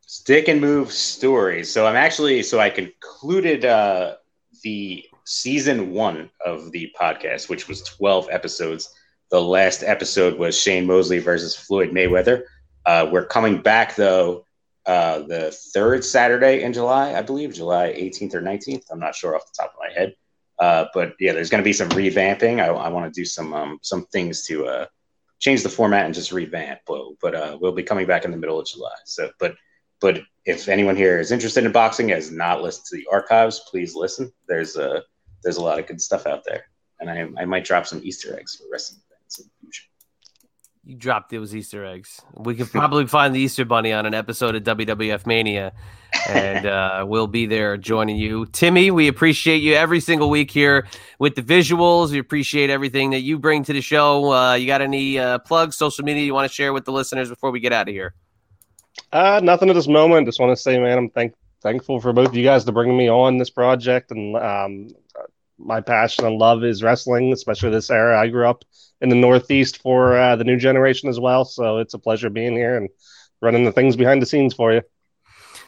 Stick 0.07 0.49
and 0.49 0.61
move 0.61 0.93
stories. 0.93 1.71
So 1.71 1.87
I'm 1.87 1.97
actually 1.97 2.43
so 2.43 2.61
I 2.61 2.71
concluded 2.71 3.65
uh, 3.65 4.17
the 4.63 5.05
season 5.25 5.93
one 5.93 6.31
of 6.45 6.71
the 6.73 6.93
podcast, 6.99 7.49
which 7.49 7.69
was 7.69 7.83
12 7.83 8.29
episodes. 8.31 8.93
The 9.31 9.41
last 9.41 9.83
episode 9.83 10.39
was 10.39 10.59
Shane 10.59 10.87
Mosley 10.87 11.19
versus 11.19 11.55
Floyd 11.55 11.91
Mayweather. 11.91 12.45
Uh, 12.87 13.09
we're 13.11 13.27
coming 13.27 13.61
back 13.61 13.97
though 13.97 14.45
uh, 14.89 15.20
the 15.20 15.51
third 15.74 16.03
Saturday 16.03 16.62
in 16.62 16.72
July, 16.72 17.14
I 17.14 17.20
believe, 17.20 17.53
July 17.53 17.93
18th 17.93 18.34
or 18.34 18.41
19th. 18.41 18.84
I'm 18.91 18.99
not 18.99 19.14
sure 19.14 19.36
off 19.36 19.45
the 19.45 19.62
top 19.62 19.74
of 19.74 19.78
my 19.78 19.93
head. 19.93 20.16
Uh, 20.59 20.86
but 20.95 21.14
yeah, 21.20 21.32
there's 21.34 21.51
going 21.51 21.62
to 21.62 21.64
be 21.64 21.74
some 21.74 21.91
revamping. 21.91 22.59
I, 22.59 22.68
I 22.68 22.89
want 22.89 23.12
to 23.12 23.20
do 23.20 23.26
some 23.26 23.53
um, 23.53 23.78
some 23.82 24.07
things 24.07 24.47
to 24.47 24.66
uh, 24.66 24.86
change 25.41 25.62
the 25.62 25.68
format 25.68 26.07
and 26.07 26.14
just 26.14 26.32
revamp. 26.32 26.80
But, 26.86 27.03
but 27.20 27.34
uh, 27.34 27.59
we'll 27.61 27.72
be 27.72 27.82
coming 27.82 28.07
back 28.07 28.24
in 28.24 28.30
the 28.30 28.39
middle 28.39 28.59
of 28.59 28.66
July. 28.66 28.95
So, 29.05 29.30
but 29.39 29.57
but 30.01 30.20
if 30.47 30.68
anyone 30.68 30.97
here 30.97 31.20
is 31.20 31.32
interested 31.32 31.64
in 31.64 31.72
boxing, 31.72 32.09
has 32.09 32.32
not 32.32 32.62
listened 32.62 32.86
to 32.86 32.97
the 32.97 33.07
archives, 33.12 33.61
please 33.70 33.95
listen. 33.95 34.32
There's 34.49 34.76
a 34.76 35.03
there's 35.45 35.59
a 35.59 35.62
lot 35.62 35.78
of 35.78 35.86
good 35.86 36.01
stuff 36.01 36.26
out 36.26 36.45
there, 36.47 36.64
and 36.99 37.11
I, 37.11 37.28
I 37.43 37.45
might 37.45 37.64
drop 37.64 37.86
some 37.86 38.01
Easter 38.03 38.34
eggs 38.41 38.57
for 38.57 38.64
wrestling 38.72 39.03
fans 39.11 39.39
in 39.39 39.45
the 39.45 39.61
future. 39.61 39.84
You 40.89 40.97
dropped 40.97 41.30
those 41.30 41.55
Easter 41.55 41.84
eggs. 41.84 42.22
We 42.34 42.55
could 42.55 42.68
probably 42.72 43.07
find 43.07 43.34
the 43.34 43.41
Easter 43.41 43.66
Bunny 43.66 43.93
on 43.93 44.07
an 44.07 44.14
episode 44.14 44.55
of 44.55 44.62
WWF 44.62 45.26
Mania, 45.26 45.74
and 46.26 46.64
uh, 46.66 47.05
we'll 47.07 47.26
be 47.26 47.45
there 47.45 47.76
joining 47.76 48.16
you. 48.16 48.47
Timmy, 48.47 48.91
we 48.91 49.07
appreciate 49.07 49.59
you 49.59 49.74
every 49.74 50.01
single 50.01 50.30
week 50.30 50.51
here 50.51 50.86
with 51.18 51.34
the 51.34 51.43
visuals. 51.43 52.11
We 52.11 52.18
appreciate 52.18 52.70
everything 52.70 53.11
that 53.11 53.20
you 53.20 53.39
bring 53.39 53.64
to 53.64 53.74
the 53.74 53.82
show. 53.82 54.32
Uh, 54.32 54.55
you 54.55 54.66
got 54.66 54.80
any 54.80 55.18
uh, 55.18 55.41
plugs, 55.41 55.76
social 55.76 56.07
media 56.07 56.24
you 56.24 56.32
want 56.32 56.49
to 56.49 56.55
share 56.55 56.72
with 56.72 56.86
the 56.86 56.93
listeners 56.93 57.28
before 57.28 57.51
we 57.51 57.61
get 57.61 57.74
out 57.74 57.86
of 57.86 57.95
here? 57.95 58.14
Uh, 59.12 59.43
nothing 59.45 59.68
at 59.68 59.74
this 59.74 59.89
moment. 59.89 60.26
Just 60.26 60.41
want 60.41 60.57
to 60.57 60.57
say, 60.57 60.78
man, 60.78 60.97
I'm 60.97 61.11
thank 61.11 61.34
thankful 61.61 62.01
for 62.01 62.14
both 62.14 62.28
of 62.28 62.34
you 62.34 62.45
guys 62.45 62.64
to 62.64 62.72
bring 62.72 62.97
me 62.97 63.11
on 63.11 63.36
this 63.36 63.51
project, 63.51 64.11
and 64.11 64.34
um, 64.36 64.89
my 65.59 65.81
passion 65.81 66.25
and 66.27 66.39
love 66.39 66.65
is 66.65 66.83
wrestling, 66.83 67.33
especially 67.33 67.71
this 67.71 67.91
era. 67.91 68.21
I 68.21 68.29
grew 68.29 68.47
up 68.49 68.65
in 69.01 69.09
the 69.09 69.17
Northeast 69.17 69.79
for 69.83 70.17
uh, 70.17 70.37
the 70.37 70.45
new 70.45 70.57
generation 70.57 71.09
as 71.09 71.21
well, 71.21 71.45
so 71.45 71.79
it's 71.79 71.95
a 71.95 71.99
pleasure 71.99 72.31
being 72.31 72.55
here 72.55 72.77
and 72.77 72.89
running 73.41 73.65
the 73.65 73.73
things 73.73 73.97
behind 73.97 74.23
the 74.23 74.27
scenes 74.27 74.55
for 74.55 74.73
you. 74.73 74.83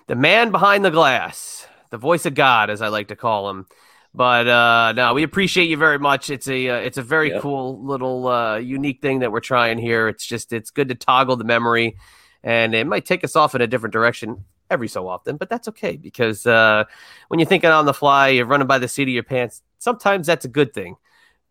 the 0.07 0.15
man 0.17 0.51
behind 0.51 0.85
the 0.85 0.91
glass, 0.91 1.67
the 1.91 1.99
voice 1.99 2.27
of 2.27 2.35
God, 2.35 2.71
as 2.71 2.83
I 2.83 2.89
like 2.89 3.09
to 3.09 3.17
call 3.17 3.51
him. 3.51 3.67
But 4.13 4.49
uh, 4.49 4.93
no, 4.97 5.15
we 5.15 5.23
appreciate 5.23 5.69
you 5.69 5.77
very 5.77 5.99
much. 5.99 6.31
It's 6.31 6.49
a 6.49 6.69
uh, 6.69 6.77
it's 6.77 6.99
a 6.99 7.03
very 7.03 7.31
Yep. 7.31 7.43
cool 7.43 7.85
little 7.85 8.27
uh, 8.27 8.57
unique 8.57 9.01
thing 9.03 9.21
that 9.21 9.31
we're 9.31 9.41
trying 9.41 9.79
here. 9.79 10.09
It's 10.09 10.27
just 10.27 10.53
it's 10.53 10.71
good 10.71 10.89
to 10.89 10.97
toggle 10.97 11.37
the 11.37 11.45
memory, 11.45 11.97
and 12.43 12.75
it 12.75 12.87
might 12.89 13.05
take 13.07 13.23
us 13.23 13.37
off 13.37 13.55
in 13.55 13.61
a 13.61 13.69
different 13.69 13.93
direction 13.93 14.45
every 14.69 14.89
so 14.89 15.09
often, 15.09 15.37
but 15.37 15.49
that's 15.49 15.69
okay 15.69 15.97
because 15.97 16.47
uh, 16.47 16.85
when 17.29 17.39
you're 17.41 17.47
thinking 17.49 17.71
on 17.71 17.87
the 17.87 17.95
fly, 17.95 18.29
you're 18.29 18.47
running 18.47 18.67
by 18.67 18.79
the 18.79 18.89
seat 18.89 19.05
of 19.05 19.09
your 19.09 19.23
pants. 19.25 19.63
Sometimes 19.81 20.27
that's 20.29 20.45
a 20.45 20.49
good 20.49 20.73
thing. 20.73 20.97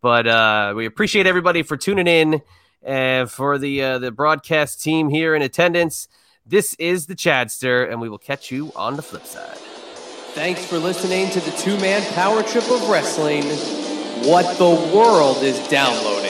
But 0.00 0.26
uh, 0.26 0.72
we 0.74 0.86
appreciate 0.86 1.26
everybody 1.26 1.62
for 1.62 1.76
tuning 1.76 2.06
in 2.06 2.40
and 2.82 3.30
for 3.30 3.58
the 3.58 3.82
uh, 3.82 3.98
the 3.98 4.10
broadcast 4.10 4.82
team 4.82 5.10
here 5.10 5.34
in 5.34 5.42
attendance. 5.42 6.08
This 6.46 6.74
is 6.74 7.06
the 7.06 7.14
Chadster, 7.14 7.84
and 7.84 8.00
we 8.00 8.08
will 8.08 8.18
catch 8.18 8.50
you 8.50 8.72
on 8.74 8.96
the 8.96 9.02
flip 9.02 9.26
side. 9.26 9.58
Thanks 10.32 10.64
for 10.64 10.78
listening 10.78 11.28
to 11.30 11.40
the 11.40 11.50
two 11.58 11.78
man 11.80 12.02
power 12.14 12.42
trip 12.42 12.70
of 12.70 12.88
wrestling. 12.88 13.44
What 14.26 14.56
the 14.58 14.94
world 14.94 15.42
is 15.42 15.58
downloading. 15.68 16.29